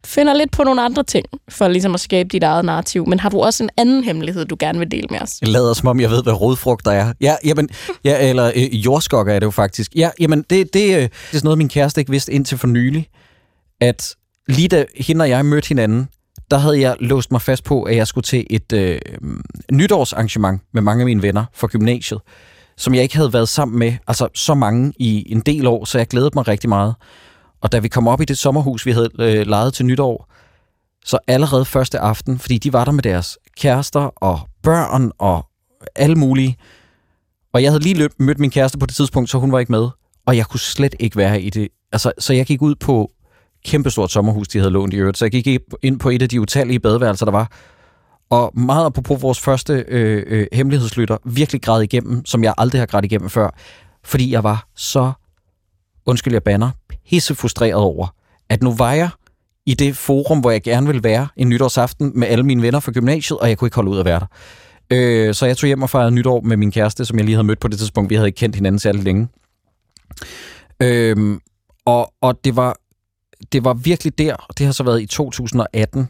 Finder 0.06 0.34
lidt 0.34 0.52
på 0.52 0.64
nogle 0.64 0.82
andre 0.82 1.04
ting, 1.04 1.26
for 1.50 1.68
ligesom 1.68 1.94
at 1.94 2.00
skabe 2.00 2.30
dit 2.30 2.44
eget 2.44 2.66
narrativ. 2.66 3.08
Men 3.08 3.20
har 3.20 3.30
du 3.30 3.42
også 3.42 3.64
en 3.64 3.70
anden 3.78 4.04
hemmelighed, 4.04 4.46
du 4.46 4.56
gerne 4.60 4.80
vil 4.80 4.92
dele 4.92 5.08
med 5.10 5.22
os? 5.22 5.38
Jeg 5.42 5.50
lader 5.50 5.74
som 5.74 5.88
om, 5.88 6.00
jeg 6.00 6.10
ved, 6.10 6.24
hvad 6.24 6.42
rodfrugter 6.42 6.92
er. 6.92 7.14
Ja, 7.22 7.36
jamen, 7.46 7.70
ja, 8.04 8.30
eller 8.30 8.52
øh, 8.56 8.86
jordskokker 8.86 9.34
er 9.34 9.40
det 9.40 9.46
jo 9.46 9.52
faktisk. 9.52 9.96
Ja, 9.96 10.10
jamen, 10.20 10.46
det, 10.50 10.74
det, 10.74 10.96
øh, 10.96 11.02
det 11.02 11.04
er 11.04 11.10
sådan 11.32 11.42
noget, 11.44 11.58
min 11.58 11.70
kæreste 11.70 12.02
ikke 12.02 12.12
vidste 12.12 12.32
indtil 12.32 12.58
for 12.58 12.68
nylig. 12.68 13.08
At 13.82 14.16
lige 14.48 14.68
da 14.68 14.86
hende 14.98 15.24
og 15.24 15.30
jeg 15.30 15.46
mødte 15.46 15.68
hinanden, 15.68 16.08
der 16.52 16.58
havde 16.58 16.80
jeg 16.80 16.96
låst 17.00 17.32
mig 17.32 17.42
fast 17.42 17.64
på, 17.64 17.84
at 17.84 17.96
jeg 17.96 18.08
skulle 18.08 18.24
til 18.24 18.48
et 18.50 18.74
øh, 18.74 19.00
nytårsarrangement 19.72 20.62
med 20.74 20.82
mange 20.82 21.02
af 21.02 21.06
mine 21.06 21.22
venner 21.22 21.46
fra 21.54 21.68
gymnasiet, 21.68 22.22
som 22.78 22.94
jeg 22.96 23.04
ikke 23.04 23.16
havde 23.16 23.34
været 23.34 23.50
sammen 23.50 23.80
med, 23.80 23.94
altså 24.08 24.28
så 24.36 24.54
mange 24.54 24.94
i 24.98 25.32
en 25.32 25.40
del 25.40 25.68
år, 25.68 25.86
så 25.86 25.98
jeg 25.98 26.08
glædede 26.08 26.32
mig 26.36 26.48
rigtig 26.48 26.70
meget. 26.70 26.96
Og 27.62 27.72
da 27.72 27.80
vi 27.80 27.88
kom 27.88 28.08
op 28.08 28.22
i 28.22 28.26
det 28.26 28.38
sommerhus, 28.38 28.86
vi 28.86 28.92
havde 28.92 29.10
øh, 29.20 29.48
lejet 29.48 29.74
til 29.74 29.86
nytår, 29.86 30.32
så 31.06 31.18
allerede 31.28 31.66
første 31.66 32.00
aften, 32.00 32.40
fordi 32.40 32.58
de 32.58 32.74
var 32.74 32.86
der 32.86 32.92
med 32.92 33.04
deres 33.04 33.38
kærester 33.58 34.00
og 34.00 34.40
børn 34.64 35.12
og 35.18 35.46
alle 35.96 36.16
mulige. 36.16 36.58
Og 37.54 37.64
jeg 37.64 37.72
havde 37.72 37.84
lige 37.84 37.96
løb, 37.96 38.12
mødt 38.20 38.40
min 38.40 38.52
kæreste 38.52 38.78
på 38.78 38.86
det 38.86 38.96
tidspunkt, 38.96 39.30
så 39.30 39.38
hun 39.38 39.52
var 39.52 39.60
ikke 39.60 39.72
med. 39.72 39.90
Og 40.26 40.38
jeg 40.38 40.46
kunne 40.46 40.60
slet 40.60 40.96
ikke 41.00 41.18
være 41.18 41.42
i 41.42 41.50
det. 41.50 41.68
Altså, 41.92 42.12
så 42.20 42.34
jeg 42.34 42.46
gik 42.46 42.62
ud 42.62 42.76
på 42.76 43.12
kæmpestort 43.66 44.12
sommerhus, 44.12 44.48
de 44.48 44.58
havde 44.58 44.72
lånt 44.72 44.94
i 44.94 44.98
øvrigt. 44.98 45.18
Så 45.18 45.26
jeg 45.26 45.32
gik 45.32 45.62
ind 45.84 46.00
på 46.00 46.10
et 46.10 46.22
af 46.22 46.30
de 46.30 46.42
utallige 46.42 46.80
badeværelser, 46.80 47.26
der 47.26 47.32
var. 47.32 47.52
Og 48.30 48.60
meget 48.60 48.86
apropos 48.86 49.22
vores 49.22 49.40
første 49.40 49.86
øh, 49.88 50.24
øh, 50.28 50.48
hemmelighedslytter, 50.54 51.18
virkelig 51.26 51.62
græd 51.62 51.82
igennem, 51.82 52.26
som 52.26 52.44
jeg 52.44 52.54
aldrig 52.58 52.82
har 52.82 52.86
grædt 52.86 53.06
igennem 53.06 53.30
før. 53.30 53.50
Fordi 54.04 54.32
jeg 54.32 54.44
var 54.44 54.68
så, 54.76 55.12
undskyld 56.06 56.34
jeg 56.34 56.44
banner, 56.44 56.72
pisse 57.10 57.36
frustreret 57.36 57.74
over, 57.74 58.08
at 58.50 58.64
nu 58.64 58.74
var 58.76 58.94
jeg 58.94 59.10
i 59.66 59.74
det 59.74 59.98
forum, 59.98 60.40
hvor 60.40 60.52
jeg 60.52 60.64
gerne 60.64 60.88
ville 60.88 61.04
være 61.04 61.28
en 61.38 61.50
nytårsaften 61.50 62.12
med 62.16 62.28
alle 62.28 62.44
mine 62.44 62.62
venner 62.62 62.80
fra 62.80 62.92
gymnasiet, 62.92 63.40
og 63.40 63.50
jeg 63.50 63.58
kunne 63.58 63.68
ikke 63.68 63.76
holde 63.76 63.92
ud 63.92 64.00
at 64.00 64.06
være 64.06 64.20
der. 64.20 64.28
Øh, 64.90 65.34
så 65.34 65.46
jeg 65.46 65.58
tog 65.58 65.68
hjem 65.68 65.84
og 65.84 65.90
fejrede 65.90 66.12
nytår 66.12 66.42
med 66.42 66.58
min 66.58 66.72
kæreste, 66.72 67.06
som 67.06 67.18
jeg 67.18 67.26
lige 67.26 67.36
havde 67.36 67.48
mødt 67.48 67.60
på 67.60 67.68
det 67.68 67.78
tidspunkt. 67.78 68.10
Vi 68.10 68.16
havde 68.16 68.28
ikke 68.28 68.38
kendt 68.38 68.56
hinanden 68.56 68.80
særlig 68.80 69.04
længe. 69.04 69.28
Øh, 70.80 71.40
og, 71.86 72.14
og 72.22 72.46
det 72.46 72.56
var, 72.56 72.78
det 73.52 73.64
var 73.64 73.74
virkelig 73.74 74.18
der, 74.18 74.36
og 74.36 74.58
det 74.58 74.66
har 74.66 74.74
så 74.74 74.84
været 74.84 75.02
i 75.02 75.06
2018, 75.06 76.10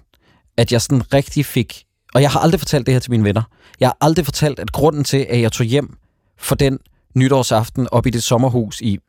at 0.58 0.72
jeg 0.72 0.82
sådan 0.82 1.14
rigtig 1.14 1.46
fik... 1.46 1.84
Og 2.14 2.22
jeg 2.22 2.32
har 2.32 2.40
aldrig 2.40 2.60
fortalt 2.60 2.86
det 2.86 2.94
her 2.94 3.00
til 3.00 3.12
mine 3.12 3.24
venner. 3.24 3.42
Jeg 3.80 3.88
har 3.88 3.98
aldrig 4.02 4.26
fortalt, 4.26 4.60
at 4.60 4.72
grunden 4.72 5.04
til, 5.04 5.26
at 5.30 5.42
jeg 5.42 5.52
tog 5.52 5.66
hjem 5.66 5.98
for 6.38 6.56
den 6.56 6.80
nytårsaften 7.16 7.88
op 7.92 8.06
i 8.06 8.10
det 8.10 8.24
sommerhus 8.24 8.82
i 8.82 9.00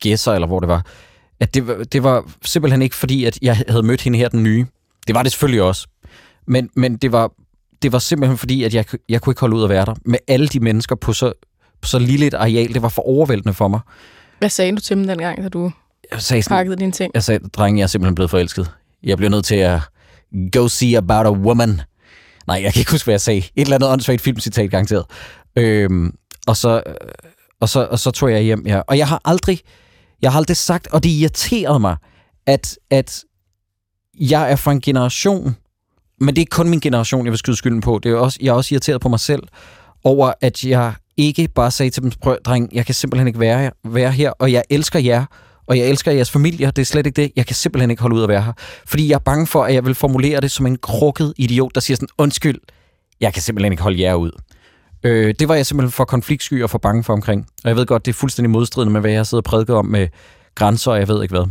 Gæsser, 0.00 0.32
eller 0.32 0.46
hvor 0.46 0.60
det 0.60 0.68
var, 0.68 0.86
at 1.40 1.54
det, 1.54 1.66
var- 1.66 1.84
det 1.92 2.02
var 2.02 2.30
simpelthen 2.44 2.82
ikke 2.82 2.96
fordi, 2.96 3.24
at 3.24 3.38
jeg 3.42 3.56
havde 3.68 3.82
mødt 3.82 4.00
hende 4.00 4.18
her, 4.18 4.28
den 4.28 4.42
nye. 4.42 4.66
Det 5.06 5.14
var 5.14 5.22
det 5.22 5.32
selvfølgelig 5.32 5.62
også. 5.62 5.86
Men, 6.46 6.70
men 6.76 6.96
det, 6.96 7.12
var, 7.12 7.32
det 7.82 7.92
var 7.92 7.98
simpelthen 7.98 8.38
fordi, 8.38 8.64
at 8.64 8.74
jeg, 8.74 8.84
jeg 9.08 9.20
kunne 9.20 9.30
ikke 9.30 9.40
holde 9.40 9.56
ud 9.56 9.62
at 9.64 9.68
være 9.68 9.84
der. 9.86 9.94
Med 10.04 10.18
alle 10.28 10.48
de 10.48 10.60
mennesker 10.60 10.96
på 10.96 11.12
så, 11.12 11.32
på 11.82 11.88
så 11.88 11.98
lille 11.98 12.26
et 12.26 12.34
areal. 12.34 12.74
Det 12.74 12.82
var 12.82 12.88
for 12.88 13.02
overvældende 13.02 13.54
for 13.54 13.68
mig. 13.68 13.80
Hvad 14.38 14.48
sagde 14.48 14.72
du 14.76 14.80
til 14.80 14.96
dem 14.96 15.06
dengang, 15.06 15.42
da 15.42 15.48
du 15.48 15.70
Jeg 16.12 16.22
sagde, 16.22 16.42
sådan, 16.42 16.56
pakkede 16.56 16.76
dine 16.76 16.92
ting? 16.92 17.10
jeg 17.14 17.22
sagde 17.22 17.48
drenge, 17.48 17.78
jeg 17.78 17.82
er 17.82 17.86
simpelthen 17.88 18.14
blevet 18.14 18.30
forelsket. 18.30 18.70
Jeg 19.02 19.16
bliver 19.16 19.30
nødt 19.30 19.44
til 19.44 19.54
at 19.54 19.80
go 20.52 20.68
see 20.68 20.96
about 20.96 21.26
a 21.26 21.30
woman. 21.30 21.80
Nej, 22.46 22.60
jeg 22.62 22.72
kan 22.72 22.80
ikke 22.80 22.90
huske, 22.90 23.06
hvad 23.06 23.12
jeg 23.14 23.20
sagde. 23.20 23.38
Et 23.38 23.50
eller 23.56 23.74
andet 23.74 23.90
åndssvagt 23.90 24.20
filmcitat, 24.20 24.70
garanteret. 24.70 25.04
Øhm, 25.56 26.14
og, 26.46 26.56
så, 26.56 26.82
øh, 26.86 26.94
og, 27.60 27.68
så, 27.68 27.86
og 27.90 27.98
så 27.98 28.10
tog 28.10 28.32
jeg 28.32 28.40
hjem, 28.42 28.66
ja. 28.66 28.80
Og 28.86 28.98
jeg 28.98 29.08
har 29.08 29.20
aldrig, 29.24 29.60
jeg 30.22 30.32
har 30.32 30.38
aldrig 30.38 30.56
sagt, 30.56 30.86
og 30.86 31.02
det 31.02 31.10
irriterede 31.10 31.80
mig, 31.80 31.96
at, 32.46 32.78
at 32.90 33.24
jeg 34.20 34.52
er 34.52 34.56
fra 34.56 34.72
en 34.72 34.80
generation, 34.80 35.56
men 36.20 36.28
det 36.28 36.38
er 36.38 36.42
ikke 36.42 36.50
kun 36.50 36.68
min 36.68 36.80
generation, 36.80 37.24
jeg 37.24 37.30
vil 37.30 37.38
skyde 37.38 37.56
skylden 37.56 37.80
på. 37.80 38.00
Det 38.02 38.12
er 38.12 38.16
også, 38.16 38.38
jeg 38.42 38.48
er 38.48 38.54
også 38.54 38.74
irriteret 38.74 39.00
på 39.00 39.08
mig 39.08 39.20
selv 39.20 39.42
over, 40.04 40.32
at 40.40 40.64
jeg 40.64 40.94
ikke 41.16 41.48
bare 41.54 41.70
sagde 41.70 41.90
til 41.90 42.02
dem, 42.02 42.10
prøv, 42.20 42.36
dreng, 42.44 42.68
jeg 42.72 42.86
kan 42.86 42.94
simpelthen 42.94 43.26
ikke 43.26 43.40
være, 43.40 43.70
være 43.84 44.12
her, 44.12 44.30
og 44.30 44.52
jeg 44.52 44.62
elsker 44.70 44.98
jer, 44.98 45.24
og 45.66 45.78
jeg 45.78 45.88
elsker 45.88 46.12
jeres 46.12 46.30
familier, 46.30 46.70
det 46.70 46.82
er 46.82 46.86
slet 46.86 47.06
ikke 47.06 47.22
det. 47.22 47.32
Jeg 47.36 47.46
kan 47.46 47.56
simpelthen 47.56 47.90
ikke 47.90 48.02
holde 48.02 48.16
ud 48.16 48.22
at 48.22 48.28
være 48.28 48.42
her. 48.42 48.52
Fordi 48.86 49.08
jeg 49.08 49.14
er 49.14 49.18
bange 49.18 49.46
for, 49.46 49.64
at 49.64 49.74
jeg 49.74 49.84
vil 49.84 49.94
formulere 49.94 50.40
det 50.40 50.50
som 50.50 50.66
en 50.66 50.76
krukket 50.76 51.34
idiot, 51.36 51.74
der 51.74 51.80
siger 51.80 51.96
sådan, 51.96 52.08
undskyld, 52.18 52.58
jeg 53.20 53.32
kan 53.32 53.42
simpelthen 53.42 53.72
ikke 53.72 53.82
holde 53.82 54.00
jer 54.00 54.14
ud. 54.14 54.30
Øh, 55.02 55.34
det 55.38 55.48
var 55.48 55.54
jeg 55.54 55.66
simpelthen 55.66 55.92
for 55.92 56.04
konfliktsky 56.04 56.62
og 56.62 56.70
for 56.70 56.78
bange 56.78 57.04
for 57.04 57.12
omkring. 57.12 57.46
Og 57.64 57.68
jeg 57.68 57.76
ved 57.76 57.86
godt, 57.86 58.06
det 58.06 58.12
er 58.12 58.14
fuldstændig 58.14 58.50
modstridende 58.50 58.92
med, 58.92 59.00
hvad 59.00 59.10
jeg 59.10 59.18
har 59.18 59.24
siddet 59.24 59.46
og 59.46 59.50
prædiket 59.50 59.76
om 59.76 59.86
med 59.86 60.08
grænser, 60.54 60.92
og 60.92 60.98
jeg 60.98 61.08
ved 61.08 61.22
ikke 61.22 61.34
hvad. 61.34 61.46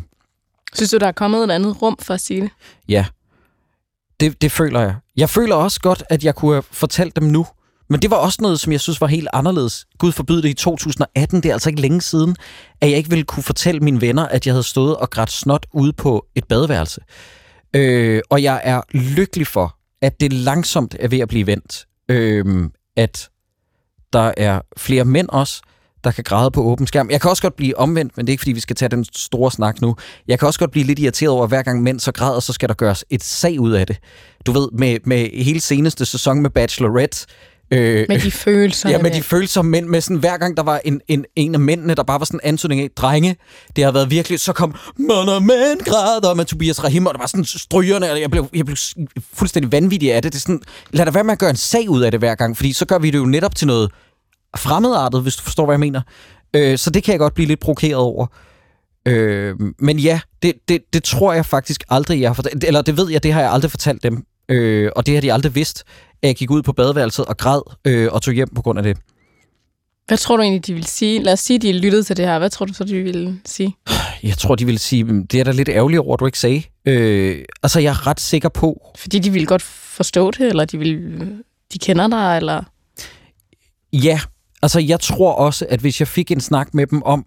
Synes 0.73 0.91
du, 0.91 0.97
der 0.97 1.07
er 1.07 1.11
kommet 1.11 1.43
et 1.43 1.51
andet 1.51 1.81
rum 1.81 1.97
for 2.01 2.13
at 2.13 2.21
sige 2.21 2.41
det? 2.41 2.49
Ja, 2.89 3.05
det, 4.19 4.41
det 4.41 4.51
føler 4.51 4.79
jeg. 4.79 4.95
Jeg 5.17 5.29
føler 5.29 5.55
også 5.55 5.79
godt, 5.79 6.03
at 6.09 6.23
jeg 6.23 6.35
kunne 6.35 6.53
have 6.53 6.63
fortalt 6.71 7.15
dem 7.15 7.23
nu. 7.23 7.45
Men 7.89 8.01
det 8.01 8.11
var 8.11 8.17
også 8.17 8.37
noget, 8.41 8.59
som 8.59 8.71
jeg 8.71 8.81
synes 8.81 9.01
var 9.01 9.07
helt 9.07 9.27
anderledes. 9.33 9.85
Gud 9.97 10.11
forbyde 10.11 10.41
det 10.41 10.49
i 10.49 10.53
2018, 10.53 11.43
det 11.43 11.49
er 11.49 11.53
altså 11.53 11.69
ikke 11.69 11.81
længe 11.81 12.01
siden, 12.01 12.35
at 12.81 12.89
jeg 12.89 12.97
ikke 12.97 13.09
ville 13.09 13.25
kunne 13.25 13.43
fortælle 13.43 13.79
mine 13.81 14.01
venner, 14.01 14.27
at 14.27 14.45
jeg 14.45 14.53
havde 14.53 14.63
stået 14.63 14.95
og 14.95 15.09
grædt 15.09 15.31
snot 15.31 15.65
ude 15.73 15.93
på 15.93 16.25
et 16.35 16.43
badeværelse. 16.43 17.01
Øh, 17.75 18.21
og 18.29 18.43
jeg 18.43 18.61
er 18.63 18.81
lykkelig 18.91 19.47
for, 19.47 19.77
at 20.01 20.19
det 20.19 20.33
langsomt 20.33 20.95
er 20.99 21.07
ved 21.07 21.19
at 21.19 21.27
blive 21.27 21.47
vendt. 21.47 21.85
Øh, 22.09 22.69
at 22.97 23.29
der 24.13 24.31
er 24.37 24.61
flere 24.77 25.05
mænd 25.05 25.29
også, 25.29 25.61
der 26.03 26.11
kan 26.11 26.23
græde 26.23 26.51
på 26.51 26.63
åben 26.63 26.87
skærm. 26.87 27.09
Jeg 27.09 27.21
kan 27.21 27.29
også 27.29 27.41
godt 27.41 27.55
blive 27.55 27.77
omvendt, 27.77 28.17
men 28.17 28.27
det 28.27 28.31
er 28.31 28.33
ikke, 28.33 28.41
fordi 28.41 28.51
vi 28.51 28.59
skal 28.59 28.75
tage 28.75 28.89
den 28.89 29.05
store 29.13 29.51
snak 29.51 29.81
nu. 29.81 29.95
Jeg 30.27 30.39
kan 30.39 30.47
også 30.47 30.59
godt 30.59 30.71
blive 30.71 30.85
lidt 30.85 30.99
irriteret 30.99 31.29
over, 31.29 31.43
at 31.43 31.49
hver 31.49 31.63
gang 31.63 31.83
mænd 31.83 31.99
så 31.99 32.11
græder, 32.11 32.39
så 32.39 32.53
skal 32.53 32.69
der 32.69 32.75
gøres 32.75 33.05
et 33.09 33.23
sag 33.23 33.59
ud 33.59 33.71
af 33.71 33.87
det. 33.87 33.99
Du 34.45 34.51
ved, 34.51 34.69
med, 34.71 34.97
med 35.03 35.43
hele 35.43 35.59
seneste 35.59 36.05
sæson 36.05 36.41
med 36.41 36.49
Bachelorette, 36.49 37.25
Øh, 37.71 38.05
Med 38.09 38.19
de 38.19 38.31
følelser. 38.45 38.89
Ja, 38.89 39.01
med 39.01 39.11
de 39.11 39.23
følelser 39.23 39.61
mænd, 39.61 39.85
med 39.87 40.01
sådan, 40.01 40.17
hver 40.17 40.37
gang 40.37 40.57
der 40.57 40.63
var 40.63 40.81
en, 40.85 41.01
en, 41.07 41.25
en 41.35 41.53
af 41.53 41.59
mændene, 41.59 41.95
der 41.95 42.03
bare 42.03 42.19
var 42.19 42.25
sådan 42.25 42.39
en 42.43 42.47
antydning 42.47 42.81
af, 42.81 42.89
drenge, 42.95 43.35
det 43.75 43.83
har 43.83 43.91
været 43.91 44.11
virkelig, 44.11 44.39
så 44.39 44.53
kom 44.53 44.75
mænd 44.97 45.11
og 45.11 45.43
mænd 45.43 45.79
græder 45.85 46.33
med 46.33 46.45
Tobias 46.45 46.83
Rahim, 46.83 47.05
og 47.05 47.13
der 47.13 47.19
var 47.19 47.27
sådan 47.27 47.45
strygerne, 47.45 48.11
og 48.11 48.21
jeg 48.21 48.31
blev, 48.31 48.49
jeg 48.53 48.65
blev 48.65 48.77
fuldstændig 49.33 49.71
vanvittig 49.71 50.13
af 50.13 50.21
det. 50.21 50.33
Det 50.33 50.37
er 50.39 50.41
sådan, 50.41 50.61
lad 50.91 51.05
der 51.05 51.11
være 51.11 51.23
med 51.23 51.33
at 51.33 51.39
gøre 51.39 51.49
en 51.49 51.55
sag 51.55 51.89
ud 51.89 52.01
af 52.01 52.11
det 52.11 52.19
hver 52.19 52.35
gang, 52.35 52.57
fordi 52.57 52.73
så 52.73 52.85
gør 52.85 52.99
vi 52.99 53.11
det 53.11 53.17
jo 53.17 53.25
netop 53.25 53.55
til 53.55 53.67
noget 53.67 53.91
fremmedartet, 54.57 55.21
hvis 55.21 55.35
du 55.35 55.43
forstår, 55.43 55.65
hvad 55.65 55.73
jeg 55.73 55.79
mener. 55.79 56.01
Øh, 56.55 56.77
så 56.77 56.89
det 56.89 57.03
kan 57.03 57.11
jeg 57.11 57.19
godt 57.19 57.33
blive 57.33 57.47
lidt 57.47 57.59
provokeret 57.59 57.95
over. 57.95 58.27
Øh, 59.07 59.55
men 59.79 59.99
ja, 59.99 60.19
det, 60.43 60.53
det, 60.67 60.81
det 60.93 61.03
tror 61.03 61.33
jeg 61.33 61.45
faktisk 61.45 61.83
aldrig, 61.89 62.21
jeg 62.21 62.29
har 62.29 62.33
fortalt, 62.33 62.63
eller 62.63 62.81
det 62.81 62.97
ved 62.97 63.09
jeg, 63.09 63.23
det 63.23 63.33
har 63.33 63.41
jeg 63.41 63.51
aldrig 63.51 63.71
fortalt 63.71 64.03
dem, 64.03 64.23
øh, 64.49 64.91
og 64.95 65.05
det 65.05 65.13
har 65.13 65.21
de 65.21 65.33
aldrig 65.33 65.55
vidst, 65.55 65.83
at 66.21 66.27
jeg 66.27 66.35
gik 66.35 66.51
ud 66.51 66.61
på 66.61 66.73
badeværelset 66.73 67.25
og 67.25 67.37
græd 67.37 67.61
øh, 67.87 68.09
og 68.11 68.21
tog 68.21 68.33
hjem 68.33 68.49
på 68.55 68.61
grund 68.61 68.79
af 68.79 68.83
det. 68.83 68.97
Hvad 70.07 70.17
tror 70.17 70.37
du 70.37 70.43
egentlig, 70.43 70.67
de 70.67 70.73
vil 70.73 70.85
sige? 70.85 71.23
Lad 71.23 71.33
os 71.33 71.39
sige, 71.39 71.59
de 71.59 71.71
lyttede 71.73 72.03
til 72.03 72.17
det 72.17 72.25
her. 72.25 72.39
Hvad 72.39 72.49
tror 72.49 72.65
du 72.65 72.73
så, 72.73 72.83
de 72.83 73.03
ville 73.03 73.39
sige? 73.45 73.75
Jeg 74.23 74.37
tror, 74.37 74.55
de 74.55 74.65
ville 74.65 74.79
sige, 74.79 75.03
"Mm, 75.03 75.27
det 75.27 75.39
er 75.39 75.43
da 75.43 75.51
lidt 75.51 75.69
ærgerligt 75.69 75.99
over, 75.99 76.13
at 76.13 76.19
du 76.19 76.25
ikke 76.25 76.39
sagde. 76.39 76.63
Øh, 76.85 77.45
altså, 77.63 77.79
jeg 77.79 77.89
er 77.89 78.07
ret 78.07 78.19
sikker 78.19 78.49
på, 78.49 78.91
Fordi 78.97 79.19
de 79.19 79.29
ville 79.31 79.45
godt 79.45 79.61
forstå 79.61 80.31
det, 80.31 80.41
eller 80.47 80.65
de, 80.65 80.77
vil, 80.77 81.21
de 81.73 81.79
kender 81.79 82.07
dig, 82.07 82.37
eller... 82.37 82.63
ja, 83.93 84.19
Altså, 84.61 84.79
jeg 84.79 84.99
tror 84.99 85.33
også, 85.33 85.65
at 85.69 85.79
hvis 85.79 85.99
jeg 85.99 86.07
fik 86.07 86.31
en 86.31 86.41
snak 86.41 86.73
med 86.73 86.87
dem 86.87 87.03
om, 87.03 87.25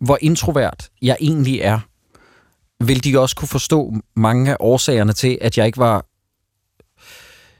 hvor 0.00 0.18
introvert 0.20 0.88
jeg 1.02 1.16
egentlig 1.20 1.60
er, 1.60 1.78
vil 2.84 3.04
de 3.04 3.18
også 3.20 3.36
kunne 3.36 3.48
forstå 3.48 3.92
mange 4.16 4.50
af 4.50 4.56
årsagerne 4.60 5.12
til, 5.12 5.38
at 5.40 5.58
jeg 5.58 5.66
ikke 5.66 5.78
var 5.78 6.06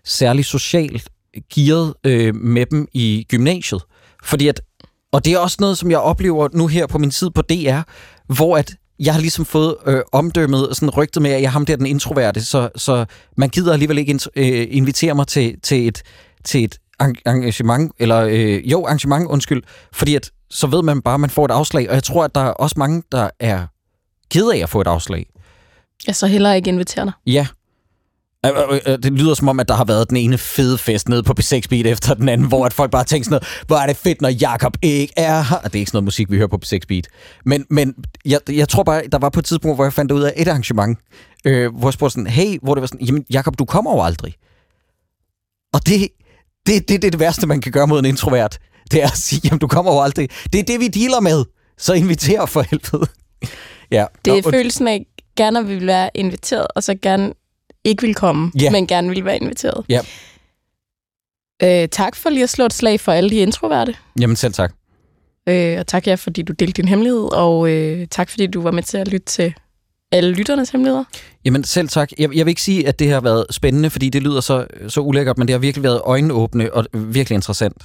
særlig 0.04 0.44
socialt 0.44 1.08
gearet 1.54 1.94
øh, 2.04 2.34
med 2.34 2.66
dem 2.66 2.88
i 2.92 3.26
gymnasiet. 3.28 3.82
Fordi 4.24 4.48
at, 4.48 4.60
og 5.12 5.24
det 5.24 5.32
er 5.32 5.38
også 5.38 5.56
noget, 5.60 5.78
som 5.78 5.90
jeg 5.90 5.98
oplever 5.98 6.48
nu 6.52 6.66
her 6.66 6.86
på 6.86 6.98
min 6.98 7.10
tid 7.10 7.30
på 7.30 7.42
DR, 7.42 7.80
hvor 8.26 8.56
at 8.56 8.74
jeg 8.98 9.14
har 9.14 9.20
ligesom 9.20 9.44
fået 9.44 9.76
øh, 9.86 10.00
omdømmet, 10.12 10.68
sådan 10.72 10.90
rygtet 10.90 11.22
med, 11.22 11.30
at 11.30 11.40
jeg 11.40 11.46
er 11.46 11.50
ham 11.50 11.66
der 11.66 11.76
den 11.76 11.86
introverte, 11.86 12.44
så, 12.44 12.68
så 12.76 13.04
man 13.36 13.48
gider 13.48 13.72
alligevel 13.72 13.98
ikke 13.98 14.18
øh, 14.36 14.66
invitere 14.70 15.14
mig 15.14 15.26
til, 15.26 15.60
til 15.62 15.88
et, 15.88 16.02
til 16.44 16.64
et 16.64 16.78
engagement, 17.26 17.92
eller 17.98 18.20
øh, 18.20 18.70
jo, 18.70 18.84
arrangement, 18.84 19.26
undskyld, 19.26 19.62
fordi 19.92 20.14
at, 20.14 20.30
så 20.50 20.66
ved 20.66 20.82
man 20.82 21.02
bare, 21.02 21.14
at 21.14 21.20
man 21.20 21.30
får 21.30 21.44
et 21.44 21.50
afslag, 21.50 21.88
og 21.88 21.94
jeg 21.94 22.02
tror, 22.02 22.24
at 22.24 22.34
der 22.34 22.40
er 22.40 22.50
også 22.50 22.74
mange, 22.78 23.02
der 23.12 23.30
er 23.40 23.66
ked 24.30 24.50
af 24.50 24.58
at 24.58 24.68
få 24.68 24.80
et 24.80 24.86
afslag. 24.86 25.26
Jeg 26.06 26.16
så 26.16 26.26
heller 26.26 26.52
ikke 26.52 26.68
invitere 26.68 27.04
dig. 27.04 27.12
Ja. 27.26 27.46
Det 29.02 29.12
lyder 29.12 29.34
som 29.34 29.48
om, 29.48 29.60
at 29.60 29.68
der 29.68 29.74
har 29.74 29.84
været 29.84 30.08
den 30.08 30.16
ene 30.16 30.38
fede 30.38 30.78
fest 30.78 31.08
nede 31.08 31.22
på 31.22 31.34
P6 31.40 31.60
Beat 31.70 31.86
efter 31.86 32.14
den 32.14 32.28
anden, 32.28 32.48
hvor 32.48 32.66
at 32.66 32.72
folk 32.72 32.90
bare 32.90 33.04
tænker 33.04 33.24
sådan 33.24 33.34
noget, 33.34 33.64
hvor 33.66 33.76
er 33.76 33.86
det 33.86 33.96
fedt, 33.96 34.20
når 34.20 34.28
Jakob 34.28 34.76
ikke 34.82 35.12
er 35.16 35.42
her. 35.42 35.58
Det 35.58 35.74
er 35.74 35.78
ikke 35.78 35.90
sådan 35.90 35.96
noget 35.96 36.04
musik, 36.04 36.30
vi 36.30 36.36
hører 36.36 36.48
på 36.48 36.58
P6 36.64 36.78
Beat. 36.88 37.08
Men, 37.44 37.66
men 37.70 37.94
jeg, 38.24 38.40
jeg 38.50 38.68
tror 38.68 38.82
bare, 38.82 39.02
der 39.12 39.18
var 39.18 39.28
på 39.28 39.40
et 39.40 39.44
tidspunkt, 39.44 39.76
hvor 39.76 39.84
jeg 39.84 39.92
fandt 39.92 40.12
ud 40.12 40.22
af 40.22 40.32
et 40.36 40.48
arrangement, 40.48 40.98
øh, 41.44 41.76
hvor 41.76 41.88
jeg 41.88 41.92
spurgte 41.92 42.12
sådan, 42.12 42.26
hey, 42.26 42.58
hvor 42.62 42.74
det 42.74 42.80
var 42.80 42.86
sådan, 42.86 43.06
jamen 43.06 43.24
Jakob, 43.30 43.58
du 43.58 43.64
kommer 43.64 43.94
jo 43.94 44.02
aldrig. 44.02 44.34
Og 45.72 45.86
det, 45.86 46.08
det, 46.66 46.88
det, 46.88 47.02
det 47.02 47.04
er 47.04 47.10
det 47.10 47.20
værste, 47.20 47.46
man 47.46 47.60
kan 47.60 47.72
gøre 47.72 47.86
mod 47.86 47.98
en 47.98 48.04
introvert. 48.04 48.58
Det 48.90 49.02
er 49.02 49.06
at 49.06 49.16
sige, 49.16 49.40
jamen 49.44 49.58
du 49.58 49.68
kommer 49.68 49.92
jo 49.92 50.00
aldrig. 50.00 50.28
Det 50.52 50.58
er 50.58 50.64
det, 50.64 50.80
vi 50.80 50.88
dealer 50.88 51.20
med. 51.20 51.44
Så 51.78 51.92
inviter 51.92 52.46
for 52.46 52.62
helvede. 52.70 53.06
ja. 53.90 54.06
Det 54.24 54.38
er 54.38 54.42
Nå, 54.42 54.50
følelsen 54.50 54.88
af, 54.88 55.06
gerne 55.36 55.66
vil 55.66 55.86
være 55.86 56.10
inviteret, 56.14 56.66
og 56.76 56.82
så 56.82 56.94
gerne 57.02 57.32
ikke 57.84 58.02
vil 58.02 58.14
komme, 58.14 58.52
ja. 58.60 58.70
men 58.70 58.86
gerne 58.86 59.08
vil 59.08 59.24
være 59.24 59.36
inviteret. 59.36 59.84
Ja. 59.88 60.00
Øh, 61.62 61.88
tak 61.88 62.16
for 62.16 62.30
lige 62.30 62.42
at 62.42 62.50
slå 62.50 62.64
et 62.66 62.72
slag 62.72 63.00
for 63.00 63.12
alle 63.12 63.30
de 63.30 63.36
introverte. 63.36 63.94
Jamen 64.20 64.36
selv 64.36 64.52
tak. 64.52 64.74
Øh, 65.48 65.78
og 65.78 65.86
tak 65.86 66.06
jer, 66.06 66.16
fordi 66.16 66.42
du 66.42 66.52
delte 66.52 66.82
din 66.82 66.88
hemmelighed, 66.88 67.28
og 67.32 67.70
øh, 67.70 68.06
tak 68.10 68.30
fordi 68.30 68.46
du 68.46 68.62
var 68.62 68.70
med 68.70 68.82
til 68.82 68.96
at 68.98 69.08
lytte 69.08 69.26
til 69.26 69.54
alle 70.12 70.32
lytternes 70.32 70.70
hemmeligheder? 70.70 71.04
Jamen 71.44 71.64
selv 71.64 71.88
tak. 71.88 72.10
Jeg, 72.18 72.36
jeg 72.36 72.46
vil 72.46 72.50
ikke 72.50 72.62
sige, 72.62 72.88
at 72.88 72.98
det 72.98 73.10
har 73.10 73.20
været 73.20 73.46
spændende, 73.50 73.90
fordi 73.90 74.08
det 74.08 74.22
lyder 74.22 74.40
så, 74.40 74.66
så 74.88 75.00
ulækkert, 75.00 75.38
men 75.38 75.48
det 75.48 75.54
har 75.54 75.58
virkelig 75.58 75.82
været 75.82 76.00
øjenåbne 76.04 76.74
og 76.74 76.86
virkelig 76.92 77.34
interessant. 77.34 77.82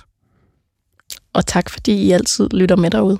Og 1.33 1.45
tak, 1.45 1.69
fordi 1.69 1.91
I 1.91 2.11
altid 2.11 2.49
lytter 2.53 2.75
med 2.75 2.91
derude. 2.91 3.19